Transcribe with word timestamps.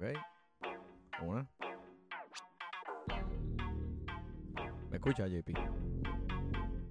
Ok. 0.00 0.04
Una. 1.22 1.44
¿Me 4.90 4.96
escucha, 4.96 5.26
JP? 5.26 5.52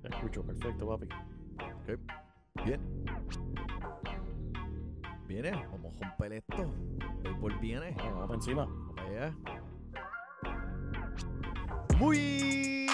Te 0.02 0.08
escucho, 0.10 0.44
perfecto, 0.44 0.86
papi. 0.86 1.08
Ok. 1.56 2.00
Bien. 2.66 2.82
Viene, 5.26 5.52
vamos 5.72 5.96
a 6.02 6.10
romper 6.10 6.34
esto. 6.34 6.74
Béisbol 7.24 7.58
viene. 7.60 7.92
Vamos, 7.92 8.14
vamos 8.14 8.28
para 8.28 8.36
encima. 8.36 8.66
Vamos 8.66 8.96
para 8.96 9.10
allá. 9.10 9.36
Muy 11.98 12.88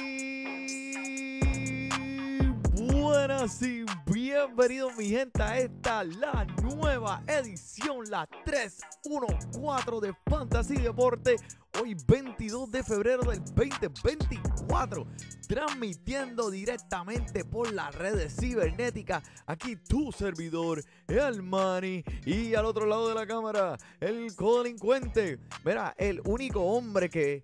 buenas 3.02 3.62
y 3.64 3.84
bienvenidos 4.06 4.96
mi 4.96 5.10
gente 5.10 5.42
a 5.42 5.58
esta 5.58 6.04
la 6.04 6.46
nueva 6.64 7.22
edición, 7.28 8.10
la 8.10 8.26
314 8.46 10.08
de 10.08 10.14
Fantasy 10.30 10.76
Deporte. 10.78 11.36
Hoy 11.82 11.94
22 12.08 12.72
de 12.72 12.84
febrero 12.84 13.24
del 13.24 13.44
2024, 13.44 15.06
transmitiendo 15.46 16.50
directamente 16.50 17.44
por 17.44 17.74
las 17.74 17.94
redes 17.96 18.38
cibernéticas. 18.40 19.24
Aquí 19.46 19.76
tu 19.76 20.14
servidor, 20.14 20.82
el 21.08 21.44
Manny, 21.44 22.02
y 22.26 22.56
al 22.56 22.66
otro 22.66 22.86
lado 22.86 23.10
de 23.10 23.16
la 23.16 23.28
cámara, 23.28 23.78
el 24.00 24.34
codelincuente. 24.34 25.40
Mira, 25.66 25.94
el 25.98 26.22
único 26.24 26.62
hombre 26.62 27.10
que 27.10 27.44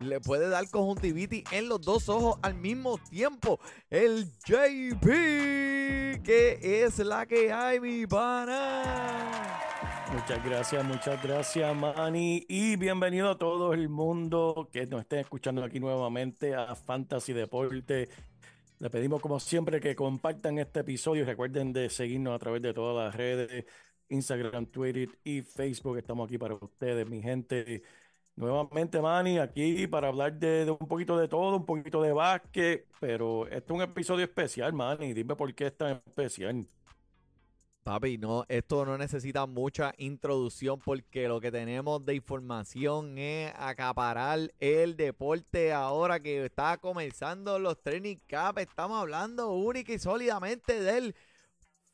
le 0.00 0.20
puede 0.20 0.48
dar 0.48 0.68
conjuntivitis 0.70 1.44
en 1.50 1.68
los 1.68 1.82
dos 1.82 2.08
ojos 2.08 2.38
al 2.42 2.54
mismo 2.54 2.96
tiempo. 3.10 3.60
El 3.90 4.30
JP, 4.46 5.06
que 6.24 6.58
es 6.84 6.98
la 7.00 7.26
que 7.26 7.52
hay, 7.52 7.78
mi 7.78 8.06
pana. 8.06 9.60
Muchas 10.10 10.44
gracias, 10.44 10.84
muchas 10.84 11.22
gracias, 11.22 11.76
Manny. 11.76 12.46
Y 12.48 12.76
bienvenido 12.76 13.30
a 13.30 13.38
todo 13.38 13.74
el 13.74 13.90
mundo 13.90 14.68
que 14.72 14.86
nos 14.86 15.02
esté 15.02 15.20
escuchando 15.20 15.62
aquí 15.62 15.80
nuevamente 15.80 16.54
a 16.54 16.74
Fantasy 16.74 17.34
Deporte. 17.34 18.08
Le 18.78 18.90
pedimos, 18.90 19.20
como 19.20 19.38
siempre, 19.38 19.80
que 19.80 19.94
compartan 19.94 20.58
este 20.58 20.80
episodio 20.80 21.22
y 21.22 21.26
recuerden 21.26 21.72
de 21.72 21.90
seguirnos 21.90 22.34
a 22.34 22.38
través 22.38 22.62
de 22.62 22.72
todas 22.72 23.04
las 23.04 23.14
redes: 23.14 23.66
Instagram, 24.08 24.66
Twitter 24.66 25.10
y 25.24 25.42
Facebook. 25.42 25.98
Estamos 25.98 26.26
aquí 26.26 26.38
para 26.38 26.54
ustedes, 26.54 27.06
mi 27.06 27.20
gente. 27.20 27.82
Nuevamente, 28.36 29.00
Manny, 29.00 29.38
aquí 29.38 29.86
para 29.86 30.08
hablar 30.08 30.32
de, 30.34 30.68
un 30.68 30.88
poquito 30.88 31.16
de 31.16 31.28
todo, 31.28 31.56
un 31.56 31.64
poquito 31.64 32.02
de 32.02 32.12
básquet, 32.12 32.84
pero 33.00 33.46
este 33.46 33.58
es 33.58 33.70
un 33.70 33.82
episodio 33.82 34.24
especial, 34.24 34.72
Manny. 34.72 35.12
Dime 35.12 35.36
por 35.36 35.54
qué 35.54 35.66
es 35.66 35.76
tan 35.76 36.02
especial. 36.04 36.66
Papi, 37.84 38.16
no, 38.16 38.46
esto 38.48 38.86
no 38.86 38.96
necesita 38.96 39.44
mucha 39.46 39.92
introducción 39.98 40.80
porque 40.80 41.28
lo 41.28 41.38
que 41.38 41.52
tenemos 41.52 42.02
de 42.04 42.14
información 42.14 43.18
es 43.18 43.52
acaparar 43.56 44.50
el 44.58 44.96
deporte 44.96 45.70
ahora 45.72 46.18
que 46.18 46.46
está 46.46 46.78
comenzando 46.78 47.58
los 47.58 47.82
training 47.82 48.16
camp. 48.26 48.58
Estamos 48.58 48.98
hablando 48.98 49.52
única 49.52 49.92
y 49.92 49.98
sólidamente 49.98 50.80
del 50.80 51.14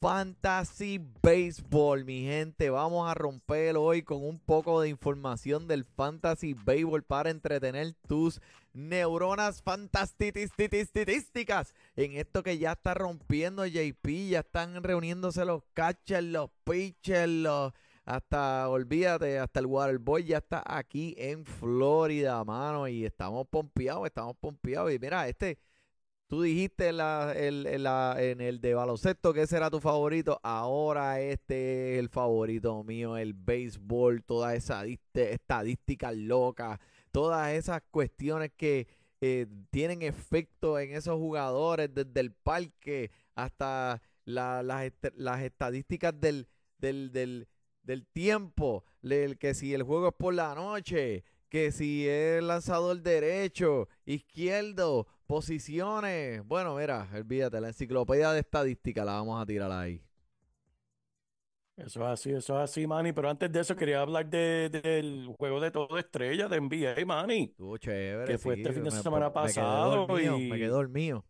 Fantasy 0.01 0.99
Baseball, 1.23 2.07
mi 2.07 2.23
gente. 2.23 2.71
Vamos 2.71 3.07
a 3.07 3.13
romper 3.13 3.77
hoy 3.77 4.03
con 4.03 4.25
un 4.25 4.39
poco 4.39 4.81
de 4.81 4.89
información 4.89 5.69
del 5.69 5.85
Fantasy 5.85 6.55
Baseball 6.55 7.03
para 7.03 7.29
entretener 7.29 7.93
tus 8.09 8.41
neuronas 8.73 9.61
fantastísticas 9.61 11.75
en 11.97 12.13
esto 12.13 12.43
que 12.43 12.57
ya 12.57 12.73
está 12.73 12.95
rompiendo 12.95 13.67
JP. 13.67 14.31
Ya 14.31 14.41
están 14.41 14.83
reuniéndose 14.83 15.45
los 15.45 15.65
catchers, 15.75 16.25
los 16.25 16.49
pitchers, 16.65 17.29
los 17.29 17.75
hasta, 18.07 18.71
olvídate, 18.71 19.39
hasta 19.39 19.61
el 19.61 19.67
Waterboy 19.67 20.25
ya 20.25 20.39
está 20.39 20.63
aquí 20.67 21.15
en 21.19 21.45
Florida, 21.45 22.43
mano. 22.43 22.89
Y 22.89 23.05
estamos 23.05 23.47
pompeados, 23.49 24.07
estamos 24.07 24.35
pompeados. 24.41 24.95
Y 24.95 24.99
mira, 24.99 25.29
este, 25.29 25.59
tú 26.31 26.43
dijiste 26.43 26.89
el- 26.91 27.01
en 27.01 28.41
el 28.41 28.61
de 28.61 28.75
baloncesto 28.75 29.35
que 29.35 29.43
ese 29.43 29.57
era 29.57 29.69
tu 29.69 29.81
favorito. 29.81 30.39
Ahora 30.45 31.21
este 31.21 31.95
es 31.95 31.99
el 31.99 32.09
favorito 32.09 32.85
mío, 32.85 33.17
el 33.17 33.35
béisbol, 33.35 34.23
toda 34.23 34.55
esa 34.55 34.85
diste- 34.85 35.33
estadísticas 35.33 36.15
locas, 36.15 36.79
todas 37.11 37.53
esas 37.53 37.83
cuestiones 37.91 38.53
que 38.57 38.87
eh, 39.21 39.47
tienen 39.71 40.01
efecto 40.03 40.79
en 40.79 40.93
esos 40.95 41.17
jugadores 41.17 41.93
desde 41.93 42.21
el 42.21 42.33
parque 42.33 43.11
hasta 43.35 44.01
la- 44.25 44.63
las, 44.63 44.85
est- 44.85 45.13
las 45.17 45.43
estadísticas 45.43 46.15
del, 46.19 46.47
del 46.79 48.07
tiempo, 48.13 48.85
el 49.03 49.37
que 49.37 49.53
si 49.55 49.75
el 49.75 49.83
juego 49.83 50.09
es 50.09 50.15
por 50.15 50.33
la 50.33 50.55
noche, 50.55 51.25
que 51.49 51.73
si 51.73 52.07
es 52.09 52.41
lanzador 52.43 53.03
derecho, 53.03 53.89
izquierdo, 54.07 55.07
posiciones. 55.31 56.45
Bueno, 56.45 56.75
mira, 56.75 57.09
olvídate, 57.15 57.61
la 57.61 57.69
enciclopedia 57.69 58.33
de 58.33 58.41
estadística 58.41 59.05
la 59.05 59.13
vamos 59.13 59.41
a 59.41 59.47
tirar 59.47 59.71
ahí. 59.71 60.03
Eso 61.77 62.01
es 62.03 62.09
así, 62.09 62.31
eso 62.31 62.57
es 62.59 62.71
así, 62.71 62.87
Manny. 62.87 63.13
Pero 63.13 63.31
antes 63.31 63.51
de 63.51 63.61
eso 63.61 63.75
quería 63.77 64.01
hablar 64.03 64.29
de- 64.29 64.69
del 64.71 65.29
juego 65.39 65.61
de 65.61 65.71
todo 65.71 65.97
estrella 65.99 66.49
de 66.49 66.57
NBA, 66.57 67.07
Manny. 67.07 67.45
Estuvo 67.45 67.79
chévere. 67.79 68.33
Que 68.33 68.39
fue 68.39 68.55
este 68.57 68.73
fin 68.73 68.85
de 68.85 68.91
me- 68.91 69.03
semana 69.03 69.27
me 69.29 69.33
quedé 69.33 69.43
pasado 69.45 70.07
dormido, 70.07 70.39
y- 70.39 70.51
Me 70.51 70.59
quedé 70.59 70.69
dormido. 70.69 71.25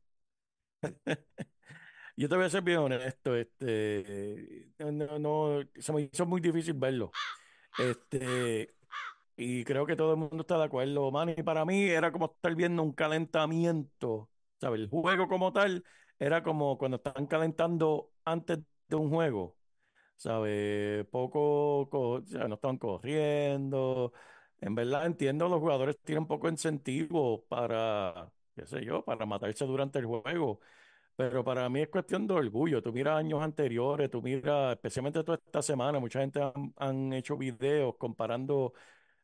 Yo 2.17 2.29
te 2.29 2.37
voy 2.37 2.45
a 2.47 2.51
ser 2.51 2.63
bien 2.63 2.79
honesto, 2.79 3.37
este, 3.37 4.69
no, 4.79 5.19
no, 5.19 5.61
se 5.79 5.93
me 5.93 6.03
hizo 6.03 6.27
muy 6.27 6.41
difícil 6.41 6.75
verlo. 6.75 7.11
Este, 7.79 8.75
y 9.43 9.65
creo 9.65 9.87
que 9.87 9.97
todo 9.97 10.13
el 10.13 10.19
mundo 10.19 10.43
está 10.43 10.59
de 10.59 10.65
acuerdo, 10.65 11.11
Manny. 11.11 11.35
Para 11.43 11.65
mí 11.65 11.83
era 11.85 12.13
como 12.13 12.27
estar 12.27 12.55
viendo 12.55 12.83
un 12.83 12.93
calentamiento, 12.93 14.31
¿sabes? 14.61 14.81
El 14.81 14.89
juego 14.89 15.29
como 15.29 15.53
tal 15.53 15.85
era 16.19 16.43
como 16.43 16.77
cuando 16.79 16.99
están 16.99 17.27
calentando 17.27 18.13
antes 18.25 18.59
de 18.89 18.97
un 18.97 19.11
juego. 19.11 19.57
¿Sabes? 20.17 21.07
Poco, 21.09 21.89
co- 21.91 22.11
o 22.23 22.27
sea, 22.27 22.49
no 22.49 22.57
estaban 22.57 22.79
corriendo. 22.79 24.13
En 24.61 24.75
verdad 24.75 25.07
entiendo, 25.07 25.49
los 25.49 25.61
jugadores 25.61 25.99
tienen 26.05 26.27
poco 26.27 26.49
incentivo 26.49 27.45
para, 27.49 28.33
qué 28.57 28.67
sé 28.67 28.85
yo, 28.85 29.05
para 29.05 29.27
matarse 29.27 29.65
durante 29.67 29.99
el 30.01 30.07
juego. 30.07 30.61
Pero 31.17 31.45
para 31.45 31.69
mí 31.69 31.81
es 31.83 31.89
cuestión 31.89 32.27
de 32.27 32.35
orgullo. 32.35 32.83
Tú 32.83 32.93
miras 32.93 33.19
años 33.19 33.43
anteriores, 33.43 34.11
tú 34.11 34.23
miras, 34.23 34.73
especialmente 34.75 35.23
toda 35.23 35.39
esta 35.45 35.61
semana, 35.63 35.99
mucha 36.01 36.21
gente 36.21 36.41
han, 36.43 36.73
han 36.77 37.13
hecho 37.13 37.37
videos 37.37 37.97
comparando 37.99 38.73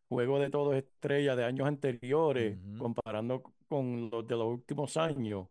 juegos 0.08 0.40
de 0.40 0.50
todos 0.50 0.74
estrellas 0.76 1.36
de 1.36 1.44
años 1.44 1.66
anteriores, 1.66 2.58
comparando 2.78 3.42
con 3.68 4.10
los 4.10 4.26
de 4.26 4.36
los 4.36 4.46
últimos 4.46 4.96
años. 4.96 5.48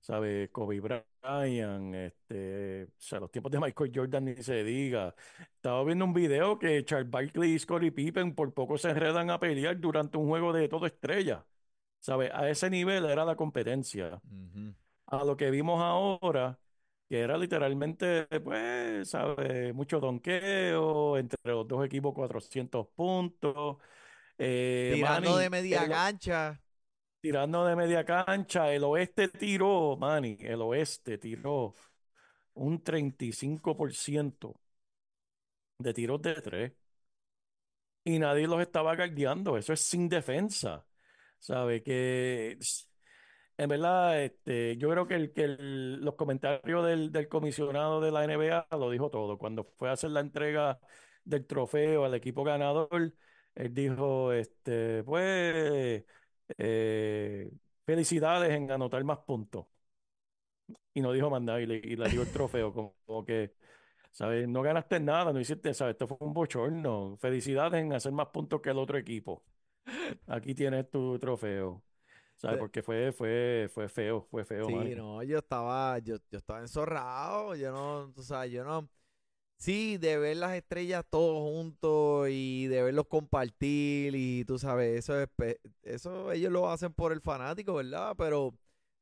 ¿Sabes? 0.00 0.50
Kobe 0.50 0.80
Bryant, 0.80 1.94
este, 1.94 2.84
o 2.84 2.88
sea, 2.98 3.20
los 3.20 3.30
tiempos 3.30 3.52
de 3.52 3.60
Michael 3.60 3.92
Jordan 3.94 4.24
ni 4.24 4.34
se 4.42 4.64
diga. 4.64 5.14
Estaba 5.54 5.84
viendo 5.84 6.04
un 6.04 6.12
video 6.12 6.58
que 6.58 6.84
Charles 6.84 7.08
Barkley 7.08 7.52
y 7.52 7.58
Scottie 7.58 7.92
Pippen 7.92 8.34
por 8.34 8.52
poco 8.52 8.76
se 8.78 8.90
enredan 8.90 9.30
a 9.30 9.38
pelear 9.38 9.78
durante 9.78 10.18
un 10.18 10.26
juego 10.28 10.52
de 10.52 10.68
todo 10.68 10.86
estrella. 10.86 11.46
¿Sabes? 12.00 12.30
A 12.34 12.50
ese 12.50 12.68
nivel 12.68 13.04
era 13.04 13.24
la 13.24 13.36
competencia. 13.36 14.20
A 15.06 15.24
lo 15.24 15.36
que 15.36 15.50
vimos 15.50 15.80
ahora, 15.80 16.58
que 17.08 17.20
era 17.20 17.36
literalmente, 17.38 18.26
pues, 18.40 19.10
¿sabes? 19.10 19.74
Mucho 19.74 20.00
donqueo, 20.00 21.16
entre 21.18 21.38
los 21.44 21.68
dos 21.68 21.84
equipos 21.84 22.14
400 22.14 22.88
puntos. 22.88 23.76
Eh, 24.38 24.96
Tirando 24.96 25.30
Manny, 25.30 25.38
de 25.38 25.50
media 25.50 25.80
el- 25.84 25.88
cancha. 25.88 26.60
tirando 27.20 27.64
de 27.64 27.76
media 27.76 28.04
cancha, 28.04 28.72
el 28.72 28.84
oeste 28.84 29.28
tiró, 29.28 29.96
Manny, 29.96 30.36
el 30.40 30.60
oeste 30.62 31.18
tiró 31.18 31.74
un 32.54 32.82
35% 32.82 34.60
de 35.78 35.92
tiros 35.94 36.22
de 36.22 36.34
tres 36.40 36.72
y 38.04 38.18
nadie 38.18 38.46
los 38.46 38.60
estaba 38.60 38.94
guardiando. 38.96 39.56
Eso 39.56 39.72
es 39.72 39.80
sin 39.80 40.08
defensa. 40.08 40.86
¿Sabe? 41.38 41.82
Que 41.82 42.58
en 43.56 43.68
verdad, 43.68 44.22
este, 44.22 44.76
yo 44.76 44.90
creo 44.90 45.06
que, 45.06 45.32
los 45.58 46.14
comentarios 46.14 46.86
del, 46.86 47.28
comisionado 47.28 48.00
de 48.00 48.10
la 48.10 48.24
NBA 48.24 48.66
lo 48.72 48.90
dijo 48.90 49.10
todo. 49.10 49.38
Cuando 49.38 49.64
fue 49.64 49.88
a 49.88 49.92
hacer 49.92 50.10
la 50.10 50.20
entrega 50.20 50.80
del 51.24 51.46
trofeo 51.46 52.04
al 52.04 52.14
equipo 52.14 52.44
ganador, 52.44 53.14
él 53.54 53.74
dijo, 53.74 54.32
este, 54.32 55.04
pues, 55.04 56.04
eh, 56.58 57.50
felicidades 57.86 58.50
en 58.52 58.70
anotar 58.70 59.04
más 59.04 59.18
puntos. 59.18 59.66
Y 60.94 61.00
no 61.00 61.12
dijo 61.12 61.30
más 61.30 61.42
nada 61.42 61.60
y 61.60 61.66
le, 61.66 61.80
dio 61.80 62.22
el 62.22 62.32
trofeo, 62.32 62.72
como 62.72 63.24
que, 63.24 63.54
¿sabes? 64.12 64.48
No 64.48 64.62
ganaste 64.62 65.00
nada, 65.00 65.32
no 65.32 65.40
hiciste, 65.40 65.74
¿sabes? 65.74 65.94
Esto 65.94 66.06
fue 66.08 66.18
un 66.20 66.34
bochorno. 66.34 67.16
Felicidades 67.20 67.82
en 67.82 67.92
hacer 67.94 68.12
más 68.12 68.28
puntos 68.28 68.60
que 68.60 68.70
el 68.70 68.78
otro 68.78 68.98
equipo. 68.98 69.44
Aquí 70.26 70.54
tienes 70.54 70.90
tu 70.90 71.18
trofeo. 71.18 71.82
¿Sabes? 72.36 72.58
Porque 72.58 72.82
fue, 72.82 73.12
fue, 73.12 73.70
fue 73.72 73.88
feo, 73.88 74.26
fue 74.30 74.44
feo, 74.44 74.66
Sí, 74.66 74.94
no, 74.96 75.22
yo 75.22 75.38
estaba, 75.38 75.98
yo, 76.00 76.16
yo 76.30 76.38
estaba 76.38 76.60
enzorrado, 76.60 77.54
yo 77.54 77.70
no, 77.70 78.12
tú 78.14 78.22
sabes, 78.22 78.50
yo 78.50 78.64
no, 78.64 78.88
sí, 79.58 79.96
de 79.98 80.18
ver 80.18 80.38
las 80.38 80.54
estrellas 80.56 81.04
todos 81.08 81.38
juntos 81.38 82.28
y 82.30 82.66
de 82.66 82.82
verlos 82.82 83.06
compartir 83.06 84.14
y 84.16 84.44
tú 84.44 84.58
sabes, 84.58 84.98
eso 84.98 85.20
es, 85.20 85.28
eso 85.82 86.32
ellos 86.32 86.50
lo 86.50 86.68
hacen 86.68 86.92
por 86.92 87.12
el 87.12 87.20
fanático, 87.20 87.74
¿verdad? 87.74 88.14
Pero 88.18 88.54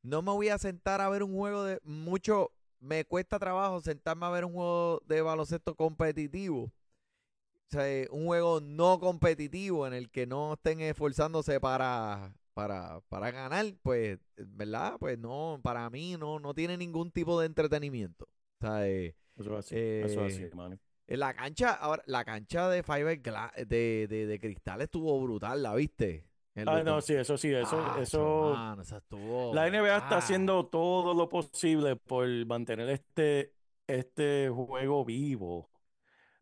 no 0.03 0.23
me 0.23 0.33
voy 0.33 0.49
a 0.51 0.59
sentar 0.59 1.01
a 1.01 1.09
ver 1.09 1.23
un 1.23 1.35
juego 1.35 1.65
de 1.65 1.81
mucho, 1.83 2.53
me 2.79 3.05
cuesta 3.07 3.39
trabajo 3.39 3.81
sentarme 3.81 4.27
a 4.27 4.31
ver 4.31 4.45
un 4.45 4.53
juego 4.53 5.01
de 5.07 5.23
baloncesto 5.23 5.75
competitivo. 5.75 6.65
O 6.65 7.73
sea, 7.73 8.07
un 8.11 8.27
juego 8.27 8.61
no 8.61 8.99
competitivo 8.99 9.87
en 9.87 9.95
el 9.95 10.11
que 10.11 10.27
no 10.27 10.55
estén 10.55 10.81
esforzándose 10.81 11.61
para, 11.61 12.35
para, 12.61 13.01
para 13.09 13.31
ganar, 13.31 13.67
pues, 13.83 14.19
¿verdad? 14.37 14.97
Pues 14.99 15.19
no, 15.19 15.61
para 15.63 15.89
mí 15.91 16.17
no, 16.19 16.39
no 16.39 16.55
tiene 16.55 16.77
ningún 16.77 17.11
tipo 17.11 17.41
de 17.41 17.47
entretenimiento. 17.47 18.27
O 18.27 18.67
sea, 18.67 18.87
eh, 18.89 19.17
Eso 19.37 19.53
es 19.59 19.67
así, 19.67 19.77
eso 20.01 20.27
es 20.27 20.35
Eh, 20.35 20.35
así, 20.35 20.55
Manny. 20.55 20.79
en 21.07 21.21
la 21.21 21.35
cancha, 21.35 21.73
ahora, 21.75 22.03
la 22.07 22.25
cancha 22.25 22.69
de 22.69 22.83
fiberglass 22.83 23.53
de, 23.67 24.07
de, 24.09 24.27
de 24.27 24.41
cristal 24.41 24.83
estuvo 24.83 25.21
brutal, 25.23 25.63
¿la 25.63 25.75
viste? 25.75 26.27
Ah, 26.67 26.83
no, 26.85 27.01
sí, 27.01 27.15
eso 27.15 27.39
sí, 27.39 27.53
eso, 27.53 27.77
Ah, 27.81 27.97
eso. 28.03 28.19
mano, 28.19 28.83
esa 28.83 28.99
estuvo 28.99 29.55
La 29.55 29.67
NBA 29.67 29.97
está 29.99 30.19
haciendo 30.19 30.67
todo 30.67 31.15
lo 31.15 31.29
posible 31.29 31.97
por 31.97 32.29
mantener 32.47 32.89
este, 32.91 33.55
este 33.87 34.49
juego 34.51 35.05
vivo, 35.05 35.71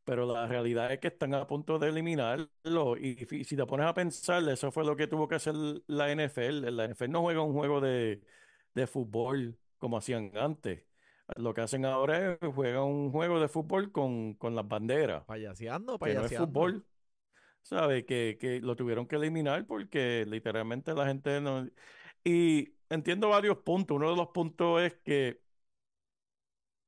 pero 0.08 0.24
la 0.24 0.46
realidad 0.46 0.90
es 0.90 1.00
que 1.00 1.08
están 1.08 1.34
a 1.34 1.46
punto 1.46 1.78
de 1.78 1.88
eliminarlo. 1.90 2.96
Y 2.96 3.26
si 3.44 3.56
te 3.56 3.66
pones 3.66 3.86
a 3.86 3.92
pensar, 3.92 4.42
eso 4.48 4.72
fue 4.72 4.82
lo 4.82 4.96
que 4.96 5.06
tuvo 5.06 5.28
que 5.28 5.34
hacer 5.34 5.54
la 5.86 6.10
NFL. 6.10 6.70
La 6.74 6.86
NFL 6.86 7.10
no 7.10 7.20
juega 7.20 7.42
un 7.42 7.52
juego 7.52 7.82
de, 7.82 8.22
de 8.74 8.86
fútbol 8.86 9.58
como 9.76 9.98
hacían 9.98 10.32
antes. 10.34 10.86
Lo 11.36 11.52
que 11.52 11.60
hacen 11.60 11.84
ahora 11.84 12.38
es 12.40 12.54
juegan 12.54 12.84
un 12.84 13.12
juego 13.12 13.38
de 13.38 13.48
fútbol 13.48 13.92
con, 13.92 14.32
con 14.36 14.54
las 14.54 14.66
banderas, 14.66 15.26
Payaseando, 15.26 16.00
que 16.00 16.14
no 16.14 16.24
es 16.24 16.32
payaseando. 16.32 16.46
fútbol. 16.46 16.86
¿Sabe? 17.60 18.06
Que, 18.06 18.38
que 18.40 18.60
lo 18.62 18.76
tuvieron 18.76 19.06
que 19.06 19.16
eliminar 19.16 19.66
porque 19.66 20.24
literalmente 20.26 20.94
la 20.94 21.06
gente 21.06 21.38
no... 21.42 21.68
Y 22.24 22.76
entiendo 22.88 23.28
varios 23.28 23.58
puntos. 23.58 23.94
Uno 23.98 24.08
de 24.10 24.16
los 24.16 24.28
puntos 24.28 24.80
es 24.80 24.94
que 25.04 25.42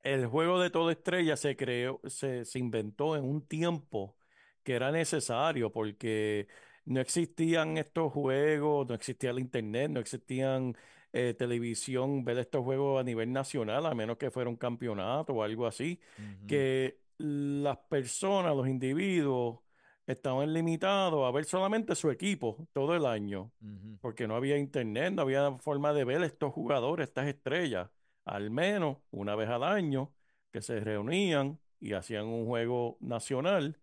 el 0.03 0.27
juego 0.27 0.61
de 0.61 0.71
toda 0.71 0.93
estrella 0.93 1.37
se 1.37 1.57
creó, 1.57 2.01
se, 2.07 2.45
se 2.45 2.59
inventó 2.59 3.17
en 3.17 3.25
un 3.25 3.47
tiempo 3.47 4.17
que 4.63 4.75
era 4.75 4.91
necesario 4.93 5.73
porque 5.73 6.49
no 6.85 7.01
existían 7.01 7.77
estos 7.79 8.13
juegos, 8.13 8.89
no 8.89 8.95
existía 8.95 9.31
el 9.31 9.39
internet, 9.39 9.91
no 9.91 10.01
existían 10.01 10.77
eh, 11.13 11.35
televisión, 11.35 12.25
ver 12.25 12.39
estos 12.39 12.63
juegos 12.65 13.01
a 13.01 13.05
nivel 13.05 13.33
nacional, 13.33 13.87
a 13.87 13.95
menos 13.95 14.17
que 14.17 14.31
fuera 14.31 14.49
un 14.49 14.57
campeonato 14.57 15.33
o 15.35 15.43
algo 15.43 15.67
así 15.67 16.01
Ujú. 16.19 16.47
que 16.47 17.01
las 17.19 17.77
personas, 17.89 18.57
los 18.57 18.69
individuos, 18.69 19.61
estaban 20.07 20.53
limitados 20.53 21.27
a 21.27 21.31
ver 21.31 21.45
solamente 21.45 21.95
su 21.95 22.11
equipo 22.11 22.67
todo 22.73 22.95
el 22.97 23.07
año, 23.07 23.53
Ujú. 23.61 23.99
porque 24.01 24.27
no 24.27 24.35
había 24.37 24.57
internet, 24.57 25.13
no 25.15 25.23
había 25.23 25.53
forma 25.59 25.93
de 25.93 26.05
ver 26.05 26.23
estos 26.23 26.53
jugadores, 26.53 27.09
estas 27.09 27.27
estrellas, 27.29 27.91
al 28.25 28.51
menos 28.51 28.99
una 29.11 29.35
vez 29.37 29.49
al 29.49 29.63
año, 29.65 30.13
que 30.53 30.63
se 30.63 30.81
reunían 30.81 31.61
y 31.81 31.93
hacían 31.95 32.27
un 32.27 32.47
juego 32.47 32.97
nacional 33.01 33.79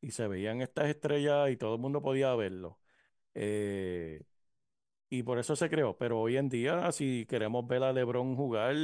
y 0.00 0.12
se 0.12 0.28
veían 0.28 0.62
estas 0.62 0.88
estrellas 0.88 1.50
y 1.50 1.56
todo 1.56 1.74
el 1.76 1.80
mundo 1.80 2.02
podía 2.02 2.34
verlo. 2.34 2.80
Eh, 3.34 4.24
y 5.08 5.22
por 5.22 5.38
eso 5.38 5.56
se 5.56 5.68
creó. 5.70 5.96
Pero 5.98 6.20
hoy 6.20 6.36
en 6.36 6.48
día, 6.48 6.90
si 6.92 7.26
queremos 7.26 7.66
ver 7.66 7.82
a 7.82 7.92
LeBron 7.92 8.36
jugar, 8.36 8.74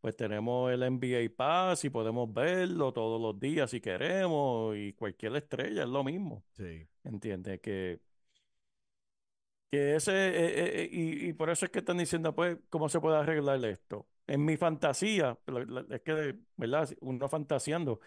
pues 0.00 0.16
tenemos 0.16 0.70
el 0.72 0.82
NBA 0.82 1.36
Pass 1.36 1.84
y 1.84 1.90
podemos 1.90 2.32
verlo 2.32 2.92
todos 2.92 3.20
los 3.20 3.38
días 3.38 3.70
si 3.70 3.80
queremos. 3.80 4.76
Y 4.76 4.92
cualquier 4.94 5.36
estrella 5.36 5.82
es 5.84 5.88
lo 5.88 6.04
mismo. 6.04 6.44
Sí. 6.56 6.88
¿Entiendes? 7.04 7.60
Que, 7.60 8.00
que 9.70 9.96
ese. 9.96 10.12
eh, 10.12 10.82
eh, 10.84 10.88
y, 10.90 11.28
y 11.28 11.32
por 11.32 11.50
eso 11.50 11.64
es 11.66 11.70
que 11.72 11.80
están 11.80 11.98
diciendo, 11.98 12.34
pues, 12.34 12.58
¿cómo 12.70 12.88
se 12.88 13.00
puede 13.00 13.16
arreglar 13.18 13.64
esto? 13.64 14.06
En 14.28 14.44
mi 14.44 14.56
fantasía, 14.58 15.38
es 15.90 16.02
que, 16.02 16.36
¿verdad? 16.56 16.90
Uno 17.00 17.28
fantaseando. 17.30 18.00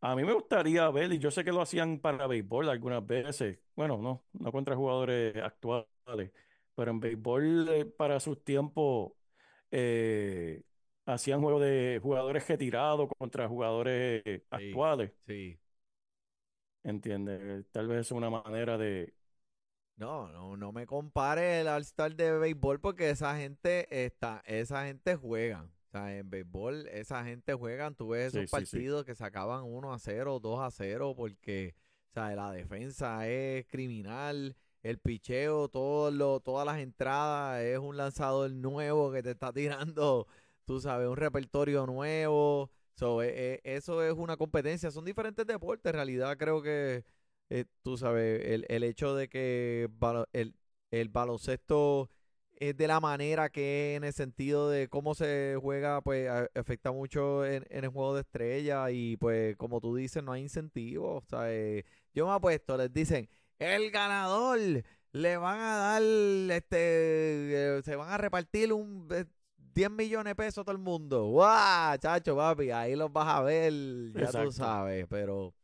A 0.00 0.16
mí 0.16 0.24
me 0.24 0.32
gustaría 0.34 0.90
ver, 0.90 1.12
y 1.12 1.18
yo 1.18 1.30
sé 1.30 1.44
que 1.44 1.52
lo 1.52 1.62
hacían 1.62 2.00
para 2.00 2.26
béisbol 2.26 2.70
algunas 2.70 3.06
veces, 3.06 3.60
bueno, 3.76 3.98
no, 3.98 4.24
no 4.34 4.52
contra 4.52 4.76
jugadores 4.76 5.36
actuales, 5.36 6.32
pero 6.74 6.90
en 6.92 7.00
béisbol 7.00 7.68
eh, 7.70 7.86
para 7.86 8.20
sus 8.20 8.44
tiempos 8.44 9.12
eh, 9.70 10.62
hacían 11.06 11.42
juegos 11.42 11.62
de 11.62 12.00
jugadores 12.02 12.48
retirados 12.48 13.10
contra 13.18 13.48
jugadores 13.48 14.22
eh, 14.26 14.44
Sí. 14.56 14.70
actuales, 14.70 15.12
Sí. 15.26 15.60
¿entiendes? 16.82 17.66
Tal 17.72 17.88
vez 17.88 18.00
es 18.00 18.12
una 18.12 18.30
manera 18.30 18.78
de... 18.78 19.14
No, 20.00 20.28
no, 20.32 20.56
no 20.56 20.72
me 20.72 20.86
compare 20.86 21.60
el 21.60 21.68
All-Star 21.68 22.16
de 22.16 22.32
béisbol 22.38 22.80
porque 22.80 23.10
esa 23.10 23.36
gente 23.36 23.86
está, 24.06 24.42
esa 24.46 24.86
gente 24.86 25.14
juega. 25.14 25.62
O 25.62 25.90
sea, 25.90 26.16
en 26.16 26.30
béisbol 26.30 26.86
esa 26.88 27.22
gente 27.24 27.52
juega. 27.52 27.90
Tú 27.90 28.08
ves 28.08 28.28
esos 28.34 28.40
Sí, 28.40 28.46
sí, 28.46 28.46
sí. 28.46 28.50
partidos 28.76 29.04
que 29.04 29.14
sacaban 29.14 29.64
1 29.64 29.92
a 29.92 29.98
0, 29.98 30.40
2 30.40 30.60
a 30.60 30.70
0 30.70 31.14
porque, 31.14 31.74
o 32.10 32.12
sea, 32.14 32.34
la 32.34 32.50
defensa 32.50 33.28
es 33.28 33.66
criminal, 33.66 34.56
el 34.82 34.98
picheo, 34.98 35.68
todo 35.68 36.10
lo, 36.10 36.40
todas 36.40 36.64
las 36.64 36.78
entradas 36.78 37.60
es 37.62 37.78
un 37.78 37.98
lanzador 37.98 38.50
nuevo 38.52 39.12
que 39.12 39.22
te 39.22 39.32
está 39.32 39.52
tirando, 39.52 40.26
tú 40.64 40.80
sabes, 40.80 41.08
un 41.08 41.16
repertorio 41.18 41.84
nuevo. 41.86 42.70
So, 42.94 43.22
e- 43.22 43.54
e- 43.56 43.60
eso 43.76 44.02
es 44.02 44.14
una 44.14 44.38
competencia. 44.38 44.90
Son 44.90 45.04
diferentes 45.04 45.46
deportes. 45.46 45.90
En 45.90 45.94
realidad 45.96 46.36
creo 46.38 46.62
que 46.62 47.04
eh, 47.50 47.64
tú 47.82 47.96
sabes, 47.98 48.42
el, 48.46 48.64
el 48.68 48.82
hecho 48.84 49.14
de 49.14 49.28
que 49.28 49.88
el, 50.32 50.54
el 50.90 51.08
baloncesto 51.08 52.10
es 52.56 52.76
de 52.76 52.86
la 52.88 53.00
manera 53.00 53.48
que 53.50 53.92
es, 53.94 53.96
en 53.96 54.04
el 54.04 54.12
sentido 54.12 54.68
de 54.70 54.88
cómo 54.88 55.14
se 55.14 55.56
juega, 55.60 56.00
pues 56.02 56.28
afecta 56.54 56.92
mucho 56.92 57.44
en, 57.46 57.64
en 57.70 57.84
el 57.84 57.90
juego 57.90 58.14
de 58.14 58.20
estrella 58.22 58.90
y 58.90 59.16
pues 59.16 59.56
como 59.56 59.80
tú 59.80 59.96
dices, 59.96 60.22
no 60.22 60.32
hay 60.32 60.42
incentivos. 60.42 61.24
O 61.24 61.26
sea, 61.28 61.52
eh, 61.52 61.84
yo 62.14 62.26
me 62.26 62.32
apuesto, 62.34 62.76
les 62.76 62.92
dicen, 62.92 63.28
el 63.58 63.90
ganador 63.90 64.58
le 65.12 65.36
van 65.38 65.58
a 65.60 65.76
dar, 65.76 66.02
este, 66.02 67.78
eh, 67.78 67.82
se 67.82 67.96
van 67.96 68.10
a 68.10 68.18
repartir 68.18 68.72
un... 68.72 69.08
eh, 69.12 69.24
10 69.72 69.90
millones 69.90 70.32
de 70.32 70.34
pesos 70.34 70.58
a 70.58 70.64
todo 70.64 70.72
el 70.76 70.82
mundo. 70.82 71.26
¡Guau! 71.28 71.96
Chacho, 71.98 72.36
papi, 72.36 72.70
ahí 72.72 72.96
los 72.96 73.12
vas 73.12 73.28
a 73.28 73.42
ver, 73.42 73.72
ya 74.16 74.32
tú 74.34 74.48
Exacto. 74.48 74.52
sabes, 74.52 75.06
pero... 75.08 75.54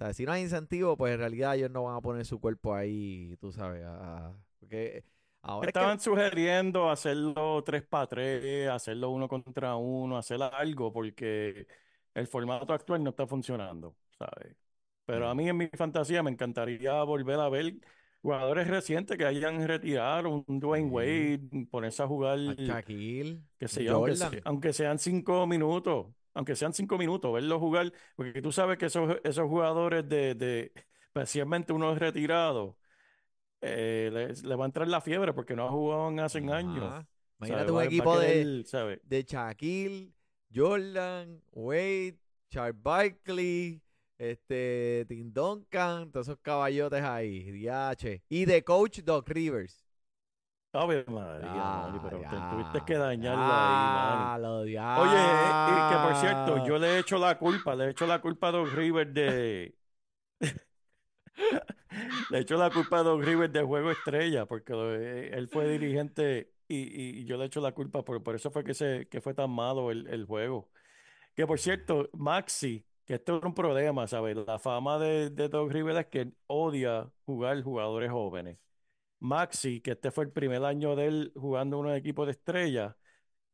Sea, 0.00 0.14
si 0.14 0.24
no 0.24 0.32
hay 0.32 0.40
incentivo, 0.42 0.96
pues 0.96 1.12
en 1.12 1.18
realidad 1.18 1.56
ellos 1.56 1.70
no 1.70 1.84
van 1.84 1.96
a 1.96 2.00
poner 2.00 2.24
su 2.24 2.40
cuerpo 2.40 2.74
ahí, 2.74 3.36
tú 3.38 3.52
sabes. 3.52 3.84
a- 3.84 4.34
porque 4.58 5.04
ahora 5.42 5.68
es 5.68 5.74
que- 5.74 5.78
Estaban 5.78 6.00
sugiriendo 6.00 6.90
hacerlo 6.90 7.62
3 7.64 7.82
para 7.82 8.06
3, 8.06 8.68
hacerlo 8.70 9.10
uno 9.10 9.28
contra 9.28 9.76
uno, 9.76 10.16
hacer 10.16 10.42
algo, 10.42 10.90
porque 10.90 11.66
el 12.14 12.26
formato 12.26 12.72
actual 12.72 13.04
no 13.04 13.10
está 13.10 13.26
funcionando, 13.26 13.94
¿sabes? 14.18 14.56
Pero 15.04 15.28
a 15.28 15.34
mí 15.34 15.50
en 15.50 15.56
mi 15.58 15.66
fantasía 15.68 16.22
me 16.22 16.30
encantaría 16.30 17.02
volver 17.02 17.38
a 17.38 17.50
ver 17.50 17.74
jugadores 18.22 18.68
recientes 18.68 19.18
que 19.18 19.26
hayan 19.26 19.66
retirado, 19.68 20.44
un 20.46 20.60
Dwayne. 20.60 20.88
Wade, 20.90 21.66
ponerse 21.70 22.02
a 22.02 22.06
jugar, 22.06 22.38
a 22.38 22.54
Shaquille, 22.54 23.42
yo, 23.60 23.96
aunque, 23.96 24.12
Jordan. 24.12 24.30
se- 24.30 24.42
aunque 24.46 24.72
sean 24.72 24.98
cinco 24.98 25.46
minutos, 25.46 26.06
aunque 26.34 26.56
sean 26.56 26.72
cinco 26.72 26.98
minutos, 26.98 27.32
verlo 27.32 27.58
jugar, 27.58 27.92
porque 28.16 28.40
tú 28.42 28.52
sabes 28.52 28.78
que 28.78 28.86
esos, 28.86 29.16
esos 29.24 29.48
jugadores 29.48 30.08
de, 30.08 30.34
de, 30.34 30.72
especialmente 31.06 31.72
unos 31.72 31.98
retirados, 31.98 32.76
eh, 33.60 34.10
le, 34.12 34.48
le 34.48 34.54
va 34.56 34.64
a 34.64 34.66
entrar 34.66 34.88
la 34.88 35.00
fiebre 35.00 35.32
porque 35.32 35.54
no 35.54 35.68
jugaban 35.70 36.18
hace 36.20 36.38
años. 36.38 37.04
Imagínate 37.38 37.72
un 37.72 37.82
equipo 37.82 38.18
de, 38.18 39.00
de 39.02 39.22
Shaquille, 39.22 40.12
Jordan, 40.54 41.42
Wade, 41.52 42.18
Charles 42.50 42.82
Barkley, 42.82 43.82
este, 44.18 45.06
Tim 45.08 45.32
Duncan, 45.32 46.10
todos 46.12 46.28
esos 46.28 46.38
caballotes 46.40 47.02
ahí, 47.02 47.50
DH. 47.50 48.22
Y 48.28 48.44
de 48.44 48.62
coach 48.62 49.00
Doc 49.00 49.28
Rivers. 49.28 49.84
Ave 50.72 51.04
María, 51.08 51.66
Manny, 51.66 51.98
Ah, 51.98 52.00
pero 52.00 52.24
te 52.26 52.42
ya, 52.42 52.42
tuviste 52.42 52.82
que 52.84 52.94
dañarlo 52.96 53.58
ahí, 53.58 53.88
diablo, 53.88 54.64
Oye, 54.92 55.50
eh, 55.50 55.60
y 55.64 55.84
que 55.84 55.98
por 55.98 56.14
cierto, 56.16 56.58
diablo. 56.58 56.58
yo 56.58 56.78
le 56.78 56.96
he 56.96 56.98
hecho 57.00 57.18
la 57.18 57.38
culpa, 57.38 57.74
le 57.74 57.86
he 57.86 57.90
hecho 57.90 58.06
la 58.06 58.20
culpa 58.20 58.48
a 58.48 58.52
Doc 58.52 58.72
Rivers 58.72 59.12
de. 59.14 59.76
le 62.28 62.38
he 62.38 62.40
hecho 62.42 62.56
la 62.56 62.70
culpa 62.72 62.98
a 63.00 63.02
Doc 63.02 63.22
Rivers 63.22 63.52
de 63.52 63.62
Juego 63.62 63.90
Estrella, 63.90 64.46
porque 64.46 64.72
eh, 64.74 65.30
él 65.34 65.48
fue 65.48 65.68
dirigente 65.68 66.52
y, 66.68 67.20
y- 67.20 67.24
yo 67.24 67.36
le 67.36 67.44
he 67.44 67.46
hecho 67.46 67.60
la 67.60 67.72
culpa, 67.72 68.04
por, 68.04 68.22
por 68.22 68.34
eso 68.36 68.50
fue 68.50 68.64
que, 68.64 68.74
se, 68.74 69.08
que 69.08 69.20
fue 69.20 69.34
tan 69.34 69.50
malo 69.50 69.90
el, 69.90 70.06
el 70.08 70.24
juego. 70.26 70.70
Que 71.36 71.46
por 71.46 71.58
cierto, 71.60 72.10
Maxi, 72.14 72.86
que 73.06 73.14
esto 73.14 73.38
es 73.38 73.44
un 73.44 73.54
problema, 73.54 74.06
¿sabes? 74.08 74.36
La 74.36 74.58
fama 74.58 74.98
de, 74.98 75.30
de 75.30 75.48
Doc 75.48 75.72
Rivers 75.72 76.00
es 76.00 76.06
que 76.08 76.32
odia 76.48 77.10
jugar 77.26 77.62
jugadores 77.62 78.10
jóvenes. 78.10 78.58
Maxi, 79.20 79.80
que 79.80 79.92
este 79.92 80.10
fue 80.10 80.24
el 80.24 80.32
primer 80.32 80.64
año 80.64 80.96
de 80.96 81.06
él 81.06 81.32
jugando 81.36 81.80
en 81.80 81.86
un 81.86 81.94
equipo 81.94 82.24
de 82.26 82.32
estrella, 82.32 82.96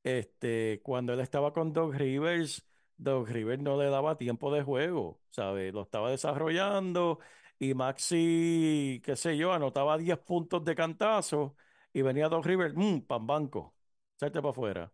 este, 0.05 0.81
cuando 0.83 1.13
él 1.15 1.21
estaba 1.21 1.53
con 1.53 1.73
Doc 1.73 1.95
Rivers, 1.95 2.67
Doc 2.97 3.29
Rivers 3.29 3.63
no 3.63 3.79
le 3.81 3.91
daba 3.91 4.17
tiempo 4.19 4.53
de 4.55 4.63
juego, 4.63 5.21
¿sabes? 5.31 5.73
Lo 5.75 5.83
estaba 5.83 6.11
desarrollando 6.11 7.19
y 7.59 7.75
Maxi, 7.75 9.01
qué 9.05 9.17
sé 9.17 9.37
yo, 9.37 9.53
anotaba 9.53 9.99
10 9.99 10.19
puntos 10.19 10.65
de 10.65 10.75
cantazo 10.75 11.57
y 11.93 12.03
venía 12.03 12.29
Doc 12.29 12.47
River, 12.47 12.75
mmm, 12.75 13.01
pan 13.03 13.27
banco, 13.27 13.75
salte 14.17 14.41
para 14.41 14.51
afuera. 14.51 14.93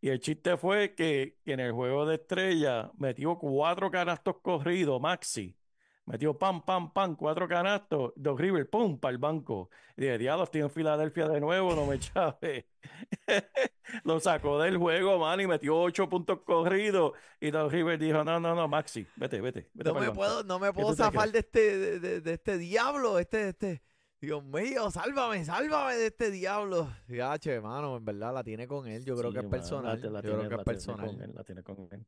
Y 0.00 0.08
el 0.10 0.20
chiste 0.20 0.56
fue 0.56 0.94
que, 0.94 1.38
que 1.44 1.52
en 1.54 1.60
el 1.60 1.72
juego 1.72 2.06
de 2.06 2.16
estrella 2.16 2.90
metió 2.98 3.38
cuatro 3.38 3.90
canastos 3.90 4.36
corridos, 4.42 5.00
Maxi. 5.00 5.56
Metió 6.04 6.36
pam, 6.36 6.64
pam, 6.64 6.92
pam, 6.92 7.14
cuatro 7.14 7.46
canastos. 7.46 8.12
Doc 8.16 8.40
River, 8.40 8.68
pum, 8.68 8.98
para 8.98 9.12
el 9.12 9.18
banco. 9.18 9.70
Y 9.96 10.02
dije, 10.02 10.18
diablo, 10.18 10.44
estoy 10.44 10.62
en 10.62 10.70
Filadelfia 10.70 11.28
de 11.28 11.40
nuevo, 11.40 11.74
no 11.76 11.86
me 11.86 11.98
chave. 12.00 12.66
Lo 14.04 14.18
sacó 14.18 14.58
del 14.58 14.78
juego, 14.78 15.18
man, 15.18 15.40
y 15.40 15.46
metió 15.46 15.76
ocho 15.80 16.08
puntos 16.08 16.40
corridos. 16.44 17.12
Y 17.40 17.50
Doc 17.52 17.70
River 17.70 17.98
dijo, 17.98 18.24
no, 18.24 18.40
no, 18.40 18.54
no, 18.54 18.66
Maxi, 18.66 19.06
vete, 19.16 19.40
vete. 19.40 19.70
vete 19.74 19.88
No 19.90 19.94
me 19.94 20.00
banco". 20.06 20.14
puedo, 20.14 20.42
no 20.44 20.58
me 20.58 20.68
¿Qué 20.68 20.72
puedo 20.72 20.94
zafar 20.94 21.30
de 21.30 21.38
este, 21.38 21.78
de, 21.78 22.00
de- 22.00 22.20
de 22.20 22.32
este 22.32 22.58
diablo, 22.58 23.18
este, 23.20 23.50
este. 23.50 23.82
Dios 24.20 24.44
mío, 24.44 24.90
sálvame, 24.90 25.44
sálvame 25.44 25.96
de 25.96 26.06
este 26.06 26.30
diablo. 26.30 26.88
Gache, 27.08 27.52
hermano, 27.54 27.96
en 27.96 28.04
verdad 28.04 28.32
la 28.34 28.42
tiene 28.44 28.66
con 28.68 28.86
él. 28.86 29.04
Yo 29.04 29.16
creo 29.16 29.30
Sí, 29.30 29.34
que 29.34 29.38
es 29.40 29.44
la- 29.44 29.50
personal. 29.50 29.84
la 29.84 29.94
Yo 29.96 30.00
tiene- 30.00 30.20
creo 30.20 30.38
que 30.38 30.44
es 30.46 30.50
la 30.50 30.64
tiene 30.64 30.64
personal. 30.64 31.06
con 31.06 31.22
él, 31.22 31.32
la 31.34 31.44
tiene 31.44 31.62
con 31.62 31.88
él. 31.92 32.06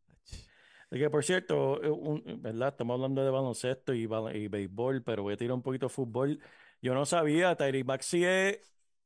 Y 0.94 1.00
que 1.00 1.10
por 1.10 1.24
cierto, 1.24 1.82
eh, 1.82 1.90
un- 1.90 2.22
¿verdad? 2.40 2.68
Estamos 2.68 2.94
hablando 2.94 3.24
de 3.24 3.30
baloncesto 3.30 3.92
y, 3.94 4.04
y 4.34 4.48
béisbol, 4.48 5.02
pero 5.02 5.24
voy 5.24 5.34
a 5.34 5.36
tirar 5.36 5.54
un 5.54 5.62
poquito 5.62 5.86
de 5.86 5.90
fútbol. 5.90 6.38
Yo 6.80 6.94
no 6.94 7.04
sabía, 7.04 7.56
Tyree 7.56 7.82
Maxey 7.82 8.24
es 8.24 8.60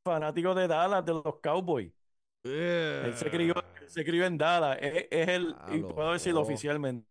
fanático 0.04 0.54
de 0.54 0.68
Dallas, 0.68 1.04
de 1.06 1.12
los 1.14 1.40
Cowboys. 1.42 1.90
Él 2.44 3.14
se 3.14 3.30
crió, 3.30 3.54
él 3.80 3.88
se 3.88 4.04
crió 4.04 4.26
en 4.26 4.36
Dallas. 4.36 4.78
Es, 4.82 5.06
es 5.10 5.28
el, 5.28 5.56
y 5.66 5.78
Diablo, 5.78 5.94
puedo 5.94 6.12
decirlo 6.12 6.40
oficialmente, 6.42 7.08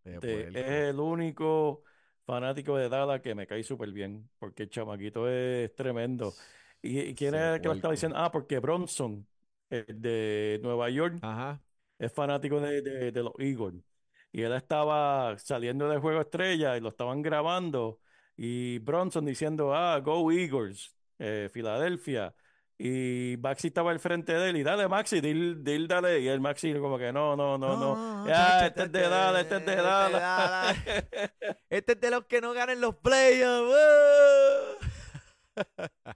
es 0.53 0.89
el 0.89 0.99
único 0.99 1.83
fanático 2.25 2.77
de 2.77 2.87
Dallas 2.89 3.21
que 3.21 3.33
me 3.33 3.47
cae 3.47 3.63
súper 3.63 3.91
bien, 3.91 4.29
porque 4.37 4.63
el 4.63 4.69
chamaquito 4.69 5.27
es 5.27 5.73
tremendo. 5.75 6.33
¿Y, 6.83 6.99
y 6.99 7.15
quién 7.15 7.33
es 7.33 7.55
el 7.55 7.61
que 7.61 7.67
lo 7.67 7.73
estaba 7.73 7.93
diciendo? 7.93 8.17
Ah, 8.19 8.31
porque 8.31 8.59
Bronson, 8.59 9.25
el 9.71 9.85
de 10.01 10.59
Nueva 10.61 10.89
York, 10.91 11.17
Ajá. 11.23 11.59
es 11.97 12.11
fanático 12.13 12.59
de, 12.59 12.81
de- 12.81 13.11
de 13.11 13.23
los 13.23 13.33
Eagles. 13.39 13.75
Y 14.37 14.43
él 14.43 14.53
estaba 14.53 15.35
saliendo 15.39 15.89
del 15.89 15.99
juego 15.99 16.21
estrella 16.21 16.77
y 16.77 16.79
lo 16.79 16.89
estaban 16.89 17.23
grabando. 17.23 17.99
Y 18.35 18.77
Bronson 18.77 19.25
diciendo, 19.25 19.73
ah, 19.73 19.99
go 19.99 20.31
Eagles, 20.31 20.95
eh, 21.17 21.49
Filadelfia. 21.51 22.35
Y 22.77 23.35
Maxi 23.41 23.69
estaba 23.69 23.89
al 23.89 23.99
frente 23.99 24.33
de 24.33 24.51
él 24.51 24.57
y 24.57 24.61
dale 24.61 24.87
Maxi, 24.87 25.21
dil, 25.21 25.63
dil, 25.63 25.87
dale. 25.87 26.19
Y 26.19 26.27
el 26.27 26.39
Maxi 26.39 26.71
como 26.75 26.99
que 26.99 27.11
no, 27.11 27.35
no, 27.35 27.57
no, 27.57 27.77
no. 27.77 28.27
Ya, 28.27 28.35
chacho, 28.35 28.65
este 28.67 28.83
es 28.83 28.91
de 28.91 29.09
Dallas, 29.09 29.41
este 29.41 29.55
es 29.57 29.65
de 29.65 29.75
Dallas. 29.75 30.77
Este 31.71 31.93
es 31.93 31.99
de 31.99 32.11
los 32.11 32.25
que 32.25 32.39
no 32.39 32.53
ganan 32.53 32.79
los 32.79 32.95
playoffs. 32.97 33.73
¡uh! 35.57 36.11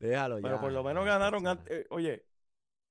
Déjalo 0.00 0.40
ya. 0.40 0.42
Pero 0.42 0.60
por 0.60 0.72
lo 0.72 0.82
menos 0.82 1.04
ganaron, 1.04 1.44
chacho. 1.44 1.60
ante- 1.60 1.80
eh, 1.82 1.86
oye, 1.90 2.26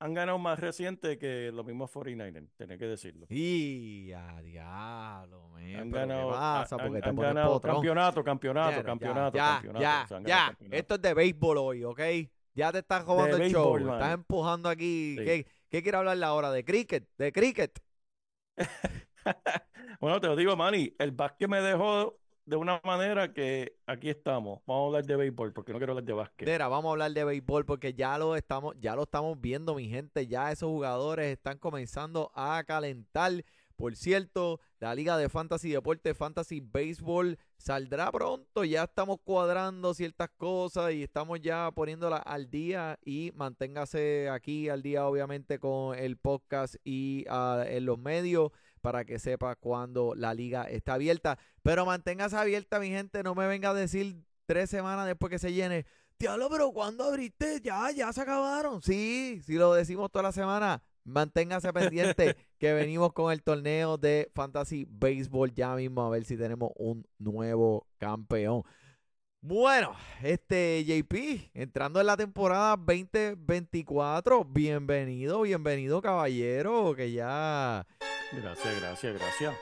han 0.02 0.14
ganado 0.16 0.40
más 0.40 0.60
reciente 0.60 1.18
que 1.20 1.52
los 1.54 1.64
mismos 1.66 1.92
49ers, 1.92 2.50
tenés 2.58 2.80
que 2.80 2.86
decirlo. 2.88 3.28
Y 3.30 4.12
a 4.14 4.42
diablo, 4.42 5.50
men, 5.50 5.76
Han 5.80 5.92
pero 5.92 6.08
¿qué 6.08 6.08
ganado, 6.10 6.30
pasa? 6.32 6.76
han- 6.76 6.92
ganado 7.16 7.62
campeonato, 7.62 8.24
campeonato, 8.24 8.78
ya, 8.78 8.84
campeonato, 8.84 9.38
ya, 9.38 9.54
campeonato. 9.54 9.80
ya, 9.82 10.06
ya. 10.26 10.46
campeonato. 10.48 10.76
Esto 10.76 10.96
es 10.96 11.02
de 11.02 11.14
béisbol 11.14 11.58
hoy, 11.60 11.84
¿ok? 11.84 12.02
Ya 12.54 12.72
te 12.72 12.80
estás 12.80 13.06
robando 13.06 13.38
el 13.38 13.52
show. 13.52 13.78
Estás 13.78 14.14
empujando 14.16 14.70
aquí. 14.70 15.16
Sí. 15.20 15.24
¿Qué, 15.24 15.48
¿Qué 15.70 15.84
quiere 15.84 15.98
hablar 16.00 16.22
ahora? 16.24 16.52
¿De 16.52 16.66
cricket? 16.66 17.08
¿De 17.18 17.32
cricket? 17.32 17.80
Bueno, 20.00 20.20
te 20.20 20.28
lo 20.28 20.36
digo, 20.36 20.56
Manny, 20.56 20.96
el 20.98 21.12
básquet 21.12 21.48
me 21.48 21.62
dejó 21.62 22.18
de 22.46 22.56
una 22.56 22.82
manera 22.84 23.34
que 23.34 23.78
aquí 23.86 24.10
estamos. 24.10 24.62
Vamos 24.66 24.84
a 24.84 24.88
hablar 24.88 25.06
de 25.06 25.16
béisbol 25.16 25.54
porque 25.54 25.72
no 25.72 25.78
quiero 25.78 25.94
hablar 25.94 26.06
de 26.06 26.14
básquet. 26.14 26.48
Mira, 26.48 26.68
vamos 26.68 26.90
a 26.90 26.92
hablar 26.92 27.12
de 27.12 27.24
béisbol 27.24 27.66
porque 27.66 27.94
ya 27.94 28.18
lo 28.18 28.36
estamos, 28.36 28.76
ya 28.80 28.96
lo 28.96 29.04
estamos 29.04 29.40
viendo, 29.40 29.76
mi 29.76 29.88
gente. 29.88 30.28
Ya 30.28 30.52
esos 30.52 30.70
jugadores 30.70 31.28
están 31.28 31.58
comenzando 31.58 32.32
a 32.36 32.64
calentar. 32.66 33.32
Por 33.76 33.96
cierto, 33.96 34.60
la 34.80 34.94
Liga 34.94 35.18
de 35.18 35.28
Fantasy 35.28 35.72
Deporte, 35.72 36.14
Fantasy 36.14 36.60
Baseball, 36.60 37.40
saldrá 37.58 38.12
pronto. 38.12 38.64
Ya 38.64 38.84
estamos 38.84 39.20
cuadrando 39.24 39.94
ciertas 39.94 40.30
cosas 40.38 40.94
y 40.94 41.04
estamos 41.04 41.42
ya 41.42 41.72
poniéndola 41.72 42.18
al 42.18 42.50
día. 42.50 43.00
Y 43.04 43.32
manténgase 43.34 44.30
aquí 44.30 44.70
al 44.70 44.84
día, 44.84 45.08
obviamente, 45.08 45.58
con 45.58 45.98
el 45.98 46.18
podcast 46.18 46.76
y 46.84 47.26
ah, 47.28 47.64
en 47.68 47.86
los 47.86 47.98
medios 47.98 48.52
para 48.82 49.06
que 49.06 49.20
sepa 49.20 49.56
cuándo 49.56 50.14
la 50.16 50.34
liga 50.34 50.64
está 50.64 50.96
abierta. 50.96 51.38
Pero 51.64 51.86
manténgase 51.86 52.36
abierta, 52.36 52.80
mi 52.80 52.90
gente. 52.90 53.24
No 53.24 53.36
me 53.36 53.48
venga 53.48 53.70
a 53.70 53.74
decir 53.74 54.24
tres 54.46 54.70
semanas 54.70 55.06
después 55.06 55.30
que 55.30 55.40
se 55.40 55.54
llene. 55.54 55.86
Diablo, 56.20 56.50
pero 56.50 56.72
¿cuándo 56.72 57.06
abriste? 57.06 57.62
Ya, 57.62 57.90
ya 57.92 58.14
se 58.14 58.22
acabaron. 58.22 58.82
Sí, 58.82 59.42
si 59.44 59.56
lo 59.56 59.74
decimos 59.74 60.12
toda 60.12 60.24
la 60.24 60.32
semana, 60.32 60.84
manténgase 61.04 61.74
pendiente 61.74 62.36
que 62.60 62.74
venimos 62.74 63.14
con 63.14 63.32
el 63.32 63.42
torneo 63.42 63.98
de 63.98 64.30
Fantasy 64.36 64.86
Baseball 64.88 65.52
ya 65.54 65.76
mismo 65.76 66.04
a 66.06 66.10
ver 66.10 66.26
si 66.26 66.38
tenemos 66.38 66.72
un 66.76 67.08
nuevo 67.18 67.88
campeón. 67.98 68.64
Bueno, 69.44 69.96
este 70.22 70.86
JP, 70.86 71.50
entrando 71.56 72.00
en 72.00 72.06
la 72.06 72.16
temporada 72.16 72.78
2024, 72.78 74.46
bienvenido, 74.46 75.42
bienvenido 75.42 76.00
caballero, 76.00 76.94
que 76.96 77.12
ya 77.12 77.88
Gracias, 78.32 78.82
gracias, 78.82 79.14
gracias. 79.14 79.56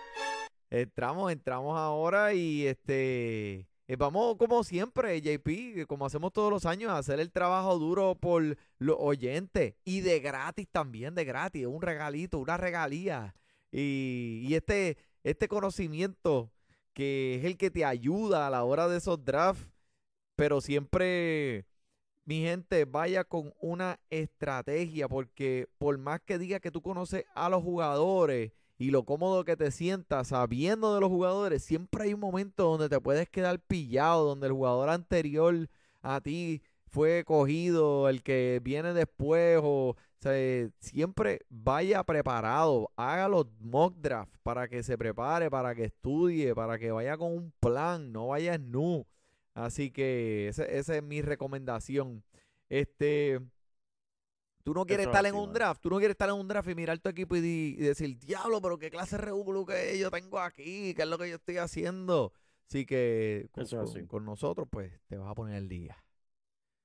Entramos, 0.70 1.32
entramos 1.32 1.78
ahora 1.78 2.34
y 2.34 2.68
este 2.68 3.68
eh, 3.88 3.96
vamos 3.98 4.38
como 4.38 4.64
siempre, 4.64 5.20
JP, 5.20 5.88
como 5.88 6.06
hacemos 6.06 6.32
todos 6.32 6.52
los 6.52 6.68
años, 6.68 6.92
a 6.92 7.00
hacer 7.00 7.20
el 7.20 7.32
trabajo 7.32 7.80
duro 7.80 8.14
por 8.14 8.56
los 8.78 8.96
oyentes 9.00 9.74
y 9.84 10.02
de 10.02 10.20
gratis 10.20 10.68
también, 10.72 11.16
de 11.16 11.26
gratis, 11.26 11.66
un 11.66 11.82
regalito, 11.82 12.38
una 12.38 12.56
regalía. 12.58 13.34
Y, 13.72 14.46
y 14.48 14.54
este, 14.54 14.98
este 15.24 15.48
conocimiento 15.48 16.52
que 16.94 17.36
es 17.36 17.46
el 17.46 17.58
que 17.58 17.72
te 17.72 17.84
ayuda 17.84 18.46
a 18.46 18.52
la 18.52 18.64
hora 18.64 18.88
de 18.88 18.98
esos 18.98 19.26
drafts, 19.26 19.68
pero 20.36 20.62
siempre, 20.62 21.66
mi 22.30 22.42
gente, 22.44 22.86
vaya 22.86 23.24
con 23.24 23.56
una 23.60 24.00
estrategia, 24.12 25.08
porque 25.08 25.68
por 25.80 25.98
más 25.98 26.22
que 26.22 26.38
diga 26.38 26.60
que 26.60 26.70
tú 26.70 26.80
conoces 26.80 27.26
a 27.34 27.50
los 27.50 27.64
jugadores, 27.64 28.52
y 28.78 28.92
lo 28.92 29.04
cómodo 29.04 29.44
que 29.44 29.58
te 29.58 29.72
sientas 29.72 30.28
sabiendo 30.28 30.94
de 30.94 31.02
los 31.02 31.10
jugadores, 31.10 31.64
siempre 31.64 32.04
hay 32.04 32.14
un 32.14 32.20
momento 32.20 32.66
donde 32.66 32.88
te 32.88 33.02
puedes 33.02 33.28
quedar 33.30 33.60
pillado, 33.60 34.26
donde 34.26 34.46
el 34.46 34.54
jugador 34.54 34.90
anterior 34.90 35.68
a 36.04 36.22
ti 36.22 36.62
fue 36.86 37.24
cogido, 37.26 38.08
el 38.08 38.22
que 38.22 38.62
viene 38.64 38.94
después, 38.94 39.60
o, 39.64 39.96
sea, 40.20 40.70
siempre 40.78 41.42
vaya 41.50 42.04
preparado, 42.04 42.92
haga 42.96 43.28
los 43.28 43.48
mock 43.60 43.96
drafts 43.96 44.38
para 44.44 44.68
que 44.68 44.84
se 44.84 45.00
prepare, 45.00 45.50
para 45.50 45.74
que 45.74 45.86
estudie, 45.86 46.54
para 46.54 46.78
que 46.78 46.92
vaya 46.92 47.18
con 47.18 47.34
un 47.34 47.52
plan, 47.60 48.12
no 48.12 48.28
vaya 48.28 48.60
nu. 48.60 49.08
Así 49.66 49.92
que 49.92 50.48
esa, 50.48 50.64
esa 50.66 50.96
es 50.98 51.04
mi 51.04 51.22
recomendación. 51.22 52.24
Este, 52.70 53.40
Tú 54.64 54.74
no 54.74 54.86
quieres 54.86 55.06
Eso 55.06 55.12
estar 55.12 55.26
en 55.26 55.36
un 55.36 55.52
draft, 55.54 55.82
tú 55.82 55.90
no 55.90 55.98
quieres 55.98 56.14
estar 56.14 56.30
en 56.30 56.36
un 56.36 56.48
draft 56.48 56.70
y 56.70 56.76
mirar 56.76 57.00
tu 57.00 57.10
equipo 57.10 57.36
y, 57.36 57.42
di- 57.42 57.76
y 57.78 57.82
decir, 57.82 58.20
diablo, 58.20 58.62
pero 58.62 58.78
qué 58.78 58.92
clase 58.92 59.16
de 59.16 59.24
revuelo 59.24 59.66
que 59.66 59.98
yo 59.98 60.12
tengo 60.12 60.40
aquí, 60.40 60.94
qué 60.94 61.02
es 61.04 61.08
lo 61.08 61.18
que 61.18 61.30
yo 61.30 61.36
estoy 61.38 61.58
haciendo. 61.58 62.34
Así 62.68 62.86
que 62.86 63.48
con, 63.52 63.64
Eso 63.64 63.82
es 63.82 63.90
con- 63.90 63.98
así. 63.98 64.08
con 64.08 64.26
nosotros, 64.26 64.68
pues, 64.70 64.92
te 65.08 65.18
vas 65.18 65.32
a 65.32 65.34
poner 65.36 65.56
el 65.56 65.70
día. 65.70 66.04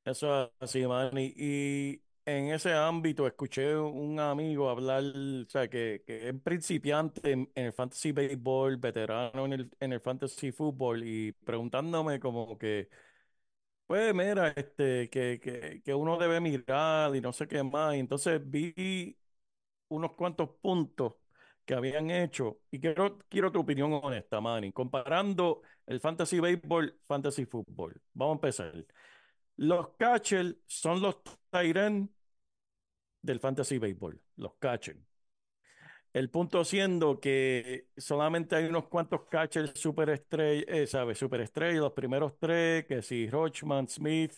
Eso 0.05 0.45
es 0.45 0.51
así, 0.61 0.87
man. 0.87 1.11
Y, 1.19 1.35
y 1.37 2.03
en 2.27 2.53
ese 2.53 2.73
ámbito 2.73 3.27
escuché 3.27 3.77
un 3.77 4.19
amigo 4.21 4.71
hablar, 4.71 5.03
o 5.05 5.49
sea, 5.49 5.69
que, 5.69 6.03
que 6.07 6.29
es 6.29 6.35
principiante 6.43 7.33
en, 7.33 7.51
el 7.55 7.73
fantasy 7.73 8.13
baseball, 8.13 8.77
veterano 8.79 9.45
en 9.47 9.53
el, 9.53 9.71
en 9.81 9.93
el 9.93 10.01
fantasy 10.01 10.53
fútbol, 10.53 11.03
y 11.05 11.33
preguntándome 11.33 12.21
como 12.21 12.57
que, 12.59 12.89
pues 13.87 14.15
mira, 14.15 14.49
este, 14.57 15.11
que, 15.11 15.41
que, 15.41 15.83
que 15.85 15.95
uno 15.95 16.17
debe 16.19 16.41
mirar 16.41 17.15
y 17.15 17.21
no 17.21 17.33
sé 17.33 17.47
qué 17.47 17.63
más. 17.63 17.95
Y 17.95 17.99
entonces 18.01 18.41
vi 18.45 19.19
unos 19.89 20.13
cuantos 20.15 20.51
puntos 20.61 21.15
que 21.65 21.75
habían 21.75 22.11
hecho 22.11 22.61
y 22.71 22.81
quiero, 22.81 23.19
quiero 23.29 23.53
tu 23.53 23.61
opinión 23.61 23.93
honesta, 23.95 24.41
Manny, 24.41 24.73
comparando 24.73 25.63
el 25.87 26.01
fantasy 26.01 26.41
baseball, 26.41 26.99
fantasy 27.07 27.47
fútbol. 27.47 28.01
Vamos 28.15 28.35
a 28.35 28.37
empezar. 28.37 28.87
Los 29.57 29.91
catchers 29.97 30.57
son 30.67 31.01
los 31.01 31.17
end 31.53 32.11
del 33.23 33.41
fantasy 33.41 33.79
baseball, 33.79 34.21
los 34.37 34.55
catchers. 34.59 34.99
El 36.13 36.31
punto 36.31 36.65
siendo 36.65 37.19
que 37.19 37.89
solamente 37.97 38.55
hay 38.55 38.67
unos 38.67 38.87
cuantos 38.87 39.23
catchers 39.29 39.73
superestrellas, 39.75 40.65
eh, 40.69 40.87
¿sabes? 40.87 41.19
Superestrellas, 41.19 41.81
los 41.81 41.93
primeros 41.93 42.39
tres, 42.39 42.85
que 42.87 43.03
si 43.03 43.29
Rochman, 43.29 43.89
Smith, 43.89 44.33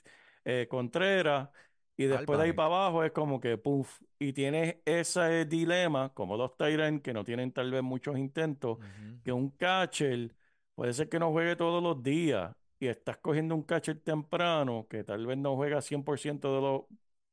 eh, 0.45 0.67
Contreras, 0.71 1.51
y 1.99 2.05
después 2.05 2.39
de 2.39 2.47
ahí 2.47 2.53
para 2.53 2.67
abajo 2.67 3.05
es 3.05 3.13
como 3.13 3.41
que 3.41 3.57
puff. 3.57 4.01
Y 4.19 4.33
tienes 4.33 4.77
ese 4.85 5.47
dilema, 5.47 6.13
como 6.13 6.37
los 6.37 6.53
end, 6.59 7.03
que 7.03 7.13
no 7.13 7.25
tienen 7.25 7.53
tal 7.53 7.71
vez 7.71 7.83
muchos 7.83 8.19
intentos, 8.19 8.79
que 9.23 9.33
un 9.33 9.51
catcher 9.51 10.35
puede 10.75 10.93
ser 10.93 11.09
que 11.09 11.19
no 11.19 11.31
juegue 11.31 11.57
todos 11.57 11.83
los 11.83 12.03
días 12.03 12.55
y 12.79 12.89
estás 12.89 13.19
cogiendo 13.19 13.55
un 13.55 13.63
catcher 13.63 14.01
temprano 14.01 14.87
que 14.89 15.05
tal 15.05 15.27
vez 15.27 15.39
no 15.39 15.57
juega 15.57 15.81
100% 15.81 16.55
de 16.55 16.61
los, 16.61 16.83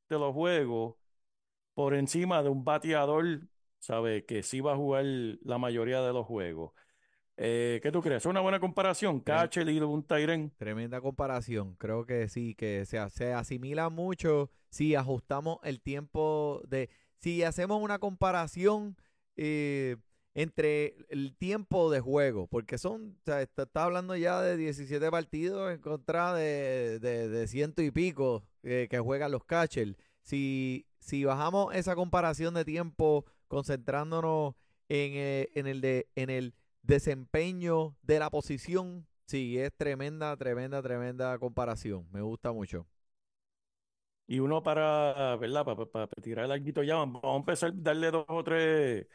de 0.09 0.19
los 0.19 0.33
juegos 0.33 0.95
por 1.73 1.95
encima 1.95 2.43
de 2.43 2.49
un 2.49 2.63
bateador, 2.63 3.41
¿sabe? 3.79 4.25
Que 4.25 4.43
sí 4.43 4.61
va 4.61 4.73
a 4.73 4.77
jugar 4.77 5.05
la 5.05 5.57
mayoría 5.57 6.01
de 6.01 6.13
los 6.13 6.25
juegos. 6.25 6.71
Eh, 7.35 7.79
¿qué 7.81 7.91
tú 7.91 8.01
crees? 8.01 8.23
¿Es 8.23 8.25
una 8.27 8.41
buena 8.41 8.59
comparación? 8.59 9.19
Catcher 9.19 9.67
y 9.67 9.79
un 9.79 10.03
Tyren. 10.03 10.51
Tremenda 10.57 11.01
comparación. 11.01 11.75
Creo 11.75 12.05
que 12.05 12.29
sí, 12.29 12.53
que 12.53 12.85
se, 12.85 13.09
se 13.09 13.33
asimila 13.33 13.89
mucho 13.89 14.51
si 14.69 14.95
ajustamos 14.95 15.59
el 15.63 15.81
tiempo 15.81 16.61
de... 16.67 16.89
Si 17.17 17.41
hacemos 17.43 17.81
una 17.81 17.99
comparación 17.99 18.97
eh, 19.35 19.97
entre 20.35 20.95
el 21.09 21.35
tiempo 21.35 21.91
de 21.91 21.99
juego, 21.99 22.47
porque 22.47 22.77
son, 22.77 23.17
o 23.19 23.23
sea, 23.25 23.41
está, 23.41 23.67
hablando 23.75 24.15
ya 24.15 24.41
de 24.41 24.57
17 24.57 25.11
partidos 25.11 25.71
en 25.71 25.79
contra 25.79 26.33
de, 26.33 26.99
de, 26.99 27.47
ciento 27.47 27.81
y 27.81 27.91
pico 27.91 28.43
eh, 28.63 28.87
que 28.89 28.99
juegan 28.99 29.31
los 29.31 29.43
catchers. 29.43 29.95
Si, 30.21 30.87
si 30.99 31.23
bajamos 31.23 31.75
esa 31.75 31.95
comparación 31.95 32.53
de 32.53 32.65
tiempo 32.65 33.25
concentrándonos 33.47 34.55
en, 34.89 35.11
eh, 35.15 35.49
en, 35.53 35.67
el 35.67 35.81
de, 35.81 36.07
en 36.15 36.29
el 36.29 36.55
desempeño 36.81 37.95
de 38.01 38.19
la 38.19 38.29
posición, 38.29 39.05
sí, 39.27 39.59
es 39.59 39.71
tremenda, 39.75 40.35
tremenda, 40.37 40.81
tremenda 40.81 41.37
comparación. 41.37 42.07
Me 42.11 42.21
gusta 42.21 42.51
mucho. 42.51 42.87
Y 44.25 44.39
uno 44.39 44.63
para, 44.63 45.35
¿verdad? 45.35 45.65
Para, 45.65 46.07
tirar 46.07 46.45
el 46.45 46.51
arguito 46.51 46.81
ya, 46.81 46.95
vamos 46.95 47.21
a 47.23 47.35
empezar 47.35 47.69
a 47.69 47.73
darle 47.75 48.09
dos 48.09 48.25
o 48.27 48.43
tres 48.43 49.05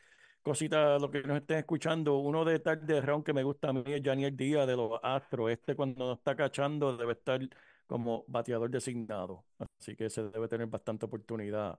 cositas 0.42 0.78
a 0.78 0.98
los 0.98 1.10
que 1.10 1.22
nos 1.22 1.38
estén 1.38 1.58
escuchando. 1.58 2.18
Uno 2.18 2.44
de 2.44 2.58
tal 2.58 2.86
de 2.86 3.00
round 3.00 3.24
que 3.24 3.32
me 3.32 3.42
gusta 3.42 3.70
a 3.70 3.72
mí 3.72 3.82
es 3.86 4.02
Janiel 4.02 4.36
Díaz 4.36 4.66
de 4.66 4.76
los 4.76 4.98
Astros. 5.02 5.50
Este 5.50 5.74
cuando 5.74 6.06
nos 6.06 6.18
está 6.18 6.36
cachando 6.36 6.96
debe 6.96 7.12
estar 7.12 7.40
como 7.86 8.24
bateador 8.28 8.70
designado. 8.70 9.44
Así 9.58 9.96
que 9.96 10.10
se 10.10 10.24
debe 10.24 10.48
tener 10.48 10.66
bastante 10.66 11.06
oportunidad. 11.06 11.78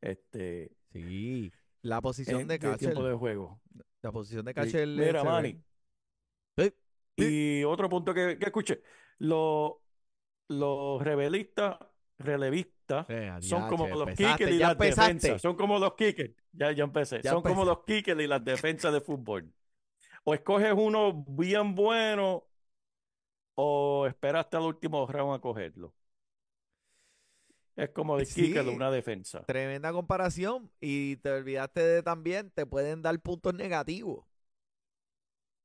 Este, 0.00 0.72
sí, 0.92 1.52
la 1.82 2.00
posición 2.00 2.46
de 2.46 2.58
catcher. 2.58 2.78
tiempo 2.78 3.04
de 3.04 3.14
juego. 3.14 3.60
La 4.02 4.12
posición 4.12 4.44
de 4.44 4.54
catcher. 4.54 4.86
Mira, 4.88 5.24
Manny. 5.24 5.62
Y 7.16 7.64
otro 7.64 7.88
punto 7.88 8.14
que, 8.14 8.38
que 8.38 8.46
escuché. 8.46 8.82
Los, 9.18 9.72
los 10.48 11.02
rebelistas 11.02 11.76
relevistas 12.20 13.06
son 13.40 13.68
como 13.68 13.86
los 13.88 14.08
kickers 14.10 14.52
y 14.52 14.58
las 14.58 14.78
defensas. 14.78 15.42
Son 15.42 15.56
como 15.56 15.78
los 15.78 15.94
kickers. 15.94 16.34
Ya, 16.52 16.72
ya 16.72 16.84
empecé. 16.84 17.22
son 17.22 17.42
como 17.42 17.64
los 17.64 17.84
kickers 17.84 18.20
y 18.20 18.26
las 18.26 18.44
defensas 18.44 18.92
de 18.92 19.00
fútbol. 19.00 19.52
O 20.24 20.34
escoges 20.34 20.72
uno 20.76 21.24
bien 21.26 21.74
bueno 21.74 22.44
o 23.54 24.06
esperas 24.06 24.46
hasta 24.46 24.58
el 24.58 24.64
último 24.64 25.06
round 25.06 25.36
a 25.36 25.40
cogerlo. 25.40 25.94
Es 27.76 27.90
como 27.90 28.18
de 28.18 28.26
kicker 28.26 28.64
de 28.64 28.70
una 28.70 28.90
defensa. 28.90 29.42
Tremenda 29.46 29.92
comparación. 29.92 30.70
Y 30.80 31.16
te 31.16 31.30
olvidaste 31.30 31.80
de 31.80 32.02
también, 32.02 32.50
te 32.50 32.66
pueden 32.66 33.00
dar 33.00 33.18
puntos 33.20 33.54
negativos. 33.54 34.26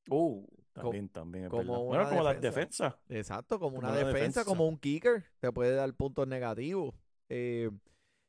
Uh, 0.10 0.46
también, 0.76 1.10
también. 1.10 1.50
como 1.50 1.86
bueno, 1.86 2.08
como 2.10 2.24
las 2.24 2.42
defensas. 2.42 2.96
Exacto, 3.10 3.60
como, 3.60 3.78
una, 3.78 3.94
defensa, 3.94 4.44
como 4.44 4.68
un 4.68 4.78
kicker, 4.78 5.24
te 5.40 5.52
puede 5.52 5.74
dar 5.74 5.94
puntos 5.94 6.28
negativos. 6.28 6.94
Eh, 7.30 7.72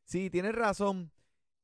sí, 0.04 0.30
tienes 0.30 0.54
razón. 0.54 1.10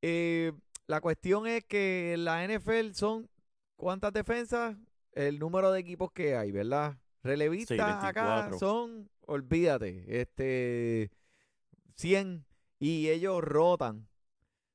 Eh, 0.03 0.53
la 0.89 1.01
cuestión 1.01 1.47
es 1.47 1.65
que 1.65 2.17
la 2.19 2.45
NFL 2.47 2.93
son 2.95 3.31
cuántas 3.77 4.13
defensas, 4.13 4.77
el 5.13 5.39
número 5.39 5.71
de 5.71 5.81
equipos 5.81 6.11
que 6.11 6.37
hay, 6.37 6.51
¿verdad? 6.51 6.97
Relevistas 7.23 8.05
acá 8.05 8.51
son, 8.59 9.09
olvídate, 9.27 10.21
este 10.21 11.13
100 11.95 12.45
y 12.81 13.09
ellos 13.09 13.41
rotan. 13.41 14.09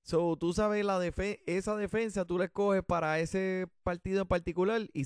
So, 0.07 0.37
tú 0.37 0.53
sabes, 0.53 0.85
la 0.85 1.05
esa 1.45 1.75
defensa 1.75 2.23
tú 2.23 2.37
la 2.37 2.45
escoges 2.45 2.81
para 2.81 3.19
ese 3.19 3.67
partido 3.83 4.21
en 4.21 4.27
particular 4.29 4.87
y 4.93 5.03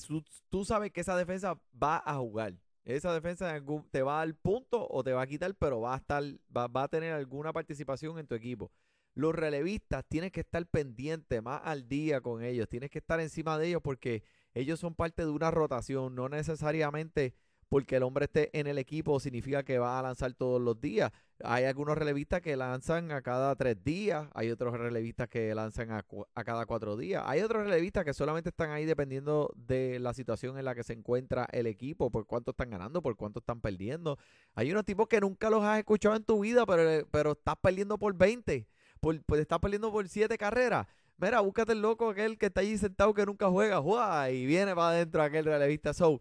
tú 0.51 0.63
sabes 0.63 0.91
que 0.91 1.01
esa 1.01 1.17
defensa 1.17 1.59
va 1.81 2.03
a 2.05 2.17
jugar. 2.17 2.53
Esa 2.83 3.11
defensa 3.11 3.59
te 3.89 4.03
va 4.03 4.21
a 4.21 4.25
dar 4.27 4.35
punto 4.35 4.87
o 4.87 5.03
te 5.03 5.13
va 5.13 5.23
a 5.23 5.27
quitar, 5.27 5.55
pero 5.55 5.81
va 5.81 5.95
a 5.95 5.97
estar, 5.97 6.23
va, 6.55 6.67
va 6.67 6.83
a 6.83 6.87
tener 6.87 7.13
alguna 7.13 7.51
participación 7.51 8.19
en 8.19 8.27
tu 8.27 8.35
equipo. 8.35 8.71
Los 9.15 9.33
relevistas 9.33 10.05
tienes 10.07 10.31
que 10.31 10.41
estar 10.41 10.63
pendiente 10.67 11.41
más 11.41 11.61
al 11.63 11.89
día 11.89 12.21
con 12.21 12.43
ellos, 12.43 12.69
tienes 12.69 12.91
que 12.91 12.99
estar 12.99 13.19
encima 13.19 13.57
de 13.57 13.69
ellos 13.69 13.81
porque 13.83 14.23
ellos 14.53 14.79
son 14.79 14.93
parte 14.93 15.23
de 15.23 15.31
una 15.31 15.49
rotación, 15.49 16.13
no 16.13 16.29
necesariamente 16.29 17.33
porque 17.71 17.95
el 17.95 18.03
hombre 18.03 18.25
esté 18.25 18.49
en 18.51 18.67
el 18.67 18.77
equipo 18.77 19.17
significa 19.21 19.63
que 19.63 19.79
va 19.79 19.97
a 19.97 20.01
lanzar 20.01 20.33
todos 20.33 20.61
los 20.61 20.81
días. 20.81 21.09
Hay 21.41 21.63
algunos 21.63 21.97
relevistas 21.97 22.41
que 22.41 22.57
lanzan 22.57 23.13
a 23.13 23.21
cada 23.21 23.55
tres 23.55 23.81
días, 23.81 24.27
hay 24.33 24.51
otros 24.51 24.77
relevistas 24.77 25.29
que 25.29 25.55
lanzan 25.55 25.89
a, 25.89 26.03
cada 26.43 26.65
cuatro 26.65 26.97
días, 26.97 27.23
hay 27.25 27.39
otros 27.39 27.63
relevistas 27.63 28.03
que 28.03 28.13
solamente 28.13 28.49
están 28.49 28.71
ahí 28.71 28.83
dependiendo 28.83 29.53
de 29.55 29.99
la 29.99 30.13
situación 30.13 30.59
en 30.59 30.65
la 30.65 30.75
que 30.75 30.83
se 30.83 30.91
encuentra 30.91 31.47
el 31.53 31.65
equipo, 31.65 32.11
por 32.11 32.27
cuánto 32.27 32.51
están 32.51 32.71
ganando, 32.71 33.01
por 33.01 33.15
cuánto 33.15 33.39
están 33.39 33.61
perdiendo. 33.61 34.17
Hay 34.53 34.69
unos 34.69 34.83
tipos 34.83 35.07
que 35.07 35.21
nunca 35.21 35.49
los 35.49 35.63
has 35.63 35.79
escuchado 35.79 36.17
en 36.17 36.25
tu 36.25 36.41
vida, 36.41 36.65
pero, 36.65 37.07
pero 37.09 37.31
estás 37.31 37.55
perdiendo 37.61 37.97
por 37.97 38.13
20, 38.13 38.67
por, 38.99 39.23
pues 39.23 39.39
estás 39.39 39.59
perdiendo 39.59 39.93
por 39.93 40.09
7 40.09 40.37
carreras. 40.37 40.87
Mira, 41.21 41.39
búscate 41.39 41.73
el 41.73 41.81
loco 41.83 42.09
aquel 42.09 42.35
que 42.39 42.47
está 42.47 42.61
allí 42.61 42.79
sentado 42.79 43.13
que 43.13 43.23
nunca 43.27 43.47
juega, 43.47 44.31
y 44.31 44.45
viene 44.47 44.73
para 44.73 44.89
adentro 44.89 45.21
aquel 45.21 45.45
relevista. 45.45 45.93
So, 45.93 46.19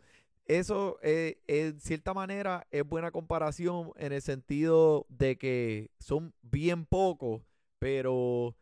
eso 0.58 0.98
eh, 1.02 1.38
en 1.46 1.80
cierta 1.80 2.12
manera 2.12 2.66
es 2.72 2.84
buena 2.84 3.12
comparación 3.12 3.92
en 3.96 4.12
el 4.12 4.20
sentido 4.20 5.06
de 5.08 5.38
que 5.38 5.90
son 6.00 6.34
bien 6.42 6.86
pocos, 6.86 7.42
pero 7.78 8.56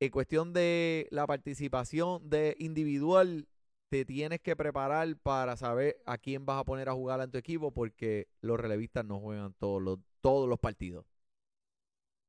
en 0.00 0.10
cuestión 0.10 0.52
de 0.52 1.06
la 1.12 1.28
participación 1.28 2.28
de 2.28 2.56
individual, 2.58 3.46
te 3.90 4.04
tienes 4.04 4.40
que 4.40 4.56
preparar 4.56 5.16
para 5.18 5.56
saber 5.56 6.02
a 6.04 6.18
quién 6.18 6.46
vas 6.46 6.60
a 6.60 6.64
poner 6.64 6.88
a 6.88 6.94
jugar 6.94 7.20
en 7.20 7.30
tu 7.30 7.38
equipo 7.38 7.72
porque 7.72 8.26
los 8.40 8.58
relevistas 8.58 9.04
no 9.04 9.20
juegan 9.20 9.54
todos 9.54 9.80
los, 9.80 9.98
todos 10.20 10.48
los 10.48 10.58
partidos. 10.58 11.06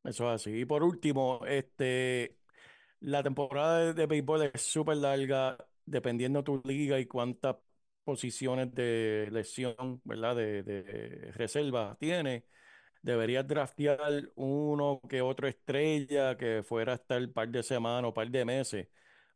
Eso 0.04 0.28
es 0.30 0.42
así. 0.42 0.52
Y 0.52 0.66
por 0.66 0.84
último, 0.84 1.44
este, 1.48 2.38
la 3.00 3.24
temporada 3.24 3.80
de, 3.80 3.94
de 3.96 4.06
béisbol 4.06 4.44
es 4.54 4.62
súper 4.62 4.98
larga, 4.98 5.58
dependiendo 5.86 6.40
de 6.40 6.44
tu 6.44 6.62
liga 6.66 7.00
y 7.00 7.08
cuántas 7.08 7.56
posiciones 8.12 8.74
de 8.76 9.30
lesión, 9.32 10.02
¿verdad? 10.04 10.36
De, 10.36 10.64
de 10.64 11.32
reserva 11.34 11.96
tiene. 11.98 12.46
Deberías 13.02 13.48
draftear 13.48 14.30
uno 14.36 15.02
que 15.10 15.22
otro 15.22 15.48
estrella 15.48 16.38
que 16.38 16.62
fuera 16.64 16.94
a 16.94 16.96
estar 16.96 17.22
un 17.22 17.32
par 17.34 17.48
de 17.50 17.64
semanas 17.64 18.10
o 18.10 18.14
par 18.14 18.30
de 18.30 18.44
meses, 18.46 18.90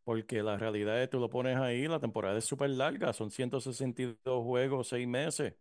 porque 0.04 0.44
la 0.44 0.58
realidad 0.58 1.02
es 1.02 1.08
que 1.08 1.12
tú 1.12 1.20
lo 1.20 1.30
pones 1.30 1.58
ahí, 1.58 1.88
la 1.88 2.00
temporada 2.00 2.38
es 2.38 2.46
súper 2.46 2.72
larga, 2.72 3.14
son 3.14 3.32
162 3.32 4.44
juegos, 4.44 4.90
seis 4.90 5.08
meses. 5.08 5.56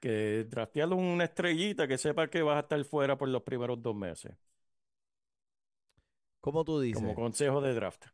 Que 0.00 0.44
draftear 0.50 0.88
una 0.92 1.24
estrellita 1.24 1.86
que 1.88 1.98
sepa 1.98 2.28
que 2.28 2.42
vas 2.42 2.56
a 2.56 2.60
estar 2.60 2.84
fuera 2.84 3.16
por 3.16 3.28
los 3.28 3.42
primeros 3.42 3.80
dos 3.80 3.94
meses. 3.94 4.32
¿Cómo 6.40 6.64
tú 6.64 6.80
dices? 6.80 7.00
Como 7.00 7.14
consejo 7.14 7.60
de 7.60 7.74
draft 7.74 8.06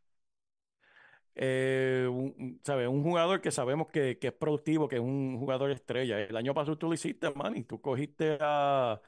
eh, 1.35 2.07
un, 2.09 2.59
un 2.67 3.03
jugador 3.03 3.41
que 3.41 3.51
sabemos 3.51 3.87
que, 3.87 4.17
que, 4.17 4.27
es 4.27 4.33
productivo, 4.33 4.87
que 4.87 4.97
es 4.97 5.01
un 5.01 5.37
jugador 5.39 5.71
estrella. 5.71 6.19
El 6.19 6.35
año 6.35 6.53
pasado 6.53 6.77
tú 6.77 6.87
lo 6.87 6.93
hiciste, 6.93 7.31
man, 7.31 7.63
tú 7.63 7.81
cogiste 7.81 8.37
a 8.39 9.01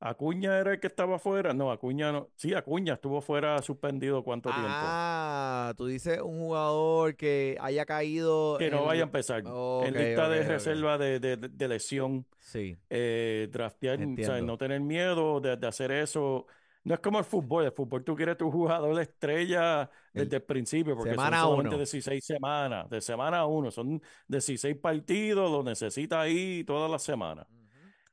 Acuña 0.00 0.58
era 0.58 0.72
el 0.72 0.80
que 0.80 0.86
estaba 0.86 1.18
fuera. 1.18 1.54
No, 1.54 1.70
Acuña 1.70 2.12
no. 2.12 2.28
Sí, 2.36 2.52
Acuña 2.52 2.94
estuvo 2.94 3.22
fuera 3.22 3.60
suspendido 3.62 4.22
cuánto 4.22 4.50
tiempo. 4.50 4.68
Ah, 4.68 5.72
tú 5.78 5.86
dices 5.86 6.20
un 6.20 6.40
jugador 6.40 7.16
que 7.16 7.56
haya 7.58 7.86
caído. 7.86 8.58
Que 8.58 8.70
no 8.70 8.84
vaya 8.84 9.02
a 9.02 9.06
empezar. 9.06 9.42
en 9.46 9.94
lista 9.94 10.28
de 10.28 10.42
reserva 10.42 10.98
de, 10.98 11.18
de, 11.20 11.68
lesión. 11.68 12.26
Sí. 12.38 12.76
Eh, 12.90 13.48
draftear, 13.50 13.98
o 13.98 14.22
sea, 14.22 14.42
no 14.42 14.58
tener 14.58 14.80
miedo 14.80 15.40
de, 15.40 15.56
de 15.56 15.66
hacer 15.66 15.90
eso 15.90 16.46
no 16.84 16.94
es 16.94 17.00
como 17.00 17.18
el 17.18 17.24
fútbol. 17.24 17.64
El 17.64 17.72
fútbol 17.72 18.04
tú 18.04 18.14
quieres 18.14 18.36
tu 18.36 18.50
jugador 18.50 18.94
de 18.94 19.02
estrella 19.02 19.90
desde 20.12 20.36
el, 20.36 20.42
principio, 20.42 20.94
porque 20.94 21.14
son 21.14 21.32
solamente 21.32 21.76
16 21.76 22.24
semanas. 22.24 22.88
De 22.90 23.00
semana 23.00 23.46
uno, 23.46 23.70
son 23.70 24.00
16 24.28 24.76
partidos, 24.76 25.50
lo 25.50 25.62
necesitas 25.62 26.18
ahí 26.18 26.62
toda 26.64 26.88
la 26.88 26.98
semana. 26.98 27.46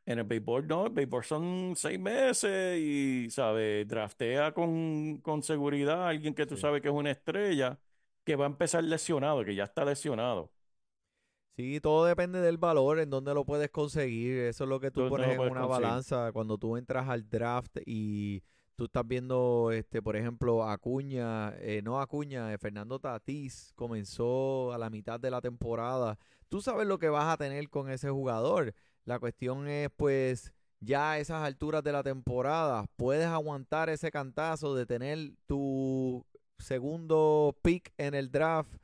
En 0.04 0.18
el 0.18 0.26
béisbol 0.26 0.68
no, 0.68 0.88
el 0.88 0.94
béisbol 0.94 1.24
son 1.24 1.74
seis 1.76 2.00
meses 2.00 2.80
y, 2.80 3.30
¿sabes? 3.30 3.88
Draftea 3.88 4.52
con, 4.54 5.18
con 5.18 5.44
seguridad 5.44 6.06
a 6.06 6.10
alguien 6.10 6.34
que 6.34 6.46
tú 6.46 6.58
sabes 6.58 6.82
que 6.82 6.88
es 6.88 6.94
una 6.94 7.12
estrella, 7.12 7.78
que 8.24 8.36
va 8.36 8.46
a 8.46 8.48
empezar 8.48 8.84
lesionado, 8.84 9.46
que 9.46 9.54
ya 9.54 9.66
está 9.66 9.86
lesionado. 9.86 10.52
Sí, 11.58 11.80
todo 11.82 12.06
depende 12.06 12.40
del 12.40 12.58
valor, 12.58 13.00
en 13.00 13.10
dónde 13.10 13.34
lo 13.34 13.46
puedes 13.46 13.70
conseguir. 13.70 14.38
Eso 14.38 14.64
es 14.64 14.70
lo 14.70 14.80
que 14.80 14.90
tú 14.90 15.08
pones 15.10 15.30
en 15.30 15.40
una 15.40 15.66
balanza 15.66 16.32
cuando 16.32 16.58
tú 16.58 16.78
entras 16.78 17.08
al 17.10 17.30
draft 17.30 17.78
y 17.86 18.42
Tú 18.76 18.86
estás 18.86 19.08
viendo, 19.08 19.72
este, 19.72 20.02
por 20.02 20.16
ejemplo, 20.16 20.68
Acuña, 20.68 21.54
eh, 21.58 21.82
no 21.84 22.00
Acuña, 22.02 22.54
eh, 22.54 22.58
Fernando 22.58 23.00
Tatís 23.00 23.74
comenzó 23.76 24.74
a 24.74 24.78
la 24.78 24.90
mitad 24.90 25.20
de 25.20 25.30
la 25.30 25.42
temporada. 25.42 26.18
Tú 26.50 26.62
sabes 26.62 26.88
lo 26.88 26.98
que 26.98 27.10
vas 27.10 27.32
a 27.32 27.38
tener 27.38 27.70
con 27.70 27.90
ese 27.90 28.10
jugador. 28.10 28.74
La 29.06 29.20
cuestión 29.20 29.68
es, 29.68 29.90
pues, 29.96 30.52
ya 30.80 31.12
a 31.12 31.20
esas 31.20 31.44
alturas 31.44 31.84
de 31.84 31.92
la 31.92 32.02
temporada, 32.04 32.86
puedes 32.96 33.28
aguantar 33.28 33.90
ese 33.90 34.10
cantazo 34.10 34.74
de 34.76 34.86
tener 34.86 35.34
tu 35.46 36.26
segundo 36.58 37.56
pick 37.62 37.94
en 37.98 38.14
el 38.16 38.32
draft 38.32 38.81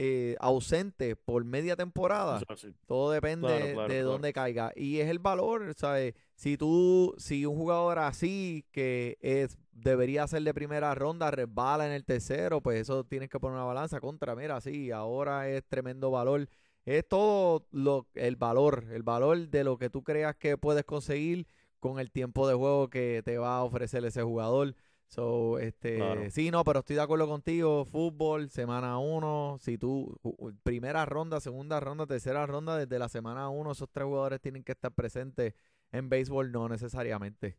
eh, 0.00 0.36
ausente 0.38 1.16
por 1.16 1.44
media 1.44 1.74
temporada. 1.74 2.40
Todo 2.86 3.10
depende 3.10 3.74
de 3.88 4.02
dónde 4.02 4.32
caiga. 4.32 4.72
Y 4.76 5.00
es 5.00 5.08
el 5.08 5.18
valor, 5.18 5.74
¿sabes? 5.74 6.14
Si 6.36 6.56
tú, 6.56 7.16
si 7.18 7.44
un 7.44 7.56
jugador 7.56 7.98
así 7.98 8.64
que 8.70 9.18
es 9.20 9.58
debería 9.72 10.24
ser 10.28 10.42
de 10.42 10.54
primera 10.54 10.94
ronda, 10.94 11.32
resbala 11.32 11.84
en 11.84 11.92
el 11.92 12.04
tercero, 12.04 12.60
pues 12.60 12.80
eso 12.80 13.02
tienes 13.02 13.28
que 13.28 13.40
poner 13.40 13.56
una 13.56 13.64
balanza 13.64 14.00
contra. 14.00 14.36
Mira, 14.36 14.60
sí, 14.60 14.92
ahora 14.92 15.48
es 15.48 15.64
tremendo 15.64 16.12
valor. 16.12 16.48
Es 16.84 17.08
todo 17.08 17.66
lo, 17.72 18.06
el 18.14 18.36
valor, 18.36 18.86
el 18.92 19.02
valor 19.02 19.48
de 19.48 19.64
lo 19.64 19.78
que 19.78 19.90
tú 19.90 20.04
creas 20.04 20.36
que 20.36 20.56
puedes 20.56 20.84
conseguir 20.84 21.48
con 21.80 21.98
el 21.98 22.12
tiempo 22.12 22.46
de 22.46 22.54
juego 22.54 22.88
que 22.88 23.22
te 23.24 23.36
va 23.36 23.56
a 23.56 23.64
ofrecer 23.64 24.04
ese 24.04 24.22
jugador. 24.22 24.76
So, 25.08 25.58
este, 25.58 26.30
sí, 26.30 26.50
no, 26.50 26.62
pero 26.64 26.80
estoy 26.80 26.96
de 26.96 27.02
acuerdo 27.02 27.26
contigo. 27.26 27.86
Fútbol, 27.86 28.50
semana 28.50 28.98
uno. 28.98 29.56
Si 29.58 29.78
tú, 29.78 30.14
primera 30.62 31.06
ronda, 31.06 31.40
segunda 31.40 31.80
ronda, 31.80 32.06
tercera 32.06 32.46
ronda, 32.46 32.76
desde 32.76 32.98
la 32.98 33.08
semana 33.08 33.48
uno, 33.48 33.72
esos 33.72 33.88
tres 33.90 34.04
jugadores 34.04 34.40
tienen 34.40 34.62
que 34.62 34.72
estar 34.72 34.92
presentes. 34.92 35.54
En 35.92 36.10
béisbol, 36.10 36.52
no 36.52 36.68
necesariamente. 36.68 37.56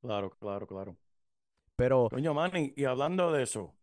Claro, 0.00 0.30
claro, 0.30 0.66
claro. 0.66 0.96
Pero. 1.76 2.08
Coño, 2.10 2.32
Manny, 2.32 2.72
y 2.74 2.84
hablando 2.84 3.30
de 3.32 3.42
eso, 3.42 3.74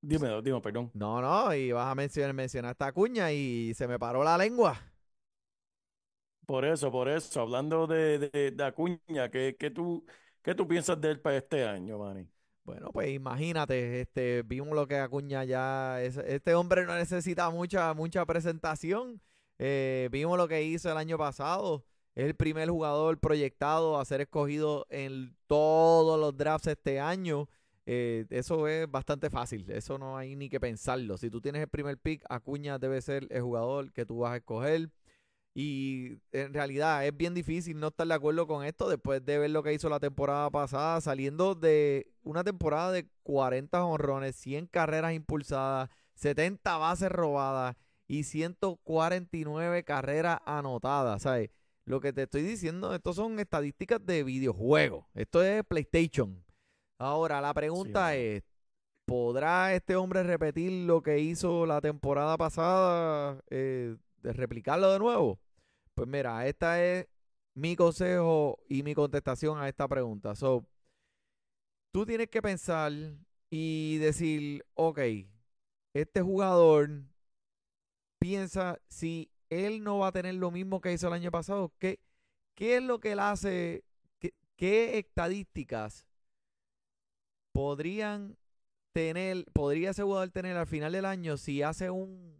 dime, 0.00 0.40
dime, 0.40 0.62
perdón. 0.62 0.90
No, 0.94 1.20
no, 1.20 1.54
y 1.54 1.70
vas 1.72 1.92
a 1.92 1.94
mencionar, 1.94 2.32
mencionar 2.32 2.70
esta 2.70 2.92
cuña 2.92 3.30
y 3.30 3.74
se 3.74 3.86
me 3.86 3.98
paró 3.98 4.24
la 4.24 4.38
lengua. 4.38 4.80
Por 6.46 6.64
eso, 6.64 6.90
por 6.90 7.10
eso, 7.10 7.42
hablando 7.42 7.86
de, 7.86 8.18
de, 8.18 8.50
de 8.52 8.64
Acuña, 8.64 9.30
que, 9.30 9.56
que 9.58 9.70
tú 9.70 10.06
¿Qué 10.48 10.54
tú 10.54 10.66
piensas 10.66 10.98
de 10.98 11.10
él 11.10 11.20
para 11.20 11.36
este 11.36 11.62
año, 11.62 11.98
Manny? 11.98 12.26
Bueno, 12.64 12.90
pues 12.90 13.10
imagínate, 13.10 14.00
este, 14.00 14.42
vimos 14.46 14.74
lo 14.74 14.88
que 14.88 14.96
Acuña 14.96 15.44
ya, 15.44 16.00
este 16.00 16.54
hombre 16.54 16.86
no 16.86 16.94
necesita 16.94 17.50
mucha, 17.50 17.92
mucha 17.92 18.24
presentación. 18.24 19.20
Eh, 19.58 20.08
vimos 20.10 20.38
lo 20.38 20.48
que 20.48 20.62
hizo 20.62 20.90
el 20.90 20.96
año 20.96 21.18
pasado. 21.18 21.84
Es 22.14 22.24
el 22.24 22.34
primer 22.34 22.70
jugador 22.70 23.18
proyectado 23.18 24.00
a 24.00 24.04
ser 24.06 24.22
escogido 24.22 24.86
en 24.88 25.36
todos 25.48 26.18
los 26.18 26.34
drafts 26.34 26.68
este 26.68 26.98
año. 26.98 27.50
Eh, 27.84 28.24
eso 28.30 28.66
es 28.68 28.90
bastante 28.90 29.28
fácil. 29.28 29.70
Eso 29.70 29.98
no 29.98 30.16
hay 30.16 30.34
ni 30.34 30.48
que 30.48 30.60
pensarlo. 30.60 31.18
Si 31.18 31.28
tú 31.28 31.42
tienes 31.42 31.60
el 31.60 31.68
primer 31.68 31.98
pick, 31.98 32.24
Acuña 32.30 32.78
debe 32.78 33.02
ser 33.02 33.26
el 33.28 33.42
jugador 33.42 33.92
que 33.92 34.06
tú 34.06 34.20
vas 34.20 34.32
a 34.32 34.36
escoger. 34.36 34.88
Y 35.60 36.20
en 36.30 36.54
realidad 36.54 37.04
es 37.04 37.16
bien 37.16 37.34
difícil 37.34 37.80
no 37.80 37.88
estar 37.88 38.06
de 38.06 38.14
acuerdo 38.14 38.46
con 38.46 38.64
esto 38.64 38.88
después 38.88 39.26
de 39.26 39.38
ver 39.38 39.50
lo 39.50 39.64
que 39.64 39.74
hizo 39.74 39.88
la 39.88 39.98
temporada 39.98 40.48
pasada, 40.50 41.00
saliendo 41.00 41.56
de 41.56 42.12
una 42.22 42.44
temporada 42.44 42.92
de 42.92 43.08
40 43.24 43.84
honrones, 43.84 44.36
100 44.36 44.68
carreras 44.68 45.14
impulsadas, 45.14 45.90
70 46.14 46.76
bases 46.76 47.10
robadas 47.10 47.74
y 48.06 48.22
149 48.22 49.82
carreras 49.82 50.38
anotadas. 50.46 51.22
¿Sabes? 51.22 51.50
Lo 51.84 51.98
que 51.98 52.12
te 52.12 52.22
estoy 52.22 52.42
diciendo, 52.42 52.94
estos 52.94 53.16
son 53.16 53.40
estadísticas 53.40 53.98
de 54.06 54.22
videojuegos. 54.22 55.06
Esto 55.12 55.42
es 55.42 55.64
PlayStation. 55.64 56.40
Ahora, 57.00 57.40
la 57.40 57.52
pregunta 57.52 58.14
es, 58.14 58.44
¿podrá 59.06 59.74
este 59.74 59.96
hombre 59.96 60.22
repetir 60.22 60.86
lo 60.86 61.02
que 61.02 61.18
hizo 61.18 61.66
la 61.66 61.80
temporada 61.80 62.36
pasada? 62.36 63.42
Eh, 63.50 63.96
de 64.22 64.32
replicarlo 64.32 64.92
de 64.92 65.00
nuevo? 65.00 65.40
Pues 65.98 66.08
mira, 66.08 66.46
esta 66.46 66.80
es 66.80 67.08
mi 67.54 67.74
consejo 67.74 68.60
y 68.68 68.84
mi 68.84 68.94
contestación 68.94 69.58
a 69.58 69.68
esta 69.68 69.88
pregunta. 69.88 70.36
So, 70.36 70.64
tú 71.90 72.06
tienes 72.06 72.28
que 72.28 72.40
pensar 72.40 72.92
y 73.50 73.96
decir, 73.98 74.64
ok, 74.74 75.00
este 75.92 76.22
jugador 76.22 77.02
piensa 78.20 78.78
si 78.86 79.28
él 79.50 79.82
no 79.82 79.98
va 79.98 80.08
a 80.08 80.12
tener 80.12 80.36
lo 80.36 80.52
mismo 80.52 80.80
que 80.80 80.92
hizo 80.92 81.08
el 81.08 81.14
año 81.14 81.32
pasado, 81.32 81.72
¿qué, 81.80 81.98
qué 82.54 82.76
es 82.76 82.82
lo 82.84 83.00
que 83.00 83.10
él 83.10 83.18
hace? 83.18 83.82
¿Qué, 84.20 84.34
qué 84.54 84.98
estadísticas 84.98 86.06
podrían 87.50 88.38
tener, 88.92 89.46
podría 89.52 89.90
ese 89.90 90.04
jugador 90.04 90.30
tener 90.30 90.56
al 90.56 90.68
final 90.68 90.92
del 90.92 91.06
año 91.06 91.36
si 91.36 91.62
hace 91.62 91.90
un 91.90 92.38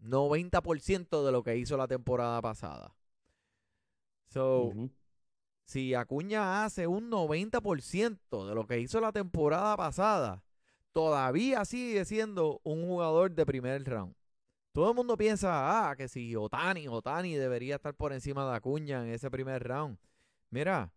90% 0.00 1.24
de 1.24 1.32
lo 1.32 1.42
que 1.42 1.56
hizo 1.56 1.76
la 1.76 1.88
temporada 1.88 2.40
pasada. 2.40 2.94
So, 4.28 4.72
si 5.64 5.94
Acuña 5.94 6.64
hace 6.64 6.86
un 6.86 7.10
90% 7.10 8.46
de 8.46 8.54
lo 8.54 8.66
que 8.66 8.80
hizo 8.80 9.00
la 9.00 9.12
temporada 9.12 9.76
pasada, 9.76 10.42
todavía 10.92 11.64
sigue 11.64 12.04
siendo 12.04 12.60
un 12.64 12.86
jugador 12.86 13.34
de 13.34 13.46
primer 13.46 13.84
round. 13.84 14.14
Todo 14.72 14.90
el 14.90 14.96
mundo 14.96 15.16
piensa, 15.16 15.90
ah, 15.90 15.96
que 15.96 16.08
si 16.08 16.36
Otani, 16.36 16.88
Otani 16.88 17.34
debería 17.34 17.76
estar 17.76 17.94
por 17.94 18.12
encima 18.12 18.48
de 18.48 18.56
Acuña 18.56 19.02
en 19.02 19.12
ese 19.12 19.30
primer 19.30 19.66
round. 19.66 19.98
Mira, 20.50 20.92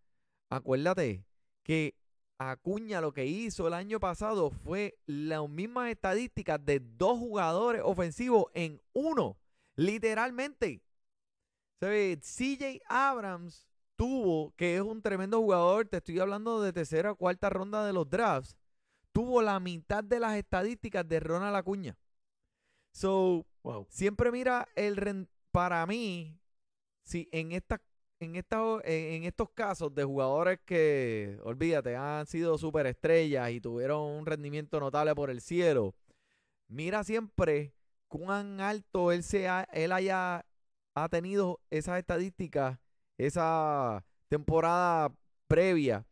acuérdate 0.49 1.25
que 1.63 1.95
Acuña 2.49 3.01
lo 3.01 3.13
que 3.13 3.25
hizo 3.25 3.67
el 3.67 3.73
año 3.73 3.99
pasado 3.99 4.49
fue 4.49 4.97
las 5.05 5.47
mismas 5.47 5.91
estadísticas 5.91 6.63
de 6.63 6.79
dos 6.79 7.19
jugadores 7.19 7.81
ofensivos 7.83 8.45
en 8.53 8.81
uno. 8.93 9.37
Literalmente. 9.75 10.81
CJ 11.79 12.81
Abrams 12.87 13.67
tuvo, 13.95 14.53
que 14.55 14.75
es 14.75 14.81
un 14.81 15.01
tremendo 15.01 15.39
jugador, 15.39 15.87
te 15.87 15.97
estoy 15.97 16.19
hablando 16.19 16.61
de 16.61 16.73
tercera 16.73 17.11
o 17.11 17.15
cuarta 17.15 17.49
ronda 17.49 17.85
de 17.85 17.93
los 17.93 18.09
drafts, 18.09 18.55
tuvo 19.11 19.41
la 19.41 19.59
mitad 19.59 20.03
de 20.03 20.19
las 20.19 20.35
estadísticas 20.35 21.07
de 21.07 21.19
Ronald 21.19 21.55
Acuña. 21.55 21.97
So, 22.93 23.45
siempre 23.89 24.31
mira 24.31 24.67
el 24.75 25.27
para 25.51 25.85
mí, 25.85 26.39
si 27.03 27.29
en 27.31 27.51
estas 27.51 27.79
en, 28.21 28.35
en 28.35 29.23
estos 29.23 29.49
casos 29.49 29.93
de 29.93 30.03
jugadores 30.03 30.59
que, 30.65 31.39
olvídate, 31.43 31.95
han 31.95 32.27
sido 32.27 32.57
superestrellas 32.57 33.51
y 33.51 33.59
tuvieron 33.59 34.01
un 34.01 34.25
rendimiento 34.25 34.79
notable 34.79 35.13
por 35.15 35.29
el 35.29 35.41
cielo, 35.41 35.95
mira 36.67 37.03
siempre 37.03 37.73
cuán 38.07 38.61
alto 38.61 39.11
él, 39.11 39.23
sea, 39.23 39.67
él 39.73 39.91
haya 39.91 40.45
ha 40.93 41.09
tenido 41.09 41.59
esas 41.69 41.99
estadísticas, 41.99 42.77
esa 43.17 44.05
temporada 44.27 45.13
previa, 45.47 46.05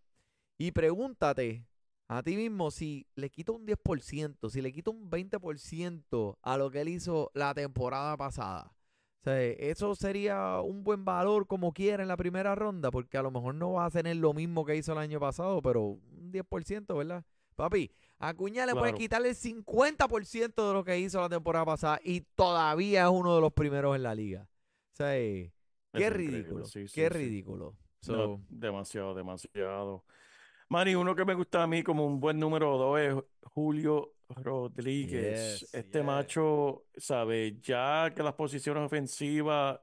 y 0.58 0.72
pregúntate 0.72 1.66
a 2.08 2.24
ti 2.24 2.36
mismo 2.36 2.72
si 2.72 3.06
le 3.16 3.30
quito 3.30 3.54
un 3.54 3.68
10%, 3.68 4.50
si 4.50 4.62
le 4.62 4.72
quito 4.72 4.92
un 4.92 5.12
20% 5.12 6.38
a 6.42 6.58
lo 6.58 6.72
que 6.72 6.82
él 6.82 6.90
hizo 6.90 7.30
la 7.34 7.54
temporada 7.54 8.18
pasada 8.18 8.74
o 9.22 9.24
sea, 9.24 9.42
eso 9.42 9.96
sería 9.96 10.62
un 10.62 10.84
buen 10.84 11.04
valor 11.04 11.46
como 11.46 11.74
quiera 11.74 12.02
en 12.02 12.08
la 12.08 12.16
primera 12.16 12.56
ronda, 12.56 12.90
porque 12.90 13.18
a 13.18 13.22
lo 13.22 13.32
mejor 13.32 13.54
no 13.56 13.74
va 13.74 13.86
a 13.86 13.92
tener 13.92 14.16
lo 14.16 14.34
mismo 14.34 14.66
que 14.66 14.78
hizo 14.78 14.94
el 14.94 14.98
año 14.98 15.20
pasado, 15.20 15.62
pero 15.62 15.82
un 15.82 16.32
10%, 16.32 16.98
¿verdad? 16.98 17.26
Papi, 17.56 17.92
a 18.20 18.34
Cuña 18.34 18.66
le 18.66 18.74
puede 18.74 18.94
quitarle 18.94 19.30
el 19.30 19.36
50% 19.36 20.68
de 20.68 20.74
lo 20.74 20.84
que 20.86 20.98
hizo 20.98 21.20
la 21.20 21.28
temporada 21.28 21.66
pasada 21.66 22.00
y 22.02 22.22
todavía 22.22 23.04
es 23.04 23.10
uno 23.10 23.36
de 23.36 23.42
los 23.42 23.52
primeros 23.52 23.96
en 23.98 24.04
la 24.04 24.16
liga. 24.16 24.48
O 24.94 24.96
sea, 24.96 25.12
qué 25.12 26.10
ridículo, 26.10 26.66
qué 26.94 27.10
ridículo. 27.10 27.76
demasiado, 28.48 29.14
demasiado. 29.14 30.06
Mari, 30.70 30.96
uno 30.96 31.16
que 31.16 31.26
me 31.26 31.34
gusta 31.34 31.64
a 31.64 31.68
mí 31.68 31.84
como 31.84 32.06
un 32.06 32.22
buen 32.22 32.40
número 32.40 32.78
dos 32.78 33.00
es 33.00 33.16
Julio 33.44 34.14
Rodríguez. 34.30 35.68
este 35.74 36.04
macho, 36.04 36.86
sabe, 36.96 37.58
ya 37.62 38.12
que 38.16 38.24
las 38.24 38.34
posiciones 38.34 38.84
ofensivas 38.84 39.80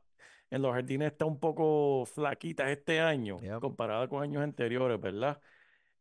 en 0.51 0.63
los 0.63 0.73
jardines 0.73 1.13
están 1.13 1.29
un 1.29 1.41
poco 1.41 2.07
flaquitas 2.07 2.71
este 2.71 3.01
año, 3.01 3.39
comparada 3.61 4.09
con 4.09 4.23
años 4.23 4.43
anteriores, 4.43 5.01
¿verdad? 5.01 5.41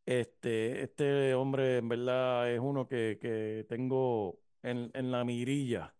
Este, 0.06 0.84
este 0.84 1.34
hombre, 1.34 1.78
en 1.78 1.90
verdad, 1.90 2.52
es 2.52 2.60
uno 2.60 2.88
que, 2.88 3.18
que 3.20 3.66
tengo 3.68 4.40
en, 4.62 4.92
en 4.94 5.12
la 5.12 5.24
mirilla. 5.24 5.96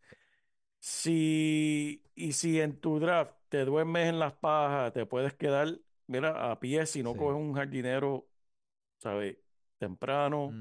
Si, 0.80 2.04
y 2.14 2.34
si 2.34 2.62
en 2.62 2.80
tu 2.80 3.00
draft 3.00 3.34
te 3.50 3.66
duermes 3.66 4.08
en 4.10 4.20
las 4.20 4.34
pajas, 4.34 4.94
te 4.94 5.06
puedes 5.08 5.34
quedar, 5.34 5.80
mira, 6.06 6.52
a 6.52 6.60
pie 6.60 6.86
si 6.86 7.02
no 7.02 7.16
coges 7.16 7.38
un 7.38 7.54
jardinero 7.54 8.28
¿sabes? 9.00 9.38
Temprano, 9.78 10.52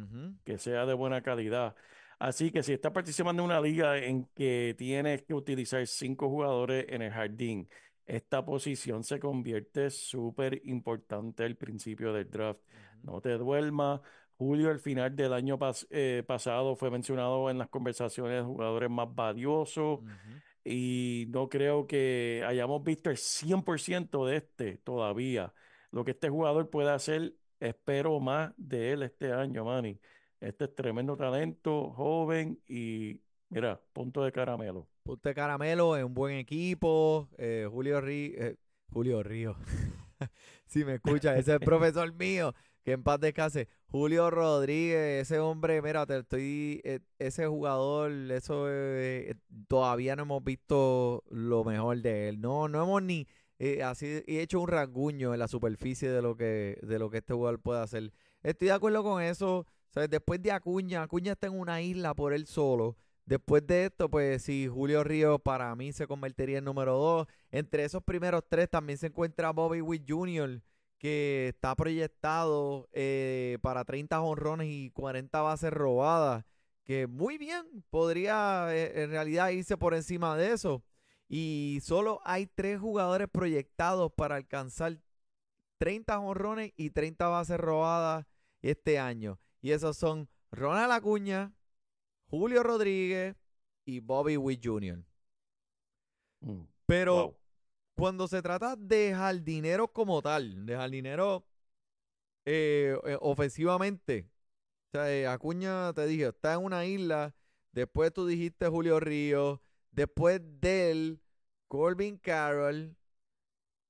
que 0.45 0.59
sea 0.59 0.87
de 0.87 0.95
buena 0.95 1.23
calidad. 1.23 1.75
Así 2.19 2.51
que 2.51 2.63
si 2.63 2.73
estás 2.73 2.93
participando 2.93 3.43
en 3.43 3.47
una 3.51 3.61
liga 3.61 3.99
en 3.99 4.27
que 4.35 4.75
tienes 4.79 5.23
que 5.23 5.35
utilizar 5.35 5.87
cinco 5.87 6.29
jugadores 6.29 6.87
en 6.89 7.03
el 7.03 7.13
jardín 7.13 7.69
esta 8.07 8.45
posición 8.45 9.03
se 9.03 9.19
convierte 9.19 9.89
súper 9.89 10.61
importante 10.65 11.43
al 11.43 11.57
principio 11.57 12.13
del 12.13 12.29
draft. 12.31 12.61
No 13.03 13.21
te 13.23 13.31
duermas. 13.39 14.01
Julio, 14.37 14.71
al 14.71 14.79
final 14.79 15.17
del 15.17 15.33
año 15.33 15.59
pas- 15.59 15.87
eh, 15.91 16.23
pasado, 16.27 16.77
fue 16.77 16.91
mencionado 16.91 17.49
en 17.49 17.57
las 17.57 17.69
conversaciones 17.71 18.37
de 18.37 18.43
jugadores 18.43 18.91
más 18.91 19.09
valiosos 19.15 20.01
y 20.65 21.27
no 21.31 21.49
creo 21.49 21.87
que 21.87 22.45
hayamos 22.47 22.83
visto 22.85 23.09
el 23.11 23.17
100% 23.17 24.27
de 24.27 24.37
este 24.37 24.77
todavía. 24.79 25.55
Lo 25.91 26.05
que 26.05 26.11
este 26.11 26.29
jugador 26.29 26.69
puede 26.69 26.91
hacer, 26.91 27.33
espero 27.69 28.21
más 28.21 28.53
de 28.57 28.93
él 28.93 29.03
este 29.03 29.33
año, 29.33 29.65
Manny. 29.65 29.99
Este 30.41 30.65
es 30.65 30.75
tremendo 30.75 31.17
talento, 31.17 31.91
joven 31.91 32.61
y, 32.69 33.21
mira, 33.49 33.81
punto 33.93 34.23
de 34.25 34.33
caramelo. 34.33 34.87
Punte 35.03 35.35
Caramelo 35.35 35.97
es 35.97 36.05
un 36.05 36.15
buen 36.15 36.37
equipo. 36.37 37.29
eh, 37.37 37.67
Julio 37.71 38.01
Río. 38.01 38.57
Julio 38.91 39.23
Río. 39.23 39.57
si 40.67 40.85
me 40.85 40.95
escucha, 40.95 41.33
ese 41.33 41.41
es 41.53 41.61
el 41.61 41.61
profesor 41.61 42.13
mío. 42.15 42.55
Que 42.85 42.93
en 42.93 43.03
paz 43.03 43.19
descanse. 43.21 43.69
Julio 43.89 44.31
Rodríguez, 44.31 45.23
ese 45.23 45.39
hombre, 45.39 45.81
mira, 45.81 46.05
te 46.07 46.19
estoy. 46.19 46.81
eh, 46.85 47.01
ese 47.19 47.47
jugador, 47.47 48.13
eso 48.31 48.69
eh, 48.69 49.31
eh, 49.31 49.35
todavía 49.69 50.17
no 50.17 50.23
hemos 50.23 50.45
visto 50.45 51.23
lo 51.31 51.65
mejor 51.65 52.03
de 52.03 52.29
él. 52.29 52.41
No, 52.41 52.69
no 52.69 52.83
hemos 52.83 53.03
ni 53.03 53.27
eh, 53.59 53.83
así 53.83 54.23
y 54.27 54.39
hecho 54.39 54.61
un 54.61 54.69
rasguño 54.69 55.33
en 55.33 55.41
la 55.41 55.49
superficie 55.49 56.11
de 56.11 56.23
lo 56.23 56.37
que, 56.37 56.79
de 56.83 56.99
lo 56.99 57.11
que 57.11 57.19
este 57.19 57.35
jugador 57.35 57.61
puede 57.61 57.81
hacer. 57.83 58.13
Estoy 58.43 58.69
de 58.69 58.75
acuerdo 58.75 59.03
con 59.03 59.23
eso. 59.23 59.67
¿sabes? 59.95 60.11
Después 60.11 60.43
de 60.43 60.51
Acuña, 60.51 61.03
Acuña 61.03 61.33
está 61.33 61.47
en 61.47 61.59
una 61.59 61.81
isla 61.81 62.15
por 62.15 62.33
él 62.35 62.47
solo. 62.47 62.97
Después 63.27 63.67
de 63.67 63.87
esto, 63.87 64.11
pues 64.11 64.43
sí, 64.43 64.67
Julio 64.67 65.05
Ríos 65.05 65.41
para 65.41 65.75
mí 65.77 65.93
se 65.93 66.07
convertiría 66.07 66.59
en 66.59 66.65
número 66.65 66.99
dos. 66.99 67.29
Entre 67.53 67.85
esos 67.85 68.03
primeros 68.03 68.43
tres 68.49 68.69
también 68.69 68.99
se 68.99 69.07
encuentra 69.07 69.53
Bobby 69.53 69.81
Witt 69.81 70.05
Jr., 70.07 70.61
que 70.99 71.49
está 71.49 71.75
proyectado 71.77 72.89
eh, 72.93 73.59
para 73.63 73.85
30 73.85 74.19
jonrones 74.21 74.69
y 74.69 74.91
40 74.91 75.41
bases 75.43 75.73
robadas. 75.73 76.45
Que 76.85 77.07
muy 77.07 77.39
bien, 77.39 77.85
podría 77.89 78.67
eh, 78.75 79.05
en 79.05 79.11
realidad 79.11 79.51
irse 79.51 79.77
por 79.77 79.95
encima 79.95 80.37
de 80.37 80.53
eso. 80.53 80.83
Y 81.37 81.81
solo 81.83 82.21
hay 82.23 82.47
tres 82.47 82.79
jugadores 82.79 83.27
proyectados 83.29 84.13
para 84.13 84.37
alcanzar 84.37 85.01
30 85.79 86.19
jonrones 86.19 86.73
y 86.77 86.91
30 86.91 87.27
bases 87.27 87.59
robadas 87.59 88.25
este 88.63 89.01
año. 89.01 89.41
Y 89.61 89.73
esos 89.73 89.97
son 89.97 90.29
Ronald 90.53 90.93
Acuña, 90.93 91.53
Julio 92.31 92.63
Rodríguez 92.63 93.35
y 93.85 93.99
Bobby 93.99 94.37
Witt 94.37 94.65
Jr. 94.65 95.05
Mm, 96.39 96.63
Pero 96.87 97.15
wow. 97.15 97.37
cuando 97.97 98.29
se 98.29 98.41
trata 98.41 98.77
de 98.77 99.13
jardinero 99.13 99.89
como 99.89 100.23
tal, 100.23 100.65
de 100.65 100.77
jardinero 100.77 101.45
eh, 102.45 102.97
eh, 103.07 103.19
ofensivamente, 103.21 104.31
o 104.87 104.91
sea, 104.93 105.13
eh, 105.13 105.27
Acuña, 105.27 105.93
te 105.95 106.07
dije, 106.07 106.29
está 106.29 106.55
en 106.55 106.61
una 106.63 106.87
isla, 106.87 107.35
después 107.73 108.13
tú 108.13 108.25
dijiste 108.25 108.69
Julio 108.69 109.01
Ríos, 109.01 109.59
después 109.91 110.41
de 110.61 110.93
él, 110.93 111.21
Corbin 111.75 112.19
Carroll, 112.19 112.95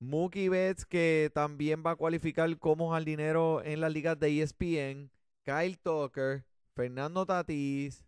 Mookie 0.00 0.48
Betts, 0.48 0.86
que 0.86 1.30
también 1.34 1.82
va 1.84 1.90
a 1.90 1.96
cualificar 1.96 2.58
como 2.58 2.92
jardinero 2.92 3.62
en 3.62 3.82
las 3.82 3.92
ligas 3.92 4.18
de 4.18 4.40
ESPN, 4.40 5.10
Kyle 5.42 5.76
Tucker, 5.76 6.46
Fernando 6.74 7.26
Tatís, 7.26 8.02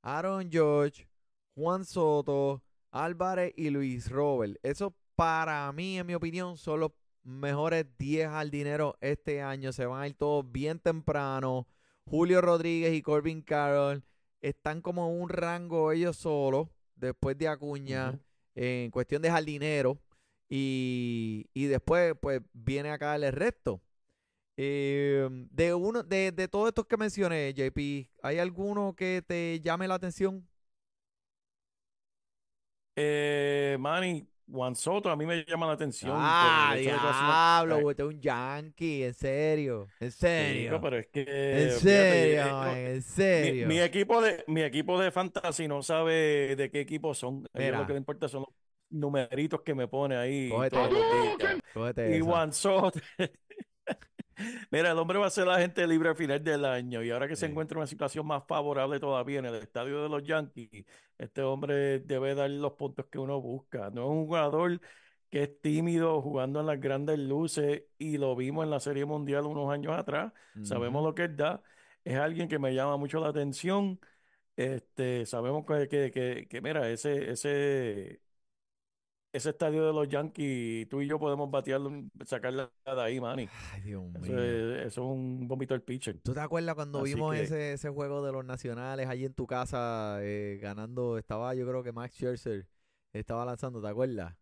Aaron 0.00 0.50
George, 0.50 1.06
Juan 1.54 1.84
Soto, 1.84 2.62
Álvarez 2.90 3.52
y 3.54 3.68
Luis 3.68 4.10
Robert. 4.10 4.56
Eso 4.62 4.94
para 5.14 5.70
mí, 5.72 5.98
en 5.98 6.06
mi 6.06 6.14
opinión, 6.14 6.56
son 6.56 6.80
los 6.80 6.92
mejores 7.22 7.84
10 7.98 8.30
jardineros 8.30 8.94
este 9.02 9.42
año. 9.42 9.74
Se 9.74 9.84
van 9.84 10.00
a 10.00 10.08
ir 10.08 10.14
todos 10.14 10.50
bien 10.50 10.78
temprano. 10.78 11.68
Julio 12.06 12.40
Rodríguez 12.40 12.94
y 12.94 13.02
Corbin 13.02 13.42
Carroll 13.42 14.02
están 14.40 14.80
como 14.80 15.12
un 15.12 15.28
rango 15.28 15.92
ellos 15.92 16.16
solos, 16.16 16.70
después 16.96 17.36
de 17.36 17.48
Acuña. 17.48 18.18
En 18.58 18.90
cuestión 18.90 19.22
de 19.22 19.30
jardinero. 19.30 19.98
Y, 20.48 21.46
y 21.54 21.66
después, 21.66 22.14
pues, 22.20 22.40
viene 22.52 22.90
acá 22.90 23.14
el 23.16 23.30
resto. 23.32 23.82
Eh, 24.56 25.28
de 25.52 25.74
uno, 25.74 26.02
de, 26.02 26.32
de 26.32 26.48
todos 26.48 26.68
estos 26.68 26.86
que 26.86 26.96
mencioné, 26.96 27.54
JP, 27.54 28.10
¿hay 28.22 28.38
alguno 28.38 28.94
que 28.96 29.22
te 29.26 29.60
llame 29.60 29.88
la 29.88 29.94
atención? 29.94 30.48
Eh, 32.96 33.76
Manny, 33.78 34.26
Juan 34.50 34.74
Soto 34.74 35.10
a 35.10 35.16
mí 35.16 35.26
me 35.26 35.44
llama 35.44 35.66
la 35.66 35.72
atención 35.74 36.12
Ah, 36.14 36.70
una- 36.70 36.74
diablo, 36.80 37.78
eh, 37.78 37.82
güey, 37.82 37.92
este 37.92 38.02
es 38.02 38.08
un 38.08 38.20
yankee, 38.20 39.04
en 39.04 39.14
serio, 39.14 39.92
en 40.00 40.10
sí, 40.12 40.18
serio, 40.18 40.70
no, 40.70 40.80
pero 40.80 40.98
es 40.98 41.06
que, 41.08 41.24
en 41.64 41.70
fíjate, 41.80 41.80
serio, 41.80 42.46
eh, 42.46 42.54
man, 42.54 42.76
en 42.76 43.02
mi, 43.36 43.54
serio. 43.54 43.66
mi 43.66 43.80
equipo 43.80 44.20
de, 44.22 44.44
mi 44.46 44.62
equipo 44.62 44.98
de 45.00 45.10
fantasy 45.10 45.68
no 45.68 45.82
sabe 45.82 46.56
de 46.56 46.70
qué 46.70 46.80
equipo 46.80 47.14
son. 47.14 47.48
Ellos 47.56 47.76
lo 47.76 47.86
que 47.86 47.92
le 47.92 47.98
importa 47.98 48.28
son 48.28 48.42
los 48.42 48.54
numeritos 48.90 49.62
que 49.62 49.74
me 49.74 49.88
pone 49.88 50.16
ahí 50.16 50.48
cógete 50.48 50.70
todos 50.70 50.90
los 50.92 51.06
días. 51.08 51.36
cógete 51.72 52.16
Y. 52.16 52.20
Juan 52.20 52.52
Soto, 52.52 52.98
mira, 54.70 54.90
el 54.90 54.98
hombre 54.98 55.18
va 55.18 55.26
a 55.26 55.30
ser 55.30 55.46
la 55.46 55.58
gente 55.58 55.86
libre 55.86 56.08
al 56.10 56.16
final 56.16 56.42
del 56.42 56.64
año 56.64 57.02
y 57.02 57.10
ahora 57.10 57.28
que 57.28 57.36
se 57.36 57.46
encuentra 57.46 57.76
en 57.76 57.78
una 57.80 57.86
situación 57.86 58.26
más 58.26 58.44
favorable 58.46 59.00
todavía 59.00 59.38
en 59.38 59.46
el 59.46 59.54
estadio 59.56 60.02
de 60.02 60.08
los 60.08 60.22
Yankees, 60.22 60.84
este 61.18 61.42
hombre 61.42 62.00
debe 62.00 62.34
dar 62.34 62.50
los 62.50 62.72
puntos 62.72 63.06
que 63.06 63.18
uno 63.18 63.40
busca. 63.40 63.90
No 63.90 64.04
es 64.04 64.10
un 64.10 64.26
jugador 64.26 64.80
que 65.30 65.42
es 65.44 65.60
tímido 65.60 66.22
jugando 66.22 66.60
en 66.60 66.66
las 66.66 66.80
grandes 66.80 67.18
luces 67.18 67.82
y 67.98 68.18
lo 68.18 68.34
vimos 68.36 68.64
en 68.64 68.70
la 68.70 68.80
Serie 68.80 69.04
Mundial 69.04 69.46
unos 69.46 69.70
años 69.70 69.92
atrás. 69.98 70.32
Sabemos 70.62 71.02
lo 71.04 71.14
que 71.14 71.24
él 71.24 71.36
da. 71.36 71.62
Es 72.04 72.16
alguien 72.16 72.48
que 72.48 72.58
me 72.58 72.74
llama 72.74 72.96
mucho 72.96 73.20
la 73.20 73.28
atención. 73.28 74.00
Este, 74.56 75.26
sabemos 75.26 75.64
que, 75.66 75.88
que, 75.88 76.10
que, 76.10 76.48
que, 76.48 76.60
mira, 76.60 76.90
ese, 76.90 77.30
ese, 77.30 78.20
ese 79.32 79.50
estadio 79.50 79.86
de 79.86 79.92
los 79.92 80.08
Yankees, 80.08 80.88
tú 80.88 81.00
y 81.02 81.08
yo 81.08 81.18
podemos 81.18 81.50
batearlo, 81.50 81.90
sacarla 82.26 82.72
de 82.84 83.02
ahí, 83.02 83.20
Manny. 83.20 83.52
Ay, 83.72 83.80
Dios 83.82 84.04
Eso 84.14 84.32
mío. 84.32 84.40
es, 84.40 84.86
eso 84.86 85.02
es 85.02 85.08
un 85.08 85.48
bombito 85.48 85.74
del 85.74 85.82
pitcher. 85.82 86.22
¿Tú 86.22 86.34
te 86.34 86.40
acuerdas 86.40 86.74
cuando 86.74 87.02
Así 87.02 87.02
vimos 87.02 87.34
que, 87.34 87.36
ese, 87.36 87.72
ese 87.72 87.88
juego 87.88 88.22
de 88.24 88.32
los 88.32 88.44
nacionales 88.44 89.08
allí 89.08 89.24
en 89.24 89.34
tu 89.34 89.46
casa 89.46 90.18
eh, 90.22 90.58
ganando? 90.60 91.16
Estaba 91.18 91.54
yo 91.54 91.66
creo 91.66 91.82
que 91.82 91.92
Max 91.92 92.14
Scherzer 92.16 92.66
estaba 93.12 93.44
lanzando, 93.46 93.80
¿te 93.80 93.88
acuerdas? 93.88 94.34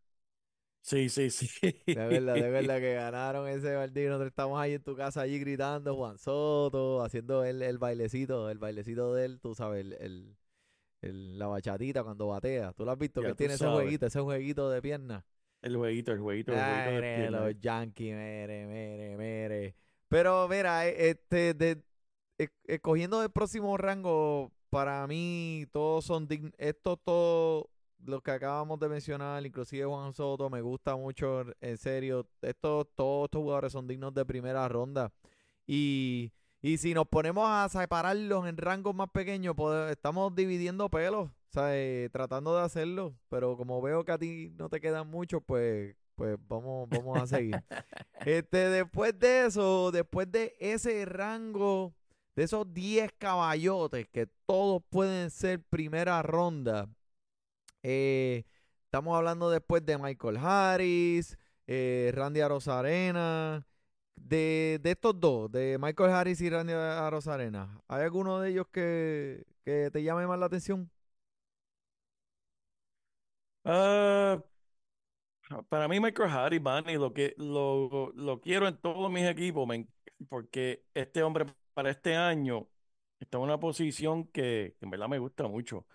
sí, 0.82 1.08
sí, 1.08 1.30
sí. 1.30 1.48
De 1.94 2.06
verdad, 2.06 2.38
de 2.40 2.50
verdad 2.50 2.78
que 2.78 2.94
ganaron 2.94 3.48
ese 3.48 3.74
partido. 3.74 4.10
Nosotros 4.10 4.28
estamos 4.30 4.60
ahí 4.60 4.74
en 4.74 4.82
tu 4.82 4.94
casa 4.96 5.22
allí 5.22 5.38
gritando 5.38 5.96
Juan 5.96 6.18
Soto, 6.18 7.02
haciendo 7.02 7.42
el, 7.44 7.62
el 7.62 7.78
bailecito, 7.78 8.50
el 8.50 8.58
bailecito 8.58 9.14
de 9.14 9.24
él, 9.24 9.40
tú 9.40 9.54
sabes, 9.54 9.80
el, 9.86 9.92
el- 9.94 10.36
el- 11.00 11.38
la 11.38 11.46
bachatita 11.46 12.02
cuando 12.02 12.28
batea. 12.28 12.72
¿Tú 12.72 12.84
lo 12.84 12.90
has 12.92 12.98
visto? 12.98 13.20
Que 13.20 13.28
Ya 13.28 13.34
tiene 13.34 13.54
ese 13.54 13.66
jueguito, 13.66 14.06
ese 14.06 14.20
jueguito 14.20 14.70
de 14.70 14.82
pierna. 14.82 15.24
El 15.62 15.76
jueguito, 15.76 16.12
el 16.12 16.20
jueguito, 16.20 16.52
el 16.52 16.58
jueguito 16.58 16.78
Ay, 16.80 16.94
de 16.94 17.00
mire, 17.00 17.16
pierna. 17.16 17.40
los 17.40 17.60
Yankees, 17.60 18.14
mire, 18.14 18.66
mire, 18.66 19.16
mire. 19.16 19.74
Pero 20.08 20.46
mira, 20.48 20.86
eh, 20.86 21.10
este, 21.10 21.54
de, 21.54 21.82
escogiendo 22.64 23.22
el 23.22 23.30
próximo 23.30 23.76
rango, 23.76 24.52
para 24.70 25.06
mí 25.06 25.66
todos 25.72 26.04
son 26.04 26.28
dignos. 26.28 26.52
Estos 26.58 26.98
todos, 27.04 27.64
los 28.04 28.22
que 28.22 28.30
acabamos 28.30 28.78
de 28.78 28.88
mencionar, 28.88 29.44
inclusive 29.44 29.84
Juan 29.86 30.12
Soto, 30.12 30.48
me 30.50 30.60
gusta 30.60 30.94
mucho, 30.96 31.44
en 31.60 31.78
serio. 31.78 32.28
Estos, 32.42 32.86
todos 32.94 33.24
estos 33.24 33.40
jugadores 33.40 33.72
son 33.72 33.86
dignos 33.88 34.14
de 34.14 34.24
primera 34.24 34.68
ronda. 34.68 35.12
Y, 35.66 36.30
y 36.62 36.78
si 36.78 36.94
nos 36.94 37.06
ponemos 37.06 37.46
a 37.48 37.68
separarlos 37.68 38.46
en 38.46 38.56
rangos 38.56 38.94
más 38.94 39.10
pequeños, 39.10 39.54
pues, 39.56 39.90
estamos 39.90 40.34
dividiendo 40.34 40.88
pelos, 40.88 41.28
o 41.28 41.52
sea, 41.52 41.76
eh, 41.76 42.08
tratando 42.12 42.56
de 42.56 42.62
hacerlo. 42.62 43.14
Pero 43.28 43.56
como 43.56 43.80
veo 43.82 44.04
que 44.04 44.12
a 44.12 44.18
ti 44.18 44.52
no 44.56 44.68
te 44.68 44.80
quedan 44.80 45.08
muchos, 45.08 45.42
pues, 45.46 45.94
pues 46.16 46.36
vamos, 46.48 46.88
vamos 46.88 47.18
a 47.18 47.26
seguir. 47.26 47.54
Este, 48.26 48.70
después 48.70 49.16
de 49.18 49.46
eso, 49.46 49.92
después 49.92 50.30
de 50.32 50.56
ese 50.58 51.04
rango, 51.04 51.94
de 52.34 52.42
esos 52.44 52.72
10 52.74 53.12
caballotes 53.18 54.08
que 54.08 54.26
todos 54.46 54.82
pueden 54.90 55.30
ser 55.30 55.62
primera 55.62 56.20
ronda, 56.22 56.88
eh, 57.84 58.44
estamos 58.84 59.16
hablando 59.16 59.48
después 59.48 59.86
de 59.86 59.96
Michael 59.98 60.38
Harris, 60.38 61.36
eh, 61.68 62.10
Randy 62.14 62.40
Arozarena, 62.40 63.64
de, 64.16 64.80
de 64.82 64.90
estos 64.92 65.18
dos, 65.20 65.50
de 65.52 65.78
Michael 65.80 66.10
Harris 66.10 66.40
y 66.40 66.50
Randy 66.50 66.72
Arozarena, 66.74 67.80
¿hay 67.88 68.02
alguno 68.04 68.40
de 68.40 68.50
ellos 68.50 68.66
que, 68.72 69.44
que 69.64 69.90
te 69.92 70.02
llame 70.02 70.26
más 70.26 70.38
la 70.38 70.46
atención? 70.46 70.90
Ah, 73.64 74.42
para 75.68 75.88
mí, 75.88 76.00
Michael 76.00 76.30
Harris, 76.30 76.60
Manny, 76.62 76.94
lo 76.96 77.12
que 77.12 77.34
lo, 77.38 78.12
lo 78.14 78.40
quiero 78.40 78.66
en 78.68 78.76
todos 78.78 79.10
mis 79.10 79.24
equipos, 79.28 79.68
porque 80.28 80.84
este 80.94 81.22
hombre 81.22 81.46
para 81.74 81.90
este 81.90 82.16
año 82.16 82.68
está 83.20 83.38
en 83.38 83.44
una 83.44 83.60
posición 83.60 84.26
que, 84.28 84.74
que 84.78 84.84
en 84.84 84.90
verdad 84.90 85.08
me 85.08 85.18
gusta 85.18 85.46
mucho. 85.48 85.86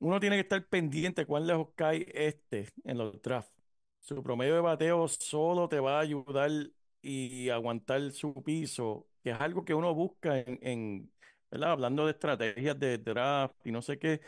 Uno 0.00 0.20
tiene 0.20 0.36
que 0.36 0.42
estar 0.42 0.66
pendiente 0.68 1.26
cuán 1.26 1.46
lejos 1.46 1.68
cae 1.76 2.06
este 2.14 2.68
en 2.84 2.98
los 2.98 3.20
drafts. 3.22 3.52
su 4.00 4.22
promedio 4.22 4.54
de 4.54 4.60
bateo 4.60 5.08
solo 5.08 5.68
te 5.68 5.80
va 5.80 5.98
a 5.98 6.00
ayudar 6.02 6.50
y 7.02 7.50
aguantar 7.50 8.10
su 8.12 8.42
piso, 8.42 9.08
que 9.22 9.30
es 9.30 9.40
algo 9.40 9.64
que 9.64 9.74
uno 9.74 9.94
busca 9.94 10.38
en, 10.40 10.58
en, 10.62 11.12
¿verdad? 11.50 11.72
Hablando 11.72 12.06
de 12.06 12.12
estrategias 12.12 12.78
de 12.78 12.98
draft 12.98 13.56
y 13.66 13.72
no 13.72 13.82
sé 13.82 13.98
qué, 13.98 14.20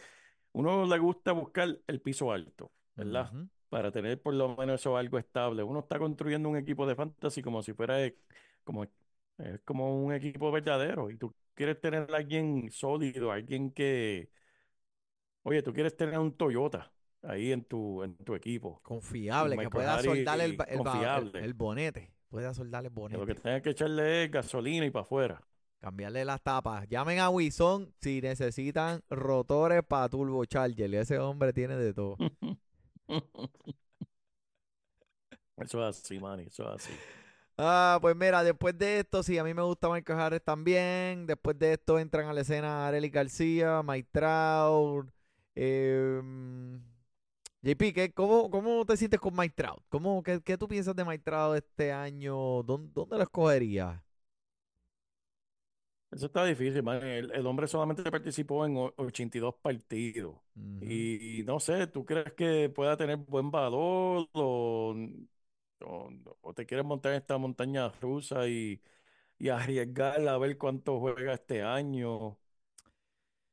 uno 0.53 0.87
le 0.87 0.99
gusta 0.99 1.33
buscar 1.33 1.79
el 1.87 2.01
piso 2.01 2.33
alto, 2.33 2.73
¿verdad? 2.97 3.35
Para 3.69 3.91
tener 3.93 4.21
por 4.23 4.35
lo 4.35 4.57
menos 4.57 4.81
eso 4.81 4.97
algo 4.97 5.19
estable. 5.19 5.63
Uno 5.63 5.81
está 5.81 5.99
construyendo 5.99 6.49
un 6.49 6.57
equipo 6.57 6.87
de 6.87 6.95
fantasy 6.97 7.43
como 7.43 7.63
si 7.63 7.73
fuera 7.75 8.05
eh, 8.05 8.17
como, 8.65 8.85
es 8.85 9.61
como 9.65 10.05
un 10.05 10.13
equipo 10.15 10.53
verdadero 10.53 11.11
y 11.11 11.17
tú 11.19 11.35
quieres 11.55 11.81
tener 11.81 12.11
a 12.13 12.17
alguien 12.17 12.71
sólido, 12.71 13.33
alguien 13.33 13.73
que, 13.73 14.31
oye, 15.43 15.63
tú 15.63 15.73
quieres 15.73 15.97
tener 15.97 16.19
un 16.19 16.37
Toyota 16.37 16.93
ahí 17.23 17.53
en 17.53 17.65
tu, 17.65 18.03
en 18.03 18.17
tu 18.17 18.35
equipo. 18.35 18.81
Confiable, 18.83 19.59
que 19.59 19.71
pueda 19.71 19.99
soldar 19.99 20.41
el, 20.41 20.65
el, 20.67 21.37
el 21.39 21.55
bonete. 21.55 22.14
Pueda 22.35 22.53
soldar 22.53 22.85
el 22.85 22.91
Que 22.93 23.17
lo 23.17 23.27
que 23.27 23.37
tenga 23.37 23.63
que 23.63 23.71
echarle 23.71 24.25
es 24.25 24.31
gasolina 24.33 24.85
y 24.85 24.91
para 24.91 25.05
afuera. 25.05 25.41
Cambiarle 25.79 26.25
las 26.25 26.43
tapas. 26.43 26.89
Llamen 26.89 27.21
a 27.21 27.31
Wison 27.31 27.95
si 28.01 28.21
necesitan 28.21 29.05
rotores 29.09 29.85
para 29.85 30.09
turbocharger. 30.09 30.93
Ese 30.97 31.21
hombre 31.21 31.53
tiene 31.53 31.77
de 31.77 31.95
todo. 31.95 32.17
Eso 35.59 35.89
es 35.89 35.97
así, 35.97 36.19
Manny, 36.19 36.47
eso 36.47 36.65
es 36.75 36.83
así. 36.83 36.93
Ah, 37.57 37.99
pues 38.01 38.17
mira, 38.17 38.43
después 38.43 38.77
de 38.77 38.99
esto, 38.99 39.23
sí, 39.23 39.39
a 39.39 39.45
mí 39.45 39.55
me 39.55 39.63
gusta 39.63 39.89
Michael 39.89 40.19
Harris 40.19 40.43
también. 40.43 41.29
Después 41.29 41.57
de 41.57 41.75
esto 41.75 42.01
entran 42.01 42.27
a 42.27 42.33
la 42.33 42.41
escena 42.41 42.89
Arely 42.89 43.11
García, 43.11 43.81
Mike 43.85 44.09
Trout. 44.11 45.09
em, 45.55 46.83
JP, 47.65 47.93
¿qué, 47.95 48.13
cómo, 48.13 48.51
¿cómo 48.51 48.85
te 48.87 48.97
sientes 48.97 49.21
con 49.21 49.35
Mike 49.37 49.55
Trout? 49.57 49.83
¿Cómo, 49.89 50.23
qué, 50.23 50.41
qué 50.43 50.59
tú 50.59 50.69
piensas 50.69 50.95
de 50.97 51.05
Mike 51.05 51.23
Trout 51.25 51.57
este 51.57 51.93
año? 51.93 52.63
¿Dónde, 52.63 52.91
dónde 52.95 53.17
lo 53.17 53.23
escogerías? 53.23 54.01
Eso 56.11 56.27
está 56.27 56.45
difícil, 56.45 56.83
Manny. 56.83 57.05
El, 57.11 57.31
el 57.33 57.47
hombre 57.47 57.67
solamente 57.67 58.09
participó 58.11 58.65
en 58.67 58.77
o- 58.77 58.95
82 58.97 59.55
partidos. 59.61 60.37
Ujú. 60.57 61.07
Y 61.21 61.43
no 61.47 61.59
sé, 61.61 61.87
¿tú 61.87 62.05
crees 62.05 62.33
que 62.35 62.69
pueda 62.71 62.97
tener 62.97 63.17
buen 63.17 63.51
valor 63.51 64.29
o, 64.33 64.95
o, 65.81 66.11
o 66.43 66.55
te 66.55 66.67
quieres 66.67 66.87
montar 66.87 67.13
en 67.13 67.19
esta 67.19 67.39
montaña 67.39 67.89
rusa 68.01 68.47
y, 68.49 68.81
y 69.39 69.49
arriesgar 69.51 70.27
a 70.29 70.39
ver 70.39 70.59
cuánto 70.59 71.01
juega 71.01 71.35
este 71.35 71.63
año? 71.63 72.39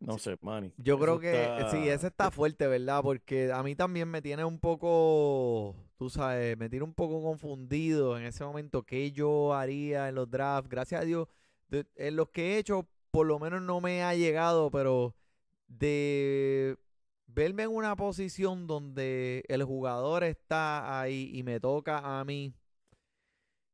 No 0.01 0.17
sé, 0.17 0.37
Manny. 0.41 0.73
Yo 0.77 0.99
creo 0.99 1.19
que 1.19 1.31
eh, 1.31 1.65
sí, 1.69 1.77
ese 1.77 1.93
está... 1.93 2.07
está 2.07 2.31
fuerte, 2.31 2.67
¿verdad? 2.67 3.01
Porque 3.03 3.51
a 3.51 3.61
mí 3.61 3.75
también 3.75 4.09
me 4.09 4.21
tiene 4.21 4.43
un 4.43 4.59
poco, 4.59 5.75
tú 5.97 6.09
sabes, 6.09 6.57
me 6.57 6.69
tiene 6.69 6.83
un 6.85 6.93
poco 6.93 7.21
confundido 7.21 8.17
en 8.17 8.25
ese 8.25 8.43
momento 8.43 8.83
qué 8.83 9.11
yo 9.11 9.53
haría 9.53 10.09
en 10.09 10.15
los 10.15 10.29
drafts. 10.29 10.69
Gracias 10.69 11.01
a 11.01 11.05
Dios, 11.05 11.27
de- 11.69 11.85
en 11.95 12.15
los 12.15 12.29
que 12.29 12.55
he 12.55 12.57
hecho, 12.57 12.87
por 13.11 13.27
lo 13.27 13.37
menos 13.39 13.61
no 13.61 13.79
me 13.79 14.03
ha 14.03 14.15
llegado, 14.15 14.71
pero 14.71 15.15
de 15.67 16.77
verme 17.27 17.63
en 17.63 17.69
una 17.75 17.95
posición 17.95 18.65
donde 18.67 19.45
el 19.47 19.63
jugador 19.63 20.23
está 20.23 20.99
ahí 20.99 21.29
y 21.33 21.43
me 21.43 21.59
toca 21.59 22.19
a 22.19 22.25
mí, 22.25 22.53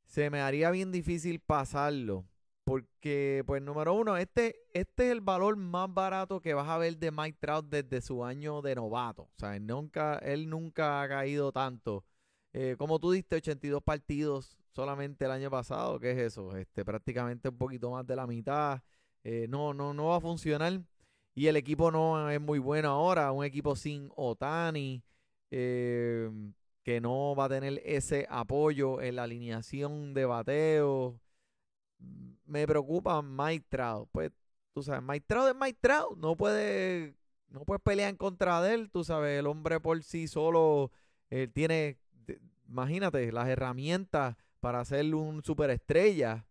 se 0.06 0.30
me 0.30 0.42
haría 0.42 0.72
bien 0.72 0.92
difícil 0.92 1.40
pasarlo. 1.40 2.26
Porque, 2.67 3.43
pues, 3.45 3.62
número 3.62 3.93
uno, 3.93 4.17
este, 4.17 4.65
este 4.73 5.06
es 5.06 5.12
el 5.13 5.21
valor 5.21 5.56
más 5.56 5.88
barato 5.93 6.41
que 6.41 6.53
vas 6.53 6.67
a 6.67 6.77
ver 6.77 6.97
de 6.97 7.12
Mike 7.12 7.38
Trout 7.39 7.65
desde 7.69 8.01
su 8.01 8.25
año 8.25 8.62
de 8.62 8.75
novato. 8.75 9.21
O 9.23 9.34
sea, 9.38 9.56
él 9.56 9.65
nunca, 9.65 10.17
él 10.17 10.49
nunca 10.49 11.01
ha 11.01 11.08
caído 11.08 11.53
tanto. 11.53 12.03
Eh, 12.51 12.75
como 12.77 12.99
tú 12.99 13.12
diste, 13.12 13.38
82 13.38 13.82
partidos 13.82 14.58
solamente 14.73 15.23
el 15.23 15.32
año 15.32 15.49
pasado. 15.49 15.97
¿Qué 15.97 16.12
es 16.12 16.17
eso? 16.17 16.58
Este, 16.58 16.84
prácticamente 16.84 17.47
un 17.47 17.58
poquito 17.58 17.89
más 17.91 18.06
de 18.06 18.17
la 18.17 18.27
mitad. 18.27 18.82
Eh, 19.23 19.47
no, 19.47 19.73
no, 19.73 19.93
no 19.93 20.08
va 20.08 20.17
a 20.17 20.21
funcionar. 20.21 20.82
Y 21.36 21.47
el 21.47 21.56
equipo 21.56 21.89
no 21.89 22.30
es 22.30 22.41
muy 22.41 22.60
bueno 22.60 22.89
ahora. 22.89 23.32
Un 23.32 23.45
equipo 23.45 23.77
sin 23.77 24.12
Otani. 24.17 25.01
eh, 25.51 26.30
que 26.84 26.99
no 27.01 27.34
va 27.36 27.45
a 27.45 27.49
tener 27.49 27.82
ese 27.86 28.27
apoyo 28.30 29.01
en 29.01 29.15
la 29.17 29.23
alineación 29.23 30.13
de 30.13 30.25
bateo 30.25 31.19
me 32.45 32.65
preocupa 32.67 33.21
Mike 33.21 33.65
Trout. 33.69 34.10
Pues, 34.12 34.31
tú 34.73 34.81
sabes, 34.81 35.03
Mike 35.03 35.25
Trout 35.27 35.49
es 35.49 35.55
Mike 35.55 35.79
Trout. 35.81 36.17
No 36.17 36.36
puede, 36.36 37.15
no 37.49 37.65
puedes 37.65 37.81
pelear 37.81 38.10
en 38.10 38.17
contra 38.17 38.62
de 38.62 38.73
él. 38.73 38.89
Tú 38.91 39.03
sabes, 39.03 39.39
el 39.39 39.47
hombre 39.47 39.79
por 39.79 40.01
sí 40.03 40.27
solo 40.27 40.91
eh, 41.29 41.47
tiene, 41.47 41.97
imagínate, 42.67 43.31
las 43.31 43.47
herramientas 43.47 44.36
para 44.60 44.83
ser 44.86 45.13
un 45.13 45.43
superestrella. 45.43 46.45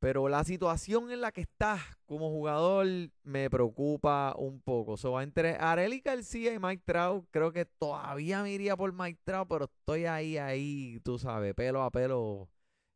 Pero 0.00 0.28
la 0.28 0.44
situación 0.44 1.10
en 1.10 1.20
la 1.20 1.32
que 1.32 1.40
estás 1.40 1.80
como 2.06 2.30
jugador 2.30 2.86
me 3.24 3.50
preocupa 3.50 4.32
un 4.38 4.60
poco. 4.60 4.94
Entre 5.20 5.56
Arely 5.56 6.00
García 6.00 6.54
y 6.54 6.60
Mike 6.60 6.84
Trout, 6.86 7.26
creo 7.32 7.50
que 7.50 7.64
todavía 7.64 8.42
me 8.44 8.52
iría 8.52 8.76
por 8.76 8.92
Mike 8.92 9.20
Trout, 9.24 9.48
pero 9.48 9.64
estoy 9.64 10.04
ahí, 10.04 10.38
ahí, 10.38 11.00
tú 11.02 11.18
sabes, 11.18 11.52
pelo 11.54 11.82
a 11.82 11.90
pelo, 11.90 12.48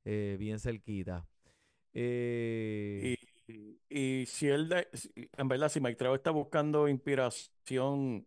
eh, 0.05 0.37
bien 0.39 0.61
cerquita. 0.61 1.27
Eh, 1.95 3.15
Y, 3.49 3.81
y, 3.89 4.27
si 4.27 4.49
él, 4.49 4.69
de- 4.69 4.89
en 5.37 5.49
verdad, 5.49 5.69
si 5.69 5.81
Mike 5.81 5.97
Trout 5.97 6.17
está 6.17 6.31
buscando 6.31 6.89
inspiración 6.89 8.27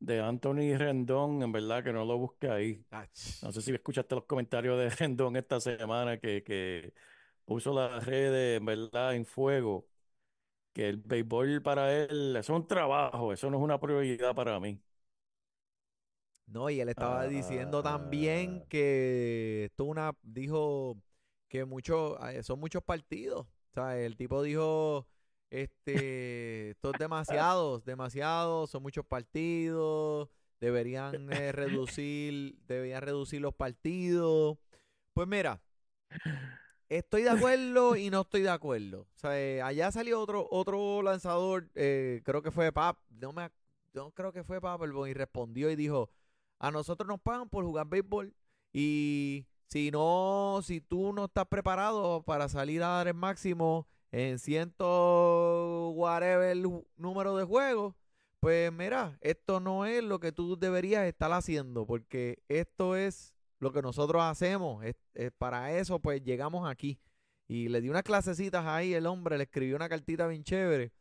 de 0.00 0.20
Anthony 0.20 0.76
Rendón, 0.78 1.42
en 1.42 1.52
verdad 1.52 1.84
que 1.84 1.92
no 1.92 2.04
lo 2.04 2.18
busque 2.18 2.50
ahí. 2.50 2.86
No 3.42 3.52
sé 3.52 3.62
si 3.62 3.72
escuchaste 3.72 4.14
los 4.16 4.24
comentarios 4.26 4.78
de 4.78 4.90
Rendón 4.90 5.36
esta 5.36 5.60
semana 5.60 6.18
que, 6.20 6.42
que 6.44 6.94
puso 7.46 7.74
las 7.74 8.04
redes, 8.06 8.58
en 8.60 8.66
verdad, 8.66 9.14
en 9.16 9.26
fuego. 9.26 9.88
Que 10.74 10.88
el 10.90 10.98
béisbol 10.98 11.62
para 11.62 11.92
él, 11.94 12.36
eso 12.36 12.54
es 12.54 12.60
un 12.60 12.68
trabajo, 12.68 13.32
eso 13.32 13.50
no 13.50 13.58
es 13.58 13.64
una 13.64 13.80
prioridad 13.80 14.34
para 14.34 14.60
mí. 14.60 14.80
no, 16.46 16.68
y 16.70 16.80
él 16.80 16.88
estaba 16.88 17.24
diciendo 17.26 17.82
también 17.82 18.62
Ah, 18.62 18.66
que 18.68 19.66
esto 19.66 19.84
una, 19.84 20.12
dijo 20.22 20.96
que 21.50 21.66
muchos, 21.66 22.16
eh, 22.30 22.42
son 22.42 22.58
muchos 22.58 22.82
partidos. 22.82 23.46
O 23.46 23.74
sea, 23.74 23.98
el 23.98 24.16
tipo 24.16 24.42
dijo, 24.42 25.06
este, 25.50 26.70
esto 26.70 26.92
es 26.92 26.98
demasiados, 26.98 27.84
demasiados, 27.84 28.70
son 28.70 28.82
muchos 28.82 29.04
partidos, 29.04 30.30
deberían 30.58 31.12
eh, 31.32 31.52
reducir, 31.52 32.58
deberían 32.66 33.02
reducir 33.02 33.42
los 33.42 33.54
partidos. 33.54 34.56
Pues 35.12 35.28
mira, 35.28 35.60
Estoy 36.90 37.22
de 37.22 37.30
acuerdo 37.30 37.94
y 37.94 38.10
no 38.10 38.22
estoy 38.22 38.42
de 38.42 38.50
acuerdo. 38.50 39.02
O 39.02 39.18
sea, 39.18 39.40
eh, 39.40 39.62
allá 39.62 39.92
salió 39.92 40.20
otro, 40.20 40.48
otro 40.50 41.02
lanzador, 41.02 41.70
eh, 41.76 42.20
creo 42.24 42.42
que 42.42 42.50
fue 42.50 42.72
Pap, 42.72 42.98
no 43.10 43.32
me, 43.32 43.48
no 43.94 44.10
creo 44.10 44.32
que 44.32 44.42
fue 44.42 44.60
Papelbon, 44.60 45.08
y 45.08 45.14
respondió 45.14 45.70
y 45.70 45.76
dijo, 45.76 46.10
a 46.58 46.72
nosotros 46.72 47.06
nos 47.06 47.20
pagan 47.20 47.48
por 47.48 47.64
jugar 47.64 47.86
béisbol 47.86 48.34
y 48.72 49.46
si 49.70 49.90
no, 49.90 50.60
si 50.64 50.80
tú 50.80 51.12
no 51.12 51.26
estás 51.26 51.46
preparado 51.46 52.22
para 52.24 52.48
salir 52.48 52.82
a 52.82 52.88
dar 52.88 53.08
el 53.08 53.14
máximo 53.14 53.86
en 54.10 54.38
ciento 54.40 55.90
whatever 55.90 56.56
número 56.96 57.36
de 57.36 57.44
juegos, 57.44 57.94
pues 58.40 58.72
mira, 58.72 59.16
esto 59.20 59.60
no 59.60 59.86
es 59.86 60.02
lo 60.02 60.18
que 60.18 60.32
tú 60.32 60.58
deberías 60.58 61.04
estar 61.06 61.32
haciendo, 61.32 61.86
porque 61.86 62.42
esto 62.48 62.96
es 62.96 63.34
lo 63.60 63.72
que 63.72 63.82
nosotros 63.82 64.22
hacemos. 64.22 64.84
Es 65.14 65.32
para 65.38 65.76
eso, 65.76 66.00
pues 66.00 66.22
llegamos 66.22 66.68
aquí. 66.68 66.98
Y 67.46 67.68
le 67.68 67.80
di 67.80 67.90
unas 67.90 68.02
clasecitas 68.02 68.66
ahí, 68.66 68.94
el 68.94 69.06
hombre 69.06 69.36
le 69.38 69.44
escribió 69.44 69.76
una 69.76 69.88
cartita 69.88 70.26
bien 70.26 70.42
chévere. 70.42 70.92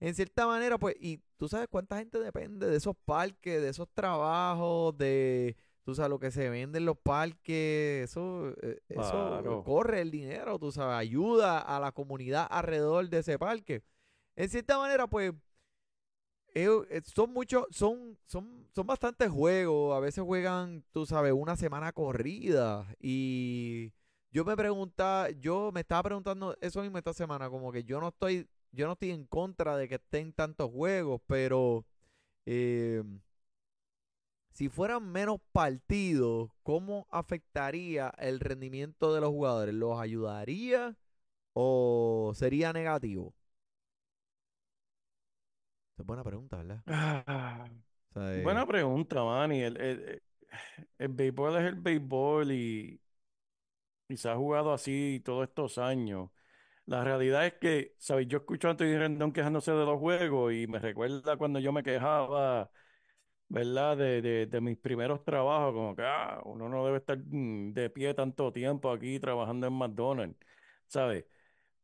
En 0.00 0.14
cierta 0.14 0.46
manera, 0.46 0.78
pues, 0.78 0.96
y 1.00 1.22
tú 1.36 1.48
sabes 1.48 1.68
cuánta 1.70 1.98
gente 1.98 2.18
depende 2.18 2.68
de 2.68 2.76
esos 2.76 2.96
parques, 3.04 3.62
de 3.62 3.68
esos 3.68 3.88
trabajos, 3.94 4.96
de, 4.98 5.56
tú 5.86 5.94
sabes, 5.94 6.10
lo 6.10 6.18
que 6.18 6.32
se 6.32 6.50
vende 6.50 6.78
en 6.78 6.84
los 6.84 6.98
parques, 6.98 8.10
eso, 8.10 8.48
eh, 8.60 8.80
eso 8.88 9.10
Claro. 9.28 9.62
corre 9.62 10.00
el 10.00 10.10
dinero, 10.10 10.58
tú 10.58 10.72
sabes, 10.72 10.96
ayuda 10.96 11.60
a 11.60 11.78
la 11.78 11.92
comunidad 11.92 12.44
alrededor 12.50 13.08
de 13.08 13.18
ese 13.18 13.38
parque. 13.38 13.84
En 14.34 14.48
cierta 14.48 14.78
manera, 14.78 15.06
pues, 15.06 15.32
eh, 16.54 16.68
eh, 16.90 17.02
son 17.04 17.32
muchos, 17.32 17.66
son, 17.70 18.18
son, 18.26 18.66
son 18.74 18.86
bastantes 18.86 19.30
juegos. 19.30 19.96
A 19.96 20.00
veces 20.00 20.24
juegan, 20.24 20.82
tú 20.90 21.06
sabes, 21.06 21.32
una 21.32 21.54
semana 21.56 21.92
corrida. 21.92 22.92
Y 22.98 23.92
yo 24.32 24.44
me 24.44 24.56
preguntaba, 24.56 25.30
yo 25.30 25.70
me 25.72 25.80
estaba 25.82 26.02
preguntando 26.02 26.56
eso 26.60 26.82
mismo 26.82 26.98
esta 26.98 27.12
semana, 27.12 27.48
como 27.48 27.70
que 27.70 27.84
yo 27.84 28.00
no 28.00 28.08
estoy, 28.08 28.48
yo 28.72 28.86
no 28.86 28.94
estoy 28.94 29.12
en 29.12 29.24
contra 29.26 29.76
de 29.76 29.86
que 29.88 29.94
estén 29.96 30.32
tantos 30.32 30.68
juegos, 30.72 31.20
pero 31.28 31.84
eh, 32.44 33.04
si 34.56 34.68
fueran 34.70 35.10
menos 35.12 35.40
partidos, 35.52 36.50
¿cómo 36.64 37.06
afectaría 37.10 38.12
el 38.18 38.40
rendimiento 38.40 39.14
de 39.14 39.20
los 39.22 39.30
jugadores? 39.30 39.74
¿Los 39.74 40.00
ayudaría 40.00 40.96
o 41.54 42.32
sería 42.36 42.72
negativo? 42.72 43.34
Esa 45.94 46.02
es 46.02 46.06
buena 46.06 46.22
pregunta, 46.24 46.56
¿verdad? 46.58 46.84
Ah, 46.88 47.68
O 48.10 48.12
sea, 48.14 48.34
eh, 48.34 48.42
buena 48.42 48.66
pregunta, 48.66 49.22
Manny. 49.24 49.62
El- 49.62 49.76
el- 49.80 50.22
el 50.98 51.08
béisbol 51.08 51.56
es 51.58 51.64
el 51.66 51.76
béisbol 51.76 52.52
y, 52.52 53.00
y 54.08 54.16
se 54.16 54.28
ha 54.30 54.36
jugado 54.36 54.72
así 54.72 55.20
todos 55.24 55.48
estos 55.48 55.78
años. 55.78 56.30
La 56.86 57.04
realidad 57.04 57.46
es 57.46 57.54
que, 57.54 57.94
¿sabes? 57.98 58.28
Yo 58.28 58.38
escucho 58.38 58.68
a 58.68 58.72
Anthony 58.72 58.98
Rendón 58.98 59.32
quejándose 59.32 59.72
de 59.72 59.86
los 59.86 60.00
juegos 60.00 60.52
y 60.54 60.66
me 60.68 60.78
recuerda 60.80 61.36
cuando 61.36 61.60
yo 61.60 61.72
me 61.72 61.82
quejaba, 61.84 62.70
¿verdad? 63.48 63.96
De, 63.96 64.22
de, 64.22 64.46
de 64.46 64.60
mis 64.60 64.76
primeros 64.78 65.24
trabajos, 65.24 65.72
como 65.74 65.94
que, 65.96 66.02
ah, 66.04 66.40
uno 66.44 66.68
no 66.68 66.84
debe 66.86 66.98
estar 66.98 67.18
mm, 67.18 67.72
de 67.72 67.90
pie 67.90 68.14
tanto 68.14 68.52
tiempo 68.52 68.90
aquí 68.90 69.18
trabajando 69.20 69.66
en 69.66 69.72
McDonald's, 69.74 70.38
¿sabes? 70.86 71.24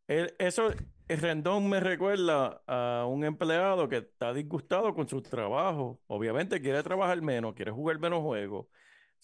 El- 0.07 0.35
eso, 0.39 0.71
el 1.09 1.19
Rendón 1.21 1.69
me 1.69 1.81
recuerda 1.81 2.63
a 2.67 3.07
un 3.09 3.25
empleado 3.25 3.89
que 3.89 3.99
está 3.99 4.33
disgustado 4.35 4.95
con 4.95 5.09
su 5.09 5.23
trabajo. 5.23 6.01
Obviamente 6.07 6.61
quiere 6.61 6.83
trabajar 6.83 7.21
menos, 7.23 7.55
quiere 7.55 7.71
jugar 7.73 7.99
menos 7.99 8.21
juegos. 8.23 8.67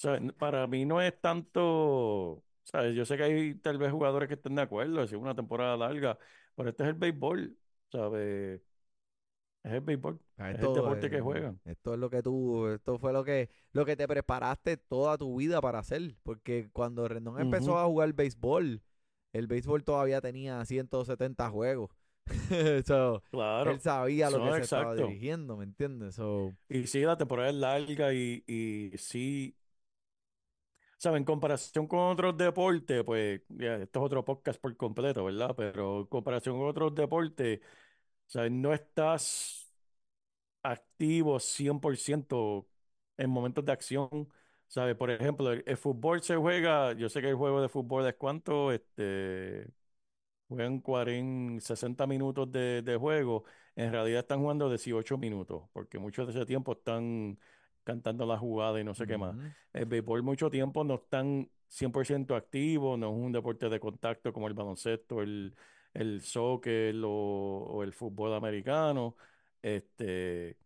N- 0.04 0.32
para 0.34 0.66
mí 0.66 0.84
no 0.84 1.00
es 1.02 1.20
tanto, 1.20 2.44
¿sabes? 2.64 2.94
Yo 2.94 3.04
sé 3.04 3.16
que 3.16 3.22
hay 3.24 3.54
tal 3.56 3.78
vez 3.78 3.90
jugadores 3.92 4.28
que 4.28 4.34
estén 4.34 4.54
de 4.54 4.62
acuerdo, 4.62 5.06
si 5.06 5.14
es 5.16 5.20
una 5.20 5.34
temporada 5.34 5.76
larga, 5.76 6.18
pero 6.54 6.70
este 6.70 6.84
es 6.84 6.88
el 6.90 6.94
béisbol, 6.94 7.56
¿sabes? 7.90 8.60
Es 9.68 9.74
el 9.74 9.80
béisbol, 9.80 10.18
Ah, 10.38 10.50
es 10.50 10.58
el 10.60 10.72
deporte 10.72 11.10
que 11.10 11.20
juegan. 11.20 11.60
esto 11.64 11.94
es 11.94 12.00
lo 12.00 12.10
que 12.10 12.22
tú, 12.22 12.66
esto 12.68 12.98
fue 12.98 13.12
lo 13.12 13.24
que, 13.24 13.50
lo 13.72 13.84
que 13.84 13.96
te 13.96 14.08
preparaste 14.08 14.76
toda 14.76 15.18
tu 15.18 15.36
vida 15.36 15.60
para 15.60 15.80
hacer. 15.80 16.16
Porque 16.22 16.68
cuando 16.72 17.06
Rendón 17.08 17.40
empezó 17.40 17.78
a 17.78 17.86
jugar 17.86 18.12
béisbol, 18.12 18.82
el 19.32 19.46
béisbol 19.46 19.84
todavía 19.84 20.20
tenía 20.20 20.64
170 20.64 21.50
juegos. 21.50 21.90
So, 22.86 23.16
él 23.16 23.20
Claro, 23.30 23.78
sabía 23.80 24.30
lo 24.30 24.42
que 24.44 24.52
se 24.54 24.62
estaba 24.62 24.94
dirigiendo, 24.94 25.56
¿me 25.56 25.64
entiendes? 25.64 26.14
So, 26.14 26.54
Y 26.68 26.86
sí, 26.86 27.00
la 27.02 27.16
temporada 27.16 27.48
es 27.50 27.54
larga 27.56 28.12
y, 28.14 28.44
y 28.46 28.96
sí. 28.98 29.54
¿Sabes? 30.98 31.18
En 31.18 31.24
comparación 31.24 31.86
con 31.86 32.00
otros 32.00 32.36
deportes, 32.36 33.04
pues, 33.04 33.40
esto 33.48 33.98
es 34.00 34.04
otro 34.04 34.24
podcast 34.24 34.60
por 34.60 34.76
completo, 34.76 35.24
¿verdad? 35.24 35.54
Pero 35.56 36.00
en 36.00 36.06
comparación 36.06 36.58
con 36.58 36.68
otros 36.68 36.94
deportes, 36.94 37.60
¿sabes? 38.26 38.50
No 38.52 38.72
estás 38.74 39.57
activo 40.62 41.40
100% 41.40 42.68
en 43.16 43.30
momentos 43.30 43.64
de 43.64 43.72
acción, 43.72 44.28
¿sabes? 44.68 44.96
Por 44.96 45.10
ejemplo, 45.10 45.52
el, 45.52 45.64
el 45.66 45.76
fútbol 45.76 46.22
se 46.22 46.36
juega, 46.36 46.92
yo 46.94 47.08
sé 47.08 47.20
que 47.20 47.28
el 47.30 47.36
juego 47.36 47.60
de 47.62 47.68
fútbol 47.68 48.06
es 48.06 48.14
cuánto, 48.14 48.72
este, 48.72 49.66
Juegan 50.48 50.80
40, 50.80 51.60
60 51.64 52.06
minutos 52.06 52.50
de, 52.50 52.80
de 52.82 52.96
juego. 52.96 53.44
En 53.76 53.92
realidad 53.92 54.20
están 54.20 54.40
jugando 54.40 54.68
18 54.70 55.18
minutos, 55.18 55.64
porque 55.74 55.98
muchos 55.98 56.26
de 56.26 56.32
ese 56.32 56.46
tiempo 56.46 56.72
están 56.72 57.38
cantando 57.84 58.24
la 58.26 58.38
jugada 58.38 58.80
y 58.80 58.84
no 58.84 58.94
sé 58.94 59.06
qué 59.06 59.18
más. 59.18 59.36
ujú. 59.36 59.54
El 59.74 59.84
béisbol 59.86 60.22
mucho 60.22 60.48
tiempo 60.50 60.84
no 60.84 60.94
están 60.96 61.50
100% 61.68 62.34
activos, 62.34 62.98
no 62.98 63.08
es 63.10 63.14
un 63.16 63.32
deporte 63.32 63.68
de 63.68 63.78
contacto 63.80 64.32
como 64.32 64.48
el 64.48 64.54
baloncesto, 64.54 65.20
el, 65.22 65.54
el 65.92 66.22
soccer 66.22 66.94
o, 67.04 67.10
o 67.10 67.82
el 67.82 67.92
fútbol 67.92 68.32
americano. 68.34 69.16
Este, 69.62 70.56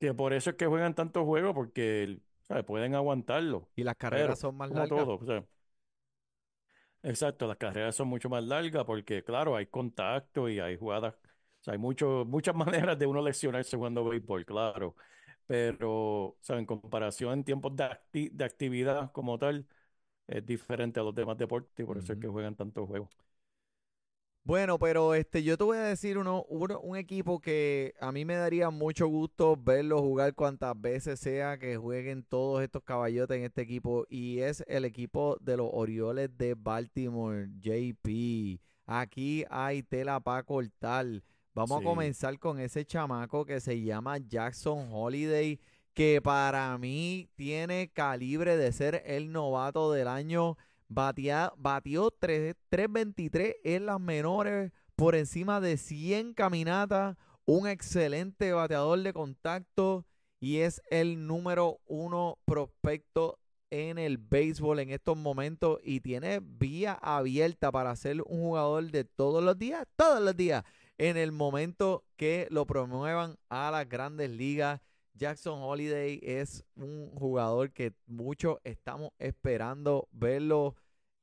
que 0.00 0.14
por 0.14 0.32
eso 0.32 0.50
es 0.50 0.56
que 0.56 0.66
juegan 0.66 0.94
tantos 0.94 1.24
juegos, 1.24 1.54
porque 1.54 2.20
¿sabes? 2.48 2.64
pueden 2.64 2.94
aguantarlo. 2.94 3.70
Y 3.76 3.84
las 3.84 3.94
carreras 3.94 4.36
Pero, 4.36 4.40
son 4.40 4.56
más 4.56 4.68
largas. 4.72 5.10
todo, 5.12 5.16
o 5.16 5.24
sea, 5.26 5.44
Exacto, 7.02 7.46
las 7.46 7.58
carreras 7.58 7.94
son 7.96 8.08
mucho 8.08 8.28
más 8.30 8.42
largas 8.44 8.84
porque, 8.84 9.22
claro, 9.22 9.56
hay 9.56 9.66
contacto 9.66 10.48
y 10.48 10.58
hay 10.58 10.76
jugadas, 10.78 11.14
o 11.14 11.62
sea, 11.64 11.72
hay 11.74 11.78
mucho, 11.78 12.24
muchas 12.26 12.54
maneras 12.94 12.98
de 12.98 13.06
uno 13.06 13.20
lesionarse 13.22 13.76
jugando 13.76 14.04
béisbol, 14.04 14.44
claro, 14.46 14.96
pero, 15.46 15.90
o 16.28 16.38
sea, 16.40 16.58
en 16.58 16.64
comparación 16.66 17.34
en 17.34 17.44
tiempos 17.44 17.76
de, 17.76 17.84
acti- 17.84 18.30
de 18.32 18.44
actividad 18.44 19.12
como 19.12 19.38
tal, 19.38 19.66
es 20.28 20.46
diferente 20.46 21.00
a 21.00 21.04
los 21.04 21.14
demás 21.14 21.38
deportes 21.38 21.72
y 21.84 21.84
por 21.86 21.98
eso 21.98 22.12
es 22.14 22.18
que 22.20 22.28
juegan 22.28 22.56
tantos 22.56 22.86
juegos. 22.88 23.10
Bueno, 24.46 24.78
pero 24.78 25.14
este, 25.14 25.42
yo 25.42 25.56
te 25.56 25.64
voy 25.64 25.78
a 25.78 25.84
decir 25.84 26.18
uno, 26.18 26.44
uno- 26.50 26.78
un 26.80 26.98
equipo 26.98 27.40
que 27.40 27.94
a 27.98 28.12
mí 28.12 28.26
me 28.26 28.34
daría 28.36 28.68
mucho 28.68 29.06
gusto 29.06 29.56
verlo 29.56 30.02
jugar 30.02 30.34
cuantas 30.34 30.78
veces 30.78 31.18
sea 31.18 31.56
que 31.56 31.78
jueguen 31.78 32.22
todos 32.24 32.62
estos 32.62 32.82
caballotes 32.82 33.38
en 33.38 33.44
este 33.44 33.62
equipo 33.62 34.04
y 34.10 34.40
es 34.40 34.62
el 34.66 34.84
equipo 34.84 35.38
de 35.40 35.56
los 35.56 35.70
Orioles 35.72 36.28
de 36.36 36.54
Baltimore, 36.58 37.48
JP. 37.58 38.60
Aquí 38.84 39.46
hay 39.48 39.82
tela 39.82 40.20
para 40.20 40.42
cortar. 40.42 41.06
Vamos 41.54 41.78
a 41.80 41.82
comenzar 41.84 42.38
con 42.38 42.58
ese 42.60 42.84
chamaco 42.84 43.46
que 43.46 43.60
se 43.60 43.80
llama 43.80 44.18
Jackson 44.18 44.88
Holiday, 44.92 45.58
que 45.94 46.20
para 46.20 46.76
mí 46.76 47.30
tiene 47.34 47.88
calibre 47.94 48.58
de 48.58 48.72
ser 48.72 49.02
el 49.06 49.32
novato 49.32 49.90
del 49.90 50.08
año 50.08 50.58
Batió 50.94 52.10
3 52.18 52.54
3.23 52.70 53.56
en 53.64 53.86
las 53.86 54.00
menores, 54.00 54.72
por 54.96 55.14
encima 55.16 55.60
de 55.60 55.76
100 55.76 56.34
caminatas, 56.34 57.16
un 57.46 57.66
excelente 57.66 58.52
bateador 58.52 59.02
de 59.02 59.12
contacto 59.12 60.06
y 60.40 60.58
es 60.58 60.82
el 60.90 61.26
número 61.26 61.80
uno 61.86 62.38
prospecto 62.44 63.38
en 63.70 63.98
el 63.98 64.18
béisbol 64.18 64.78
en 64.78 64.90
estos 64.90 65.16
momentos 65.16 65.80
y 65.82 66.00
tiene 66.00 66.40
vía 66.40 66.92
abierta 66.92 67.72
para 67.72 67.96
ser 67.96 68.22
un 68.22 68.42
jugador 68.42 68.90
de 68.90 69.04
todos 69.04 69.42
los 69.42 69.58
días, 69.58 69.84
todos 69.96 70.20
los 70.20 70.36
días, 70.36 70.62
en 70.96 71.16
el 71.16 71.32
momento 71.32 72.04
que 72.16 72.46
lo 72.50 72.66
promuevan 72.66 73.36
a 73.48 73.70
las 73.72 73.88
grandes 73.88 74.30
ligas. 74.30 74.80
Jackson 75.14 75.60
Holiday 75.60 76.20
es 76.22 76.64
un 76.76 77.10
jugador 77.16 77.72
que 77.72 77.94
muchos 78.06 78.58
estamos 78.64 79.10
esperando 79.18 80.08
verlo. 80.12 80.76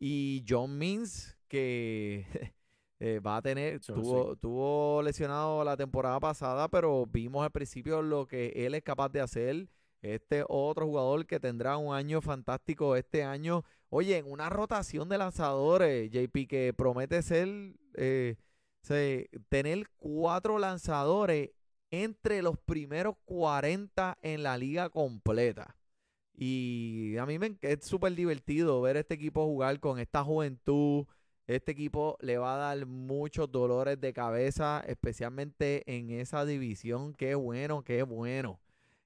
Y 0.04 0.44
John 0.50 0.80
Means, 0.80 1.38
que 1.48 2.26
eh, 3.00 3.20
va 3.20 3.38
a 3.38 3.42
tener, 3.44 3.76
eso 3.76 3.94
sí. 3.96 4.02
tuvo, 4.02 4.36
tuvo 4.36 5.02
lesionado 5.04 5.64
la 5.64 5.78
temporada 5.78 6.20
pasada, 6.20 6.68
pero 6.68 7.06
vimos 7.06 7.44
al 7.44 7.52
principio 7.52 8.02
lo 8.02 8.26
que 8.26 8.48
él 8.56 8.74
es 8.74 8.82
capaz 8.82 9.10
de 9.10 9.22
hacer. 9.22 9.70
Este 10.02 10.44
otro 10.50 10.88
jugador 10.88 11.28
que 11.28 11.40
tendrá 11.40 11.78
un 11.78 11.94
año 11.94 12.20
fantástico 12.22 12.96
este 12.96 13.24
año. 13.24 13.64
Oye, 13.90 14.18
en 14.18 14.32
una 14.32 14.50
rotación 14.50 15.08
de 15.08 15.20
lanzadores, 15.20 16.10
JP, 16.10 16.48
que 16.48 16.74
promete 16.76 17.22
ser, 17.22 17.76
eh, 17.94 18.38
se- 18.82 19.30
tener 19.50 19.88
cuatro 19.98 20.58
lanzadores 20.58 21.52
entre 21.92 22.42
los 22.42 22.58
primeros 22.58 23.16
40 23.26 24.18
en 24.24 24.42
la 24.42 24.58
liga 24.58 24.90
completa. 24.90 25.76
Y 26.44 27.18
a 27.18 27.28
mí 27.28 27.38
me, 27.38 27.56
es 27.62 27.86
súper 27.86 28.16
divertido 28.16 28.82
ver 28.82 28.98
este 28.98 29.14
equipo 29.14 29.46
jugar 29.46 29.80
con 29.80 30.00
esta 30.00 30.24
juventud. 30.24 31.06
Este 31.46 31.72
equipo 31.74 32.18
le 32.20 32.40
va 32.40 32.56
a 32.56 32.58
dar 32.58 32.86
muchos 32.88 33.52
dolores 33.52 34.02
de 34.02 34.12
cabeza, 34.12 34.84
especialmente 34.88 35.84
en 35.86 36.10
esa 36.10 36.44
división. 36.44 37.14
Qué 37.14 37.36
bueno, 37.36 37.84
qué 37.84 38.02
bueno. 38.02 38.60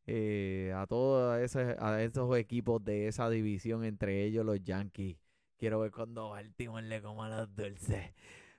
Eh, 0.08 0.72
a 0.78 0.88
todos 0.88 1.58
a 1.58 2.02
esos 2.04 2.38
equipos 2.38 2.82
de 2.86 3.10
esa 3.10 3.30
división, 3.30 3.84
entre 3.84 4.24
ellos 4.24 4.46
los 4.46 4.64
Yankees. 4.64 5.18
Quiero 5.58 5.82
ver 5.82 5.92
cuando 5.92 6.30
Baltimore 6.30 6.88
le 6.88 7.02
coma 7.02 7.28
los 7.28 7.54
dulces. 7.54 8.14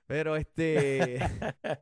Pero 0.05 0.35
este, 0.35 1.17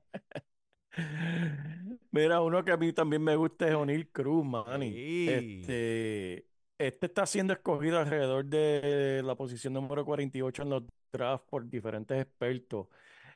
Mira, 2.11 2.41
uno 2.41 2.63
que 2.63 2.71
a 2.71 2.77
mí 2.77 2.93
también 2.93 3.21
me 3.21 3.35
gusta 3.35 3.67
es 3.67 3.75
O'Neal 3.75 4.07
Cruz, 4.07 4.45
Manny. 4.45 4.93
sí, 4.93 5.27
Este, 5.29 6.45
este 6.77 7.05
está 7.07 7.25
siendo 7.25 7.53
escogido 7.53 7.99
alrededor 7.99 8.45
de 8.45 9.21
la 9.23 9.35
posición 9.35 9.73
número 9.73 10.05
48 10.05 10.63
en 10.63 10.69
los 10.69 10.83
drafts 11.11 11.47
por 11.49 11.69
diferentes 11.69 12.21
expertos. 12.21 12.87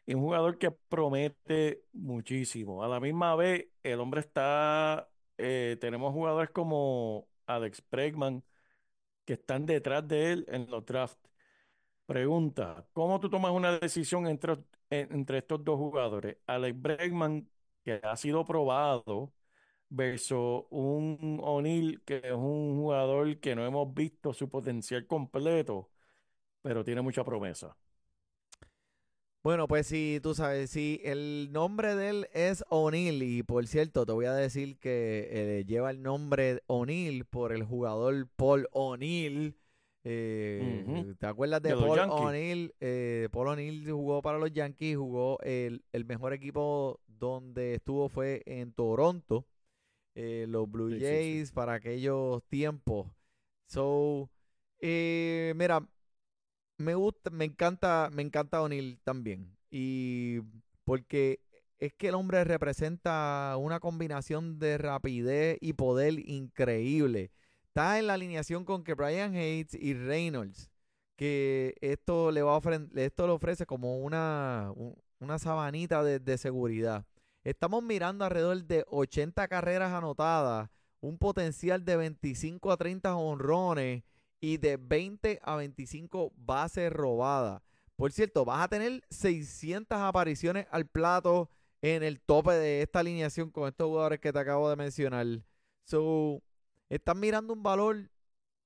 Y 0.06 0.14
un 0.16 0.22
jugador 0.22 0.58
que 0.58 0.72
promete 0.72 1.84
muchísimo. 1.94 2.84
A 2.84 2.88
la 2.88 3.00
misma 3.00 3.36
vez, 3.36 3.68
el 3.84 4.00
hombre 4.00 4.22
está, 4.22 5.10
eh, 5.38 5.78
tenemos 5.80 6.14
jugadores 6.14 6.50
como 6.52 7.30
Alex 7.48 7.84
Bregman 7.92 8.44
que 9.26 9.34
están 9.34 9.66
detrás 9.66 10.08
de 10.08 10.32
él 10.34 10.46
en 10.50 10.70
los 10.70 10.86
drafts. 10.86 11.20
Pregunta, 12.06 12.88
¿cómo 12.94 13.20
tú 13.20 13.30
tomas 13.30 13.52
una 13.52 13.78
decisión 13.80 14.26
entre, 14.28 14.54
en- 14.90 15.14
entre 15.14 15.38
estos 15.40 15.64
dos 15.64 15.78
jugadores? 15.78 16.38
Alex 16.48 16.82
Bregman, 16.82 17.50
que 17.84 18.00
ha 18.04 18.16
sido 18.18 18.44
probado, 18.46 19.34
versus 19.90 20.64
un 20.70 21.40
O'Neal, 21.44 22.02
que 22.06 22.18
es 22.24 22.32
un 22.32 22.78
jugador 22.78 23.40
que 23.40 23.56
no 23.56 23.66
hemos 23.66 23.94
visto 23.94 24.34
su 24.34 24.50
potencial 24.50 25.08
completo, 25.08 25.90
pero 26.62 26.84
tiene 26.84 27.02
mucha 27.02 27.24
promesa. 27.24 27.76
Bueno, 29.42 29.70
pues 29.70 29.88
sí, 29.88 30.20
tú 30.22 30.36
sabes, 30.36 30.70
sí, 30.70 31.00
el 31.04 31.50
nombre 31.54 31.96
de 31.96 32.10
él 32.10 32.28
es 32.34 32.64
O'Neill 32.70 33.24
y 33.24 33.42
por 33.42 33.66
cierto, 33.68 34.06
te 34.06 34.12
voy 34.12 34.26
a 34.26 34.34
decir 34.34 34.78
que 34.80 35.30
eh, 35.32 35.66
lleva 35.66 35.92
el 35.92 36.02
nombre 36.02 36.62
O'Neill 36.68 37.24
por 37.24 37.54
el 37.54 37.64
jugador 37.64 38.28
Paul 38.36 38.68
O'Neill. 38.74 39.56
Eh, 40.04 41.16
¿te 41.18 41.26
acuerdas 41.26 41.62
de 41.62 41.74
Paul. 41.74 42.00
O'Neill? 42.10 42.76
Eh, 42.82 43.30
Paul 43.32 43.48
O'Neill 43.48 43.90
jugó 43.90 44.22
para 44.22 44.40
los 44.40 44.52
Yankees, 44.52 44.98
jugó 44.98 45.40
el, 45.42 45.86
el 45.94 46.04
mejor 46.04 46.34
equipo 46.34 47.00
donde 47.08 47.76
estuvo 47.76 48.10
fue 48.10 48.44
en 48.46 48.74
Toronto, 48.74 49.46
eh, 50.16 50.46
los 50.48 50.70
Blue 50.70 50.90
Sí, 50.90 51.00
sí, 51.00 51.00
sí. 51.00 51.06
Jays 51.06 51.52
para 51.52 51.74
aquellos 51.74 52.44
tiempos. 52.50 53.08
So, 53.66 54.30
eh, 54.82 55.54
mira, 55.56 55.88
me 56.78 56.96
gusta, 56.96 57.30
me 57.30 57.46
encanta, 57.46 58.10
me 58.12 58.22
encanta 58.22 58.62
O'Neill 58.62 59.00
también. 59.04 59.56
Y 59.70 60.40
porque 60.84 61.40
es 61.80 61.94
que 61.94 62.10
el 62.10 62.16
hombre 62.16 62.44
representa 62.44 63.56
una 63.60 63.80
combinación 63.80 64.60
de 64.60 64.78
rapidez 64.78 65.58
y 65.62 65.74
poder 65.74 66.20
increíble. 66.28 67.32
Está 67.68 68.00
en 68.00 68.08
la 68.08 68.16
alineación 68.16 68.66
con 68.66 68.84
que 68.84 68.96
Brian 68.96 69.36
Hayes 69.36 69.74
y 69.76 69.94
Reynolds, 69.94 70.70
que 71.16 71.76
esto 71.82 72.32
le 72.32 72.42
va 72.42 72.58
a 72.58 72.62
esto 72.96 73.28
le 73.28 73.34
ofrece 73.34 73.66
como 73.66 74.00
una, 74.00 74.72
una 75.20 75.40
sabanita 75.40 76.04
de, 76.04 76.20
de 76.20 76.38
seguridad. 76.38 77.06
Estamos 77.44 77.82
mirando 77.82 78.26
alrededor 78.26 78.64
de 78.66 78.86
80 78.90 79.48
carreras 79.48 79.94
anotadas, 79.94 80.70
un 81.00 81.18
potencial 81.18 81.86
de 81.86 81.96
25 81.96 82.72
a 82.72 82.78
30 82.78 83.16
honrones 83.16 84.04
y 84.42 84.58
de 84.58 84.76
20 84.76 85.40
a 85.42 85.56
25 85.56 86.34
bases 86.36 86.92
robadas. 86.92 87.62
Por 87.96 88.12
cierto, 88.12 88.44
vas 88.44 88.64
a 88.64 88.68
tener 88.68 89.04
600 89.10 89.98
apariciones 89.98 90.68
al 90.72 90.86
plato 90.86 91.50
en 91.82 92.04
el 92.04 92.20
tope 92.20 92.52
de 92.52 92.82
esta 92.82 93.00
alineación 93.00 93.52
con 93.52 93.70
estos 93.70 93.88
jugadores 93.88 94.20
que 94.20 94.34
te 94.34 94.40
acabo 94.40 94.70
de 94.70 94.76
mencionar. 94.76 95.26
So, 95.86 96.42
mirando 97.16 97.54
un 97.54 97.64
valor, 97.64 98.10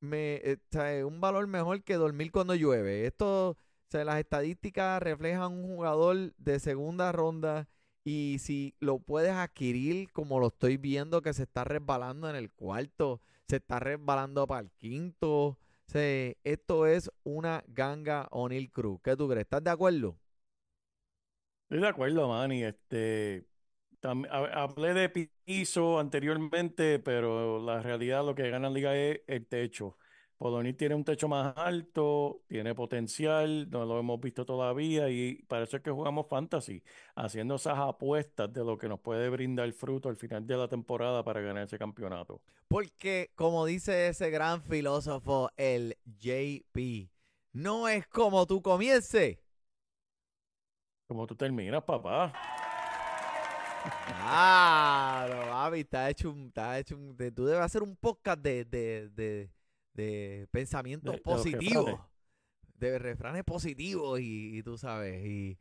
eh, 0.02 0.58
un 1.06 1.22
valor 1.22 1.46
mejor 1.46 1.84
que 1.84 1.94
dormir 1.94 2.32
cuando 2.32 2.56
llueve. 2.56 3.06
Esto, 3.06 3.56
las 3.92 4.20
estadísticas 4.20 5.02
reflejan 5.02 5.52
un 5.52 5.76
jugador 5.76 6.34
de 6.38 6.60
segunda 6.60 7.12
ronda 7.12 7.68
y 8.04 8.38
si 8.40 8.76
lo 8.80 9.00
puedes 9.00 9.32
adquirir 9.32 10.12
como 10.12 10.40
lo 10.40 10.48
estoy 10.48 10.78
viendo 10.78 11.22
que 11.22 11.34
se 11.34 11.44
está 11.44 11.64
resbalando 11.64 12.30
en 12.30 12.36
el 12.36 12.52
cuarto, 12.52 13.22
se 13.48 13.58
está 13.58 13.80
resbalando 13.80 14.46
para 14.48 14.62
el 14.62 14.72
quinto. 14.72 15.58
O 15.96 16.00
esto 16.44 16.88
es 16.88 17.12
una 17.24 17.64
ganga 17.68 18.28
O'Neill 18.32 18.72
Cruz. 18.72 19.00
¿Qué 19.04 19.16
tú 19.16 19.28
crees? 19.28 19.44
¿Estás 19.44 19.64
de 19.64 19.70
acuerdo? 19.70 20.18
Estoy 21.64 21.82
de 21.82 21.88
acuerdo, 21.88 22.28
Manny. 22.28 22.64
Este, 22.64 23.46
hablé 24.02 24.94
de 24.94 25.10
piso 25.46 26.00
anteriormente, 26.00 27.00
pero 27.00 27.64
la 27.64 27.82
realidad 27.82 28.26
lo 28.26 28.34
que 28.34 28.50
gana 28.50 28.70
la 28.70 28.74
liga 28.74 28.96
es 28.96 29.22
el 29.28 29.46
techo. 29.46 29.98
Poloni 30.44 30.74
tiene 30.74 30.94
un 30.94 31.06
techo 31.06 31.30
más 31.30 31.56
alto, 31.56 32.42
tiene 32.50 32.76
potencial, 32.76 33.70
no 33.70 33.86
lo 33.86 33.98
hemos 33.98 34.20
visto 34.20 34.46
todavía 34.46 35.08
y 35.08 35.36
para 35.48 35.64
eso 35.64 35.78
es 35.78 35.84
que 35.84 35.90
jugamos 35.90 36.28
fantasy, 36.28 36.84
haciendo 37.16 37.56
esas 37.56 37.80
apuestas 37.80 38.52
de 38.52 38.62
lo 38.62 38.78
que 38.78 38.90
nos 38.90 39.00
puede 39.00 39.30
brindar 39.30 39.64
el 39.64 39.72
fruto 39.72 40.10
al 40.10 40.18
final 40.18 40.46
de 40.46 40.58
la 40.58 40.68
temporada 40.68 41.24
para 41.24 41.40
ganar 41.40 41.64
ese 41.64 41.78
campeonato. 41.78 42.42
Porque, 42.68 43.32
como 43.36 43.66
dice 43.66 44.10
ese 44.10 44.30
gran 44.32 44.62
filósofo, 44.62 45.50
el 45.56 45.96
JP, 46.04 47.10
no 47.54 47.88
es 47.88 48.06
como 48.08 48.46
tú 48.46 48.62
comiences. 48.62 49.38
Como 51.08 51.26
tú 51.26 51.38
terminas, 51.38 51.86
papá. 51.86 52.34
Claro, 54.20 55.40
papi, 55.50 55.80
está 55.80 56.10
hecho 56.10 56.32
un, 56.32 56.48
está 56.48 56.78
hecho 56.80 56.98
un, 56.98 57.16
tú 57.34 57.46
debes 57.46 57.64
hacer 57.64 57.82
un 57.82 57.96
podcast 57.96 58.42
de, 58.42 58.66
de 58.66 59.10
de 59.10 59.50
pensamientos 60.52 61.20
positivos, 61.22 62.00
de, 62.76 63.00
refranes 63.00 63.44
positivos 63.44 64.20
y, 64.22 64.62
tú 64.64 64.78
sabes, 64.78 65.26
y 65.26 65.60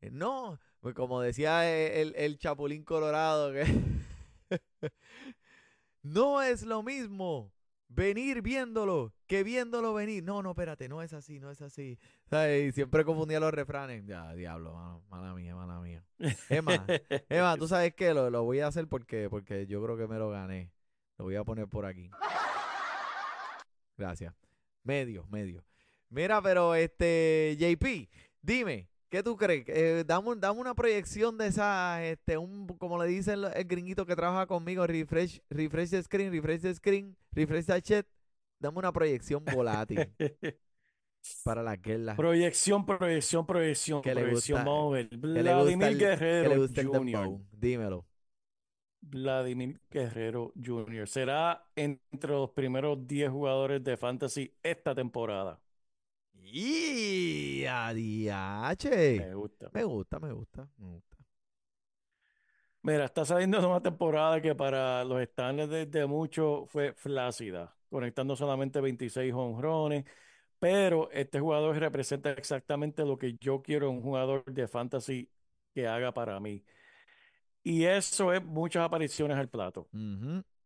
eh, 0.00 0.10
no, 0.10 0.60
pues 0.80 0.94
como 0.94 1.20
decía 1.20 1.68
el, 1.70 2.14
el 2.16 2.38
Chapulín 2.38 2.84
Colorado, 2.84 3.52
que 3.52 3.64
no 6.02 6.42
es 6.42 6.62
lo 6.62 6.82
mismo 6.82 7.52
venir 7.88 8.42
viéndolo 8.42 9.12
que 9.28 9.44
viéndolo 9.44 9.94
venir. 9.94 10.24
No, 10.24 10.42
no, 10.42 10.50
espérate, 10.50 10.88
no 10.88 11.02
es 11.02 11.12
así, 11.12 11.38
no 11.38 11.50
es 11.50 11.60
así. 11.60 11.98
Y 12.32 12.72
siempre 12.72 13.04
confundía 13.04 13.38
los 13.38 13.52
refranes. 13.52 14.04
Ya, 14.06 14.32
diablo, 14.34 15.02
mala, 15.08 15.34
mía, 15.34 15.54
mala 15.54 15.80
mía. 15.80 16.02
Emma, 16.48 16.84
Emma, 17.28 17.56
tú 17.56 17.68
sabes 17.68 17.94
que 17.94 18.14
lo, 18.14 18.30
lo, 18.30 18.42
voy 18.44 18.60
a 18.60 18.66
hacer 18.66 18.88
porque, 18.88 19.28
porque 19.30 19.66
yo 19.66 19.82
creo 19.84 19.96
que 19.96 20.08
me 20.08 20.18
lo 20.18 20.30
gané. 20.30 20.72
Lo 21.18 21.26
voy 21.26 21.36
a 21.36 21.44
poner 21.44 21.68
por 21.68 21.84
aquí. 21.84 22.10
Gracias. 23.98 24.32
Medio, 24.84 25.26
medio. 25.28 25.62
Mira, 26.08 26.40
pero 26.40 26.74
este, 26.74 27.56
JP, 27.58 28.08
dime, 28.40 28.88
¿qué 29.10 29.22
tú 29.22 29.36
crees? 29.36 29.64
Eh, 29.68 30.04
dame, 30.06 30.30
una 30.30 30.74
proyección 30.74 31.36
de 31.36 31.48
esa, 31.48 32.02
este, 32.04 32.38
un, 32.38 32.66
como 32.78 33.02
le 33.02 33.08
dice 33.08 33.34
el, 33.34 33.50
gringuito 33.66 34.06
que 34.06 34.16
trabaja 34.16 34.46
conmigo, 34.46 34.86
refresh, 34.86 35.40
refresh 35.50 35.90
the 35.90 36.02
screen, 36.02 36.32
refresh 36.32 36.62
the 36.62 36.74
screen, 36.74 37.16
refresh 37.32 37.66
the 37.66 37.82
chat. 37.82 38.06
Dame 38.58 38.78
una 38.78 38.92
proyección 38.92 39.44
volátil. 39.44 40.08
para 41.44 41.62
la 41.62 41.76
guerra. 41.76 42.16
Proyección, 42.16 42.86
proyección, 42.86 43.46
proyección, 43.46 44.02
que 44.02 44.12
proyección. 44.12 44.64
Le 44.92 45.42
Vladimir 45.42 45.98
Guerrero 45.98 46.66
Jr. 46.68 47.40
Dímelo. 47.52 48.06
Vladimir 49.00 49.80
Guerrero 49.90 50.52
Jr. 50.62 51.08
será 51.08 51.64
entre 51.76 52.32
los 52.32 52.50
primeros 52.50 53.06
10 53.06 53.30
jugadores 53.30 53.82
de 53.82 53.96
Fantasy 53.96 54.52
esta 54.62 54.94
temporada. 54.94 55.60
¡Y 56.42 57.64
a 57.66 57.92
Me 57.92 59.34
gusta. 59.34 59.70
Me 59.72 59.84
gusta, 59.84 60.18
me 60.18 60.32
gusta, 60.32 60.68
me 60.78 60.86
gusta. 60.92 61.16
Mira, 62.82 63.04
está 63.04 63.24
saliendo 63.24 63.58
una 63.58 63.82
temporada 63.82 64.40
que 64.40 64.54
para 64.54 65.04
los 65.04 65.20
estándares 65.20 65.68
desde 65.90 66.06
mucho 66.06 66.64
fue 66.66 66.94
flácida, 66.94 67.76
conectando 67.90 68.34
solamente 68.36 68.80
26 68.80 69.34
honrones, 69.34 70.04
pero 70.58 71.10
este 71.10 71.40
jugador 71.40 71.76
representa 71.76 72.30
exactamente 72.32 73.04
lo 73.04 73.18
que 73.18 73.36
yo 73.40 73.62
quiero 73.62 73.90
un 73.90 74.00
jugador 74.02 74.44
de 74.46 74.68
fantasy 74.68 75.28
que 75.74 75.86
haga 75.86 76.12
para 76.12 76.40
mí. 76.40 76.64
Y 77.68 77.84
eso 77.84 78.32
es 78.32 78.42
muchas 78.42 78.82
apariciones 78.82 79.36
al 79.36 79.50
plato. 79.50 79.90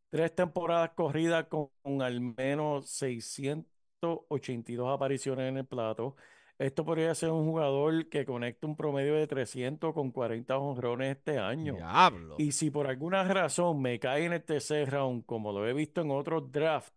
Tres 0.08 0.36
temporadas 0.36 0.90
corridas 0.90 1.46
con, 1.46 1.68
al 2.00 2.20
menos 2.20 2.88
682 2.90 4.94
apariciones 4.94 5.48
en 5.48 5.56
el 5.56 5.66
plato. 5.66 6.14
Esto 6.60 6.84
podría 6.84 7.12
ser 7.16 7.30
un 7.30 7.44
jugador 7.44 8.08
que 8.08 8.24
conecte 8.24 8.66
un 8.66 8.76
promedio 8.76 9.16
de 9.16 9.26
300 9.26 9.92
con 9.92 10.12
40 10.12 10.56
honrones 10.56 11.16
este 11.16 11.40
año. 11.40 11.74
Diablo. 11.74 12.36
Y 12.38 12.52
si 12.52 12.70
por 12.70 12.86
alguna 12.86 13.24
razón 13.24 13.82
me 13.82 13.98
cae 13.98 14.26
en 14.26 14.34
el 14.34 14.44
tercer 14.44 14.88
round, 14.88 15.26
como 15.26 15.50
lo 15.50 15.66
he 15.66 15.72
visto 15.72 16.02
en 16.02 16.12
otros 16.12 16.52
drafts, 16.52 16.94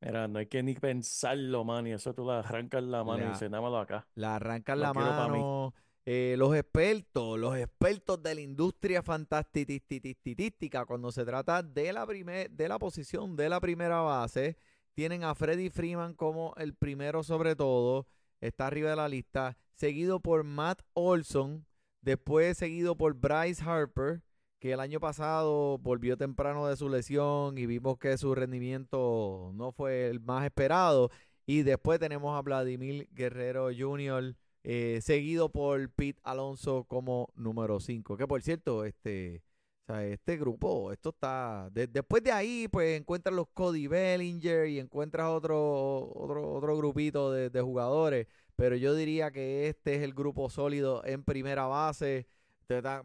mira, 0.00 0.26
no 0.26 0.38
hay 0.38 0.46
que 0.46 0.62
ni 0.62 0.72
pensarlo, 0.72 1.64
man. 1.64 1.86
Y 1.86 1.92
eso 1.92 2.14
tú 2.14 2.24
la 2.24 2.38
arrancas 2.38 2.82
la 2.82 3.04
mano 3.04 3.26
y 3.26 3.28
dices, 3.28 3.50
dámelo 3.50 3.76
acá. 3.76 4.06
La 4.14 4.36
arrancas 4.36 4.78
la 4.78 4.94
mano. 4.94 5.74
Eh, 6.10 6.36
los 6.38 6.56
expertos, 6.56 7.38
los 7.38 7.54
expertos 7.54 8.22
de 8.22 8.34
la 8.34 8.40
industria 8.40 9.02
fantástica, 9.02 10.86
cuando 10.86 11.12
se 11.12 11.22
trata 11.26 11.62
de 11.62 11.92
la, 11.92 12.06
de 12.06 12.66
la 12.66 12.78
posición 12.78 13.36
de 13.36 13.50
la 13.50 13.60
primera 13.60 14.00
base, 14.00 14.56
tienen 14.94 15.22
a 15.22 15.34
Freddy 15.34 15.68
Freeman 15.68 16.14
como 16.14 16.54
el 16.56 16.72
primero 16.72 17.22
sobre 17.22 17.54
todo, 17.54 18.06
está 18.40 18.68
arriba 18.68 18.88
de 18.88 18.96
la 18.96 19.06
lista, 19.06 19.58
seguido 19.74 20.18
por 20.18 20.44
Matt 20.44 20.80
Olson, 20.94 21.66
después 22.00 22.56
seguido 22.56 22.96
por 22.96 23.12
Bryce 23.12 23.62
Harper, 23.62 24.22
que 24.60 24.72
el 24.72 24.80
año 24.80 25.00
pasado 25.00 25.76
volvió 25.76 26.16
temprano 26.16 26.66
de 26.68 26.76
su 26.78 26.88
lesión 26.88 27.58
y 27.58 27.66
vimos 27.66 27.98
que 27.98 28.16
su 28.16 28.34
rendimiento 28.34 29.50
no 29.52 29.72
fue 29.72 30.08
el 30.08 30.20
más 30.20 30.46
esperado, 30.46 31.10
y 31.44 31.64
después 31.64 32.00
tenemos 32.00 32.34
a 32.34 32.40
Vladimir 32.40 33.10
Guerrero 33.12 33.68
Jr., 33.78 34.34
eh, 34.70 35.00
seguido 35.00 35.48
por 35.50 35.88
Pete 35.92 36.20
Alonso 36.24 36.84
como 36.84 37.32
número 37.34 37.80
5. 37.80 38.18
Que 38.18 38.26
por 38.26 38.42
cierto, 38.42 38.84
este, 38.84 39.42
este 39.88 40.36
grupo, 40.36 40.92
esto 40.92 41.08
está. 41.08 41.70
después 41.72 42.22
de 42.22 42.32
ahí, 42.32 42.68
pues 42.70 43.00
encuentras 43.00 43.34
los 43.34 43.48
Cody 43.54 43.86
Bellinger 43.86 44.68
y 44.68 44.78
encuentras 44.78 45.30
otro, 45.30 46.12
otro, 46.14 46.52
otro 46.52 46.76
grupito 46.76 47.32
de, 47.32 47.60
jugadores. 47.62 48.26
Pero 48.56 48.76
yo 48.76 48.94
diría 48.94 49.30
que 49.30 49.68
este 49.68 49.94
es 49.94 50.02
el 50.02 50.12
grupo 50.12 50.50
sólido 50.50 51.02
en 51.06 51.24
primera 51.24 51.64
base. 51.66 52.26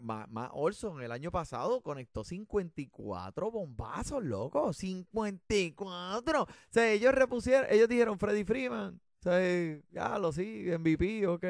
Más 0.01 0.49
Olson 0.51 1.01
el 1.01 1.13
año 1.13 1.31
pasado 1.31 1.81
conectó 1.81 2.25
54 2.25 3.51
bombazos, 3.51 4.21
loco. 4.21 4.73
54. 4.73 6.43
O 6.43 6.47
sea, 6.69 6.91
ellos 6.91 7.15
repusieron, 7.15 7.67
ellos 7.69 7.87
dijeron 7.87 8.19
Freddy 8.19 8.43
Freeman, 8.43 8.99
ya 9.23 10.19
lo 10.19 10.31
sí, 10.31 10.65
MVP, 10.77 11.27
ok. 11.27 11.45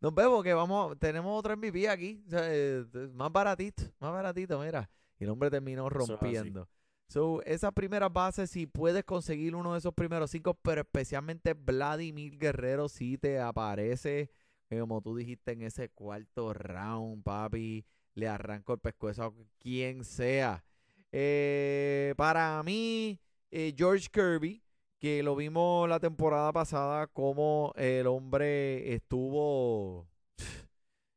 Nos 0.00 0.14
vemos 0.14 0.42
que 0.42 0.54
vamos, 0.54 0.98
tenemos 0.98 1.38
otro 1.38 1.56
MVP 1.56 1.88
aquí. 1.88 2.24
Eh, 2.32 2.84
más 3.12 3.30
baratito, 3.30 3.82
más 4.00 4.12
baratito, 4.12 4.58
mira. 4.58 4.88
Y 5.18 5.24
el 5.24 5.30
hombre 5.30 5.50
terminó 5.50 5.88
rompiendo. 5.90 6.68
So, 7.08 7.42
esas 7.42 7.72
primeras 7.72 8.12
bases, 8.12 8.50
si 8.50 8.66
puedes 8.66 9.04
conseguir 9.04 9.54
uno 9.54 9.72
de 9.72 9.80
esos 9.80 9.92
primeros 9.92 10.30
cinco, 10.30 10.54
pero 10.54 10.82
especialmente 10.82 11.54
Vladimir 11.54 12.38
Guerrero, 12.38 12.88
si 12.88 13.18
te 13.18 13.40
aparece, 13.40 14.30
eh, 14.70 14.78
como 14.78 15.02
tú 15.02 15.16
dijiste 15.16 15.52
en 15.52 15.62
ese 15.62 15.88
cuarto 15.88 16.54
round, 16.54 17.22
papi, 17.24 17.84
le 18.14 18.28
arranco 18.28 18.74
el 18.74 18.78
pescuezo 18.78 19.24
a 19.24 19.32
quien 19.58 20.04
sea. 20.04 20.64
Eh, 21.10 22.14
para 22.16 22.62
mí, 22.62 23.20
George 23.50 24.08
Kirby, 24.10 24.62
que 25.00 25.22
lo 25.22 25.34
vimos 25.34 25.88
la 25.88 25.98
temporada 25.98 26.52
pasada, 26.52 27.06
como 27.06 27.72
el 27.76 28.06
hombre 28.06 28.92
estuvo, 28.92 30.06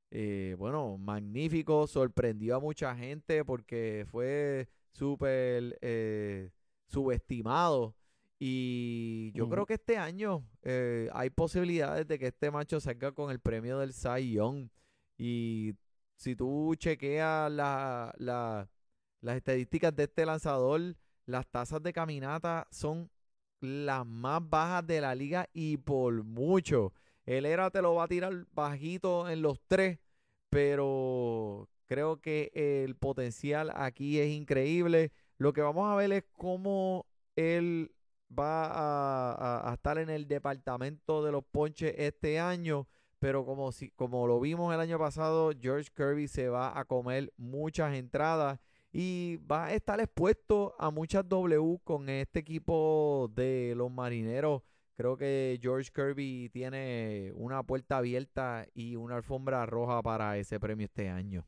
eh, 0.09 0.55
bueno, 0.57 0.97
magnífico, 0.97 1.86
sorprendió 1.86 2.55
a 2.55 2.59
mucha 2.61 2.95
gente 2.95 3.43
porque 3.43 4.05
fue 4.09 4.69
súper 4.93 5.77
eh, 5.81 6.51
subestimado. 6.88 7.93
Y 8.39 9.31
yo 9.34 9.49
creo 9.49 9.65
que 9.65 9.75
este 9.75 9.97
año 9.97 10.45
eh, 10.63 11.09
hay 11.13 11.29
posibilidades 11.29 12.07
de 12.07 12.19
que 12.19 12.27
este 12.27 12.51
macho 12.51 12.79
salga 12.79 13.11
con 13.11 13.31
el 13.31 13.39
premio 13.39 13.79
del 13.79 13.93
Cy 13.93 14.31
Young. 14.31 14.69
Y 15.17 15.75
si 16.15 16.36
tú 16.36 16.73
chequeas 16.77 17.51
la, 17.51 18.13
la, 18.17 18.69
las 19.21 19.38
estadísticas 19.38 19.93
de 19.95 20.03
este 20.03 20.25
lanzador, 20.25 20.95
las 21.25 21.47
tasas 21.47 21.81
de 21.84 21.93
caminata 21.93 22.67
son 22.71 23.09
las 23.64 24.05
más 24.05 24.41
bajas 24.47 24.86
de 24.86 25.01
la 25.01 25.16
liga 25.16 25.49
y 25.53 25.78
por 25.78 26.24
mucho. 26.24 26.93
El 27.26 27.45
ERA 27.45 27.72
te 27.72 27.82
lo 27.82 27.95
va 27.95 28.03
a 28.03 28.07
tirar 28.07 28.45
bajito 28.51 29.30
en 29.30 29.41
los 29.41 29.59
tres, 29.68 29.99
pero 30.49 31.70
creo 31.88 32.22
que 32.22 32.51
el 32.53 32.95
potencial 32.95 33.72
aquí 33.76 34.20
es 34.20 34.30
increíble. 34.30 35.11
Lo 35.38 35.53
que 35.53 35.61
vamos 35.61 35.91
a 35.91 35.95
ver 35.95 36.11
es 36.11 36.24
cómo 36.34 37.07
él 37.36 37.91
va 38.38 38.66
a, 38.66 39.70
a 39.70 39.74
estar 39.74 39.97
en 39.97 40.09
el 40.09 40.28
departamento 40.28 41.24
de 41.24 41.32
los 41.32 41.43
ponches 41.43 41.95
este 41.97 42.39
año 42.39 42.88
pero 43.24 43.45
como, 43.45 43.72
si, 43.72 43.89
como 43.91 44.28
lo 44.28 44.38
vimos 44.41 44.74
el 44.74 44.82
año 44.82 44.99
pasado, 44.99 45.53
George 45.57 45.89
Kirby 45.95 46.28
se 46.28 46.49
va 46.49 46.78
a 46.78 46.84
comer 46.84 47.32
muchas 47.38 47.95
entradas 47.95 48.59
y 48.94 49.38
va 49.52 49.66
a 49.66 49.74
estar 49.74 50.00
expuesto 50.00 50.76
a 50.78 50.91
muchas 50.91 51.28
W 51.28 51.80
con 51.84 52.08
este 52.10 52.39
equipo 52.39 53.30
de 53.34 53.74
los 53.76 53.91
marineros. 53.91 54.62
Creo 54.96 55.18
que 55.18 55.60
George 55.60 55.89
Kirby 55.91 56.50
tiene 56.50 57.32
una 57.34 57.64
puerta 57.64 57.98
abierta 57.98 58.68
y 58.76 58.96
una 58.96 59.16
alfombra 59.16 59.66
roja 59.66 60.04
para 60.04 60.38
ese 60.38 60.60
premio 60.60 60.86
este 60.86 61.10
año. 61.10 61.44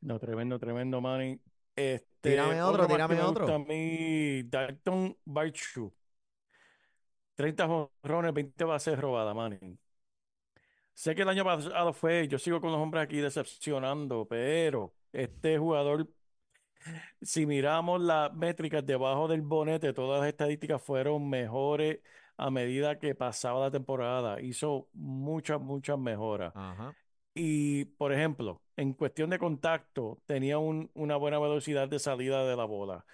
No, 0.00 0.18
tremendo, 0.18 0.58
tremendo, 0.58 1.00
Manny. 1.00 1.40
Este, 1.76 2.30
tírame 2.30 2.60
otro, 2.60 2.88
tírame 2.88 3.20
otro. 3.20 3.54
A 3.54 3.58
mí, 3.60 4.42
Dalton 4.42 5.16
Barchu. 5.24 5.92
30 7.36 7.66
jorrones, 7.66 8.34
20 8.34 8.64
bases 8.64 8.98
robadas, 8.98 9.34
Manny. 9.34 9.78
Sé 10.96 11.14
que 11.14 11.22
el 11.22 11.28
año 11.28 11.44
pasado 11.44 11.92
fue, 11.92 12.26
yo 12.26 12.38
sigo 12.38 12.58
con 12.58 12.72
los 12.72 12.80
hombres 12.80 13.04
aquí 13.04 13.18
decepcionando, 13.18 14.26
pero 14.26 14.94
este 15.12 15.58
jugador, 15.58 16.08
si 17.20 17.44
miramos 17.44 18.00
las 18.00 18.32
métricas 18.32 18.84
debajo 18.84 19.28
del 19.28 19.42
bonete, 19.42 19.92
todas 19.92 20.20
las 20.20 20.28
estadísticas 20.30 20.82
fueron 20.82 21.28
mejores 21.28 22.00
a 22.38 22.50
medida 22.50 22.98
que 22.98 23.14
pasaba 23.14 23.60
la 23.60 23.70
temporada. 23.70 24.40
Hizo 24.40 24.88
muchas, 24.94 25.60
muchas 25.60 25.98
mejoras. 25.98 26.54
Y, 27.34 27.84
por 27.84 28.14
ejemplo, 28.14 28.62
en 28.74 28.94
cuestión 28.94 29.28
de 29.28 29.38
contacto, 29.38 30.22
tenía 30.24 30.56
una 30.56 31.16
buena 31.16 31.38
velocidad 31.38 31.88
de 31.88 31.98
salida 31.98 32.46
de 32.46 32.56
la 32.56 32.64
bola. 32.64 33.04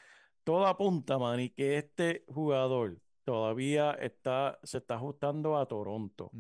Todo 0.45 0.69
apunta, 0.69 1.19
Manny, 1.19 1.51
que 1.51 1.79
este 1.79 2.25
jugador 2.29 2.99
todavía 3.25 3.91
está, 3.95 4.61
se 4.63 4.79
está 4.79 4.95
ajustando 4.95 5.59
a 5.59 5.67
Toronto. 5.67 6.31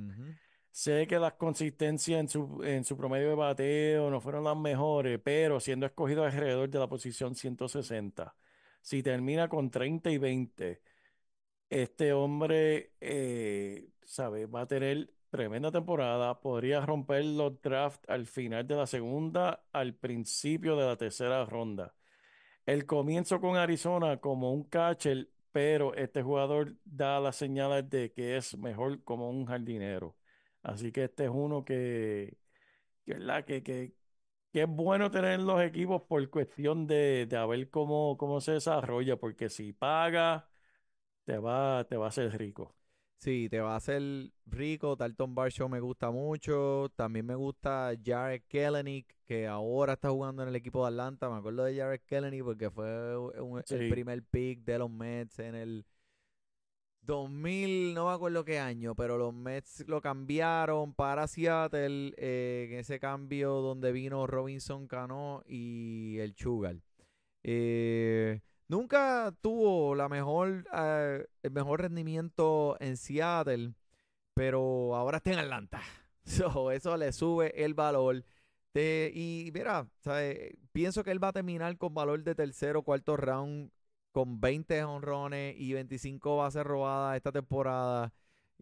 Sé 0.72 1.06
que 1.06 1.18
las 1.18 1.34
consistencias 1.34 2.18
en 2.20 2.28
su, 2.28 2.62
en 2.64 2.84
su 2.84 2.96
promedio 2.96 3.28
de 3.30 3.34
bateo 3.34 4.10
no 4.10 4.20
fueron 4.20 4.44
las 4.44 4.56
mejores, 4.56 5.20
pero 5.22 5.60
siendo 5.60 5.86
escogido 5.86 6.24
alrededor 6.24 6.70
de 6.70 6.78
la 6.78 6.88
posición 6.88 7.34
160, 7.34 8.34
si 8.80 9.02
termina 9.02 9.48
con 9.48 9.70
30 9.70 10.10
y 10.10 10.18
20, 10.18 10.82
este 11.70 12.12
hombre, 12.12 12.92
eh, 13.00 13.88
¿sabe? 14.04 14.46
Va 14.46 14.62
a 14.62 14.66
tener 14.66 15.10
tremenda 15.30 15.70
temporada. 15.72 16.40
Podría 16.40 16.80
romper 16.84 17.24
los 17.24 17.60
drafts 17.62 18.08
al 18.08 18.26
final 18.26 18.66
de 18.66 18.76
la 18.76 18.86
segunda, 18.86 19.64
al 19.72 19.94
principio 19.94 20.76
de 20.76 20.86
la 20.86 20.96
tercera 20.96 21.44
ronda. 21.46 21.94
El 22.66 22.86
comienzo 22.86 23.40
con 23.40 23.56
Arizona 23.56 24.18
como 24.18 24.52
un 24.52 24.64
catcher, 24.64 25.28
pero 25.52 25.94
este 25.94 26.22
jugador 26.22 26.76
da 26.84 27.20
las 27.20 27.36
señales 27.36 27.88
de 27.90 28.12
que 28.12 28.36
es 28.36 28.56
mejor 28.58 29.02
como 29.04 29.30
un 29.30 29.46
jardinero. 29.46 30.16
Así 30.62 30.92
que 30.92 31.04
este 31.04 31.24
es 31.24 31.30
uno 31.32 31.64
que, 31.64 32.36
que, 33.06 33.14
que, 33.46 33.62
que, 33.62 33.94
que 34.52 34.62
es 34.62 34.68
bueno 34.68 35.10
tener 35.10 35.32
en 35.40 35.46
los 35.46 35.62
equipos 35.62 36.02
por 36.02 36.28
cuestión 36.30 36.86
de, 36.86 37.26
de 37.26 37.36
a 37.36 37.46
ver 37.46 37.70
cómo, 37.70 38.16
cómo 38.18 38.40
se 38.40 38.52
desarrolla, 38.52 39.16
porque 39.16 39.48
si 39.48 39.72
paga, 39.72 40.48
te 41.24 41.38
va, 41.38 41.84
te 41.88 41.96
va 41.96 42.06
a 42.06 42.08
hacer 42.08 42.36
rico. 42.38 42.76
Sí, 43.18 43.48
te 43.48 43.60
va 43.60 43.74
a 43.74 43.76
hacer 43.76 44.02
rico. 44.46 44.96
Dalton 44.96 45.34
Barshaw 45.34 45.68
me 45.68 45.78
gusta 45.78 46.10
mucho. 46.10 46.90
También 46.96 47.24
me 47.24 47.36
gusta 47.36 47.92
Jared 48.04 48.42
Kellenick, 48.48 49.16
que 49.24 49.46
ahora 49.46 49.92
está 49.92 50.10
jugando 50.10 50.42
en 50.42 50.48
el 50.48 50.56
equipo 50.56 50.82
de 50.82 50.88
Atlanta. 50.88 51.30
Me 51.30 51.36
acuerdo 51.36 51.62
de 51.62 51.76
Jared 51.76 52.00
Kellenick 52.04 52.42
porque 52.42 52.68
fue 52.70 53.14
el 53.68 53.84
primer 53.84 54.24
pick 54.24 54.64
de 54.64 54.78
los 54.78 54.90
Mets 54.90 55.38
en 55.38 55.54
el 55.54 55.86
2000, 57.02 57.94
no 57.94 58.06
me 58.06 58.12
acuerdo 58.12 58.44
qué 58.44 58.60
año, 58.60 58.94
pero 58.94 59.18
los 59.18 59.34
Mets 59.34 59.84
lo 59.88 60.00
cambiaron 60.00 60.94
para 60.94 61.26
Seattle 61.26 62.14
eh, 62.16 62.68
en 62.70 62.78
ese 62.78 63.00
cambio 63.00 63.54
donde 63.54 63.90
vino 63.90 64.26
Robinson 64.26 64.86
Cano 64.86 65.42
y 65.46 66.18
el 66.18 66.34
Sugar. 66.36 66.76
Eh, 67.42 68.40
nunca 68.68 69.34
tuvo 69.40 69.96
la 69.96 70.08
mejor, 70.08 70.64
eh, 70.72 71.26
el 71.42 71.50
mejor 71.50 71.82
rendimiento 71.82 72.76
en 72.78 72.96
Seattle, 72.96 73.74
pero 74.34 74.94
ahora 74.94 75.16
está 75.16 75.32
en 75.32 75.40
Atlanta. 75.40 75.82
eso 76.24 76.96
le 76.96 77.12
sube 77.12 77.64
el 77.64 77.74
valor. 77.74 78.24
y 78.74 79.50
mira, 79.52 79.88
pienso 80.70 81.02
que 81.02 81.10
él 81.10 81.22
va 81.22 81.28
a 81.28 81.32
terminar 81.32 81.76
con 81.78 81.94
valor 81.94 82.22
de 82.22 82.36
tercero, 82.36 82.82
cuarto 82.82 83.16
round 83.16 83.72
con 84.12 84.40
20 84.40 84.84
honrones 84.84 85.56
y 85.58 85.72
25 85.72 86.36
bases 86.36 86.64
robadas 86.64 87.16
esta 87.16 87.32
temporada. 87.32 88.12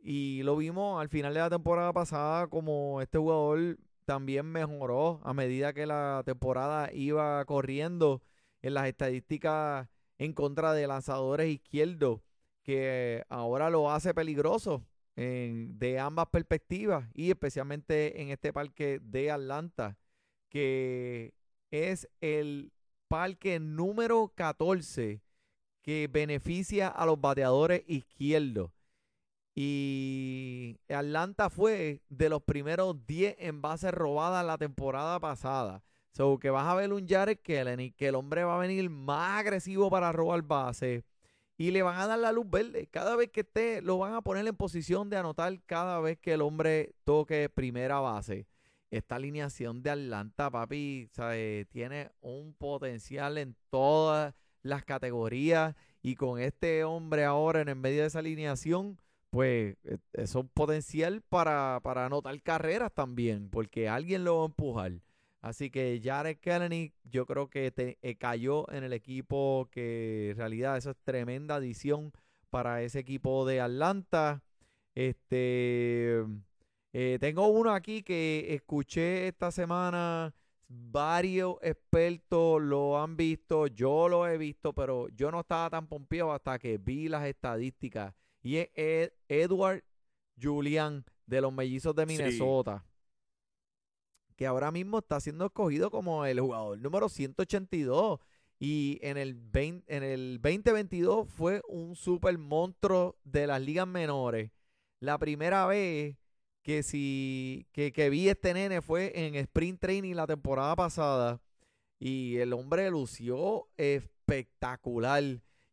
Y 0.03 0.43
lo 0.45 0.57
vimos 0.57 1.01
al 1.01 1.09
final 1.09 1.35
de 1.35 1.41
la 1.41 1.51
temporada 1.51 1.93
pasada 1.93 2.47
como 2.47 3.01
este 3.03 3.19
jugador 3.19 3.79
también 4.07 4.47
mejoró 4.47 5.21
a 5.23 5.35
medida 5.35 5.73
que 5.73 5.87
la 5.87 6.23
temporada 6.25 6.91
iba 6.93 7.45
corriendo 7.45 8.23
en 8.63 8.75
las 8.75 8.87
estadísticas 8.87 9.89
en 10.19 10.33
contra 10.33 10.73
de 10.73 10.87
lanzadores 10.87 11.49
izquierdos, 11.49 12.21
que 12.63 13.25
ahora 13.29 13.71
lo 13.71 13.91
hace 13.91 14.15
peligroso 14.15 14.85
de 15.17 15.99
ambas 16.01 16.27
perspectivas 16.29 17.07
y 17.15 17.31
especialmente 17.31 18.23
en 18.23 18.31
este 18.31 18.53
parque 18.53 19.01
de 19.03 19.31
Atlanta, 19.31 19.99
que 20.49 21.35
es 21.71 22.09
el 22.21 22.73
parque 23.07 23.61
número 23.61 24.33
14 24.35 25.21
que 25.91 26.07
beneficia 26.07 26.87
a 26.87 27.05
los 27.05 27.21
bateadores 27.21 27.83
izquierdos. 27.89 28.71
Y 29.57 30.79
Atlanta 30.89 31.51
fue 31.51 32.01
de 32.09 32.29
los 32.29 32.45
primeros 32.45 33.05
10 33.09 33.35
en 33.41 33.61
bases 33.61 33.91
robadas 33.91 34.47
la 34.47 34.57
temporada 34.57 35.19
pasada. 35.19 35.83
So 36.13 36.39
que 36.39 36.49
vas 36.51 36.69
a 36.69 36.77
ver 36.77 36.93
un 36.93 37.09
Jared 37.09 37.41
Kellen 37.41 37.93
que 37.95 38.07
el 38.07 38.15
hombre 38.15 38.45
va 38.45 38.55
a 38.55 38.61
venir 38.61 38.89
más 38.89 39.41
agresivo 39.41 39.91
para 39.91 40.13
robar 40.13 40.43
base. 40.43 41.03
Y 41.59 41.73
le 41.73 41.83
van 41.83 41.99
a 41.99 42.07
dar 42.07 42.21
la 42.21 42.31
luz 42.31 42.49
verde. 42.49 42.87
Cada 42.87 43.17
vez 43.17 43.33
que 43.33 43.41
esté, 43.41 43.83
lo 43.83 43.99
van 43.99 44.15
a 44.15 44.23
poner 44.23 44.47
en 44.47 44.55
posición 44.55 45.11
de 45.11 45.17
anotar 45.17 45.61
cada 45.67 45.99
vez 45.99 46.21
que 46.21 46.35
el 46.35 46.43
hombre 46.43 46.95
toque 47.03 47.49
primera 47.49 47.99
base. 47.99 48.47
Esta 48.93 49.17
alineación 49.17 49.83
de 49.83 49.91
Atlanta, 49.91 50.53
papi, 50.53 51.11
tiene 51.69 52.13
un 52.21 52.55
potencial 52.55 53.39
en 53.39 53.57
todas 53.71 54.37
las 54.63 54.85
categorías 54.85 55.75
y 56.03 56.15
con 56.15 56.41
este 56.41 56.85
hombre 56.85 57.25
ahora 57.25 57.61
en 57.61 57.69
el 57.69 57.77
medio 57.77 58.03
de 58.03 58.09
esa 58.09 58.21
alineación, 58.21 58.99
pues 59.31 59.77
e, 59.85 59.99
eso 60.15 60.41
es 60.41 60.47
potencial 60.53 61.23
para, 61.23 61.81
para 61.83 62.07
anotar 62.07 62.41
carreras 62.43 62.93
también, 62.93 63.49
porque 63.51 63.89
alguien 63.89 64.25
lo 64.25 64.39
va 64.39 64.43
a 64.43 64.47
empujar. 64.47 64.93
Así 65.43 65.71
que 65.71 66.01
Jared 66.03 66.39
Kennedy 66.39 66.93
yo 67.05 67.25
creo 67.27 67.49
que 67.49 67.71
te, 67.71 67.99
eh, 68.03 68.17
cayó 68.17 68.71
en 68.73 68.85
el 68.85 68.93
equipo 68.93 69.69
que 69.71 70.31
en 70.31 70.37
realidad 70.37 70.77
eso 70.77 70.91
es 70.91 70.97
tremenda 71.03 71.57
adición 71.57 72.13
para 72.51 72.83
ese 72.83 72.99
equipo 72.99 73.47
de 73.47 73.61
Atlanta. 73.61 74.43
Este, 74.95 76.25
eh, 76.93 77.19
tengo 77.21 77.49
uno 77.49 77.73
aquí 77.73 78.03
que 78.03 78.55
escuché 78.55 79.29
esta 79.29 79.51
semana 79.51 80.35
varios 80.71 81.57
expertos 81.63 82.63
lo 82.63 83.03
han 83.03 83.17
visto, 83.17 83.67
yo 83.67 84.09
lo 84.09 84.27
he 84.29 84.39
visto, 84.39 84.73
pero 84.73 85.09
yo 85.09 85.33
no 85.33 85.41
estaba 85.41 85.69
tan 85.69 85.89
pompeado 85.89 86.33
hasta 86.33 86.59
que 86.59 86.79
vi 86.79 87.09
las 87.09 87.27
estadísticas. 87.27 88.15
Y 88.41 88.57
es 88.57 89.13
Edward 89.29 89.83
Julian 90.41 91.05
de 91.27 91.41
los 91.41 91.53
Mellizos 91.53 91.95
de 91.95 92.07
Minnesota, 92.07 92.87
que 94.37 94.47
ahora 94.47 94.71
mismo 94.71 94.99
está 94.99 95.19
siendo 95.21 95.47
escogido 95.47 95.91
como 95.91 96.25
el 96.25 96.41
jugador 96.41 96.79
número 96.79 97.09
182. 97.09 98.21
Y 98.63 98.99
en 99.03 99.17
el, 99.17 99.35
20 99.35 99.97
en 99.97 100.03
el 100.03 100.39
2022 100.41 101.29
fue 101.29 101.63
un 101.67 101.97
super 101.97 102.37
monstruo 102.39 103.17
de 103.25 103.47
las 103.47 103.61
ligas 103.61 103.89
menores. 103.89 104.51
La 105.01 105.19
primera 105.19 105.67
vez 105.67 106.20
que, 106.63 106.83
si, 106.83 107.67
que, 107.73 107.93
que 107.93 108.11
vi 108.11 108.29
este 108.29 108.55
nene 108.55 108.83
fue 108.83 109.13
en 109.15 109.35
Sprint 109.35 109.81
Training 109.81 110.15
la 110.15 110.27
temporada 110.27 110.77
pasada. 110.77 111.41
Y 111.99 112.37
el 112.39 112.53
hombre 112.53 112.91
lució 112.91 113.69
espectacular. 113.77 115.23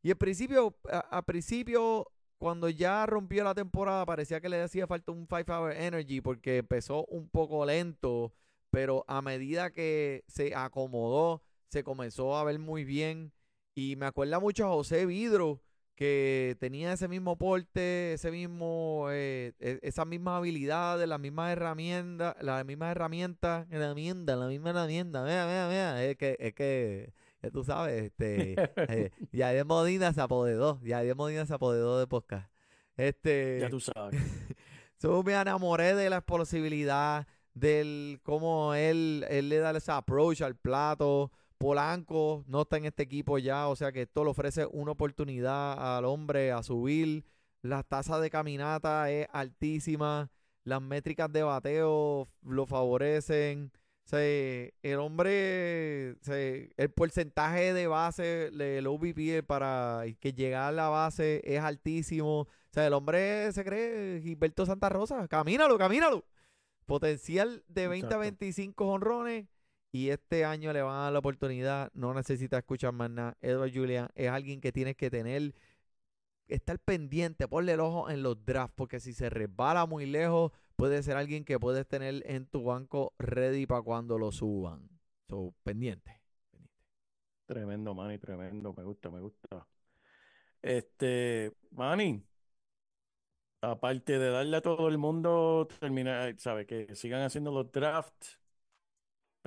Y 0.01 0.11
al 0.11 0.17
principio, 0.17 0.77
a, 0.91 1.21
principio, 1.23 2.11
cuando 2.37 2.69
ya 2.69 3.05
rompió 3.05 3.43
la 3.43 3.55
temporada, 3.55 4.05
parecía 4.05 4.41
que 4.41 4.49
le 4.49 4.61
hacía 4.61 4.87
falta 4.87 5.11
un 5.11 5.27
5 5.27 5.53
Hour 5.53 5.73
Energy 5.73 6.21
porque 6.21 6.57
empezó 6.57 7.05
un 7.05 7.29
poco 7.29 7.65
lento. 7.65 8.33
Pero 8.69 9.05
a 9.07 9.21
medida 9.21 9.71
que 9.71 10.23
se 10.27 10.53
acomodó, 10.53 11.41
se 11.69 11.83
comenzó 11.83 12.35
a 12.35 12.43
ver 12.43 12.59
muy 12.59 12.83
bien. 12.83 13.33
Y 13.75 13.95
me 13.95 14.05
acuerda 14.05 14.39
mucho 14.39 14.65
a 14.65 14.69
José 14.69 15.05
Vidro, 15.05 15.61
que 15.97 16.55
tenía 16.59 16.93
ese 16.93 17.07
mismo 17.07 17.37
porte, 17.37 18.13
ese 18.13 18.29
mismo, 18.29 19.07
eh, 19.09 19.53
e, 19.59 19.79
esas 19.81 20.05
mismas 20.05 20.37
habilidades, 20.37 21.09
las 21.09 21.19
mismas 21.19 21.51
herramientas, 21.51 22.35
las 22.39 22.63
mismas 22.65 22.91
herramientas, 22.91 23.65
herramienta, 23.71 24.35
la 24.35 24.45
misma 24.45 24.69
herramienta, 24.69 25.23
mira, 25.23 25.47
mira, 25.47 25.67
mira, 25.67 26.03
es 26.03 26.15
que, 26.15 26.37
es 26.39 26.53
que, 26.53 27.13
tú 27.51 27.63
sabes, 27.63 28.03
este, 28.03 28.53
eh, 28.75 29.09
de 29.31 29.63
Modina 29.63 30.13
se 30.13 30.21
apoderó, 30.21 30.75
de 30.75 31.15
Modina 31.15 31.47
se 31.47 31.55
apoderó 31.55 31.97
de 31.97 32.05
podcast. 32.05 32.47
Este, 32.95 33.57
ya 33.61 33.69
tú 33.69 33.79
sabes. 33.79 34.21
yo 35.01 35.23
me 35.23 35.33
enamoré 35.33 35.95
de 35.95 36.11
la 36.11 36.17
explosibilidad, 36.17 37.25
del 37.55 38.19
cómo 38.21 38.75
él, 38.75 39.25
él 39.29 39.49
le 39.49 39.57
da 39.57 39.75
ese 39.75 39.91
approach 39.91 40.41
al 40.43 40.55
plato, 40.55 41.31
Polanco 41.57 42.43
no 42.47 42.61
está 42.61 42.77
en 42.77 42.85
este 42.85 43.03
equipo 43.03 43.37
ya, 43.39 43.67
o 43.67 43.75
sea 43.75 43.91
que 43.91 44.03
esto 44.03 44.23
le 44.23 44.29
ofrece 44.29 44.67
una 44.67 44.91
oportunidad 44.91 45.97
al 45.97 46.05
hombre 46.05 46.51
a 46.51 46.63
subir. 46.63 47.25
La 47.61 47.83
tasa 47.83 48.19
de 48.19 48.29
caminata 48.29 49.09
es 49.11 49.27
altísima, 49.31 50.29
las 50.63 50.81
métricas 50.81 51.31
de 51.31 51.43
bateo 51.43 52.27
lo 52.43 52.65
favorecen. 52.65 53.71
el 54.11 54.99
hombre, 54.99 56.15
el 56.77 56.91
porcentaje 56.95 57.73
de 57.73 57.87
base 57.87 58.51
del 58.51 58.87
OVP 58.87 59.43
para 59.43 60.03
que 60.19 60.33
llegar 60.33 60.69
a 60.69 60.71
la 60.71 60.89
base 60.89 61.41
es 61.43 61.59
altísimo. 61.61 62.41
O 62.41 62.47
sea, 62.71 62.87
el 62.87 62.93
hombre 62.93 63.51
se 63.51 63.63
cree 63.63 64.21
Gilberto 64.21 64.65
Santa 64.65 64.89
Rosa. 64.89 65.27
Camínalo, 65.27 65.77
camínalo. 65.77 66.25
Potencial 66.85 67.63
de 67.67 67.87
20 67.87 68.13
a 68.13 68.17
25 68.17 68.85
honrones 68.85 69.47
y 69.91 70.09
este 70.09 70.45
año 70.45 70.73
le 70.73 70.81
van 70.81 70.95
a 70.95 71.03
dar 71.03 71.13
la 71.13 71.19
oportunidad, 71.19 71.91
no 71.93 72.13
necesita 72.13 72.57
escuchar 72.57 72.93
más 72.93 73.09
nada. 73.09 73.37
Edward 73.41 73.71
Julian 73.73 74.09
es 74.15 74.29
alguien 74.29 74.61
que 74.61 74.71
tienes 74.71 74.95
que 74.95 75.09
tener, 75.09 75.55
estar 76.47 76.79
pendiente, 76.79 77.47
ponle 77.47 77.73
el 77.73 77.79
ojo 77.79 78.09
en 78.09 78.23
los 78.23 78.43
drafts, 78.45 78.73
porque 78.75 78.99
si 78.99 79.13
se 79.13 79.29
resbala 79.29 79.85
muy 79.85 80.05
lejos, 80.05 80.51
puede 80.75 81.01
ser 81.03 81.17
alguien 81.17 81.45
que 81.45 81.59
puedes 81.59 81.87
tener 81.87 82.23
en 82.25 82.45
tu 82.45 82.63
banco 82.63 83.13
ready 83.17 83.65
para 83.65 83.81
cuando 83.81 84.17
lo 84.17 84.31
suban. 84.31 84.89
So, 85.29 85.53
pendiente. 85.63 86.21
Tremendo, 87.45 87.93
Manny, 87.93 88.17
tremendo. 88.17 88.73
Me 88.73 88.83
gusta, 88.83 89.09
me 89.09 89.21
gusta. 89.21 89.65
Este, 90.61 91.53
Manny, 91.71 92.23
aparte 93.61 94.19
de 94.19 94.29
darle 94.29 94.57
a 94.57 94.61
todo 94.61 94.89
el 94.89 94.97
mundo, 94.97 95.67
terminar, 95.79 96.35
¿sabe? 96.39 96.65
Que 96.65 96.93
sigan 96.95 97.21
haciendo 97.21 97.51
los 97.51 97.71
drafts 97.71 98.39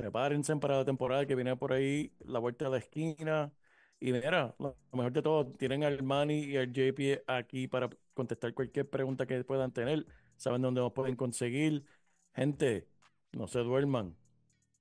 prepárense 0.01 0.57
para 0.57 0.79
la 0.79 0.85
temporada 0.85 1.27
que 1.27 1.35
viene 1.35 1.57
por 1.57 1.73
ahí, 1.73 2.13
la 2.21 2.39
vuelta 2.39 2.65
de 2.67 2.71
la 2.71 2.79
esquina. 2.79 3.53
Y 4.01 4.13
mira, 4.13 4.55
lo 4.59 4.77
mejor 4.93 5.13
de 5.13 5.23
todo, 5.23 5.47
tienen 5.53 5.85
al 5.85 6.03
Manny 6.03 6.45
y 6.45 6.57
al 6.57 6.73
JP 6.73 7.23
aquí 7.27 7.69
para 7.69 7.91
contestar 8.15 8.55
cualquier 8.55 8.89
pregunta 8.89 9.27
que 9.27 9.45
puedan 9.45 9.73
tener. 9.73 10.07
Saben 10.37 10.63
dónde 10.63 10.81
nos 10.81 10.93
pueden 10.93 11.17
conseguir. 11.17 11.85
Gente, 12.35 12.89
no 13.33 13.47
se 13.47 13.59
duerman. 13.61 14.17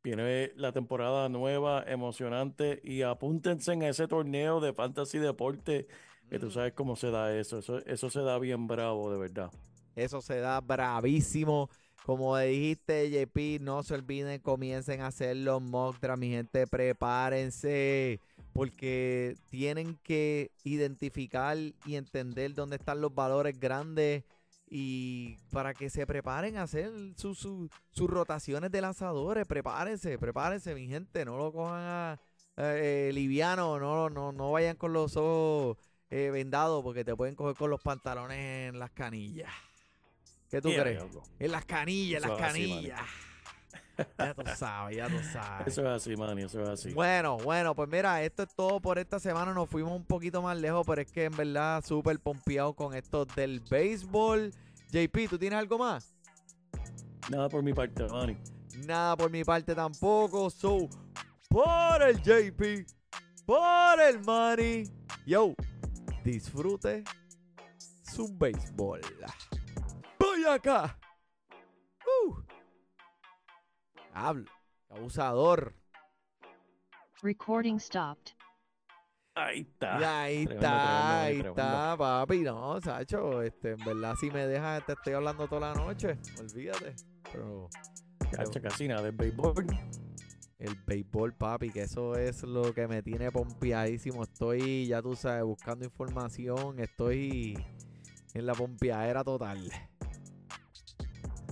Viene 0.02 0.54
la 0.56 0.72
temporada 0.72 1.28
nueva, 1.28 1.84
emocionante, 1.86 2.80
y 2.84 3.02
apúntense 3.02 3.74
en 3.74 3.84
ese 3.84 4.08
torneo 4.08 4.62
de 4.62 4.72
fantasy 4.74 5.18
deporte, 5.18 5.88
que 6.30 6.40
tú 6.40 6.48
mm. 6.48 6.52
sabes 6.52 6.74
cómo 6.74 6.96
se 6.96 7.12
da 7.12 7.36
eso. 7.36 7.58
Eso, 7.58 7.80
eso 7.86 8.10
se 8.10 8.22
da 8.22 8.40
bien 8.40 8.68
bravo, 8.68 9.12
de 9.12 9.20
verdad. 9.20 9.52
Eso 9.96 10.22
se 10.22 10.40
da 10.40 10.62
bravísimo. 10.62 11.70
Como 12.06 12.38
dijiste, 12.38 13.10
JP, 13.10 13.62
no 13.62 13.84
se 13.84 13.94
olviden, 13.94 14.40
comiencen 14.40 15.02
a 15.02 15.08
hacer 15.08 15.38
los 15.38 15.62
mock 15.62 15.98
mi 16.18 16.30
gente, 16.30 16.66
prepárense, 16.66 18.20
porque 18.54 19.36
tienen 19.50 19.98
que 20.04 20.52
identificar 20.64 21.58
y 21.58 21.96
entender 21.96 22.54
dónde 22.56 22.78
están 22.78 23.02
los 23.02 23.14
valores 23.14 23.60
grandes 23.60 24.24
y 24.70 25.38
para 25.52 25.74
que 25.74 25.90
se 25.90 26.06
preparen 26.06 26.58
a 26.58 26.64
hacer 26.64 26.92
sus 27.16 27.70
rotaciones 27.96 28.72
de 28.72 28.82
lanzadores, 28.82 29.48
prepárense, 29.48 30.18
prepárense, 30.20 30.76
mi 30.76 30.88
gente, 30.88 31.26
no 31.26 31.38
lo 31.38 31.52
cojan 31.52 31.82
a, 31.82 32.20
eh, 32.58 33.12
liviano, 33.14 33.80
no, 33.80 34.10
no, 34.10 34.32
no 34.32 34.52
vayan 34.52 34.76
con 34.76 34.94
los 34.94 35.16
ojos 35.16 35.78
eh, 36.10 36.30
vendados 36.32 36.84
porque 36.84 37.06
te 37.06 37.16
pueden 37.16 37.36
coger 37.36 37.56
con 37.56 37.70
los 37.70 37.82
pantalones 37.82 38.70
en 38.70 38.80
las 38.80 38.92
canillas. 38.92 39.52
¿Qué 40.50 40.62
tú 40.62 40.70
crees? 40.70 41.04
En 41.38 41.52
las 41.52 41.66
canillas, 41.66 42.24
en 42.24 42.30
las 42.30 42.40
canillas. 42.40 43.00
ya 44.18 44.34
tú 44.34 44.44
sabes, 44.56 44.98
ya 44.98 45.08
tú 45.08 45.20
sabes. 45.32 45.68
Eso 45.68 45.82
es 45.82 45.88
así, 45.88 46.16
man, 46.16 46.40
eso 46.40 46.62
es 46.62 46.70
así. 46.70 46.92
Bueno, 46.92 47.38
bueno, 47.38 47.76
pues 47.76 47.88
mira, 47.90 48.24
esto 48.24 48.44
es 48.44 48.56
todo 48.56 48.80
por 48.80 48.98
esta 48.98 49.20
semana. 49.20 49.54
Nos 49.54 49.70
fuimos 49.70 49.92
un 49.94 50.06
poquito 50.06 50.42
más 50.42 50.58
lejos, 50.58 50.86
pero 50.88 51.02
es 51.02 51.12
que 51.12 51.26
en 51.26 51.36
verdad 51.36 51.84
súper 51.86 52.20
pompeado 52.20 52.74
con 52.74 52.96
esto 52.96 53.26
del 53.26 53.60
béisbol. 53.60 54.52
JP, 54.92 55.30
¿tú 55.30 55.38
tienes 55.38 55.60
algo 55.60 55.78
más? 55.78 56.16
Nada 57.30 57.48
por 57.48 57.62
mi 57.62 57.74
parte, 57.74 58.08
Manny. 58.08 58.38
Nada 58.88 59.16
por 59.16 59.30
mi 59.30 59.44
parte 59.44 59.76
tampoco. 59.76 60.50
So, 60.50 60.90
por 61.48 62.02
el 62.02 62.20
JP, 62.24 62.88
por 63.46 64.02
el 64.02 64.20
Manny. 64.22 64.84
Yo, 65.28 65.54
disfrute 66.24 67.04
su 68.02 68.36
béisbol 68.36 69.02
acá. 70.48 70.98
Uh. 72.06 72.36
Hablo. 74.14 74.46
Abusador. 74.90 75.74
Recording 77.22 77.80
stopped. 77.80 78.34
Ahí 79.36 79.62
está. 79.62 80.24
ahí 80.24 80.44
está, 80.44 81.22
ahí 81.22 81.40
está, 81.40 81.96
papi. 81.98 82.40
No, 82.40 82.82
Sacho, 82.82 83.42
este, 83.42 83.72
en 83.72 83.86
verdad, 83.86 84.16
si 84.20 84.30
me 84.32 84.46
dejas, 84.46 84.86
te 84.86 84.94
estoy 84.94 85.14
hablando 85.14 85.48
toda 85.48 85.74
la 85.74 85.74
noche. 85.74 86.18
Olvídate. 86.40 86.96
Pero. 87.32 87.70
Cacha, 88.32 88.62
casi 88.62 88.88
nada 88.88 89.04
del 89.04 89.16
béisbol. 89.16 89.66
El 90.58 90.76
béisbol, 90.86 91.34
papi, 91.36 91.70
que 91.70 91.84
eso 91.84 92.16
es 92.16 92.44
lo 92.44 92.74
que 92.74 92.88
me 92.88 93.02
tiene 93.02 93.32
pompeadísimo. 93.32 94.24
Estoy, 94.24 94.88
ya 94.88 95.02
tú 95.02 95.16
sabes, 95.16 95.44
buscando 95.44 95.86
información. 95.86 96.80
Estoy 96.80 97.58
en 98.34 98.46
la 98.46 98.54
pompeadera 98.54 99.24
total. 99.24 99.72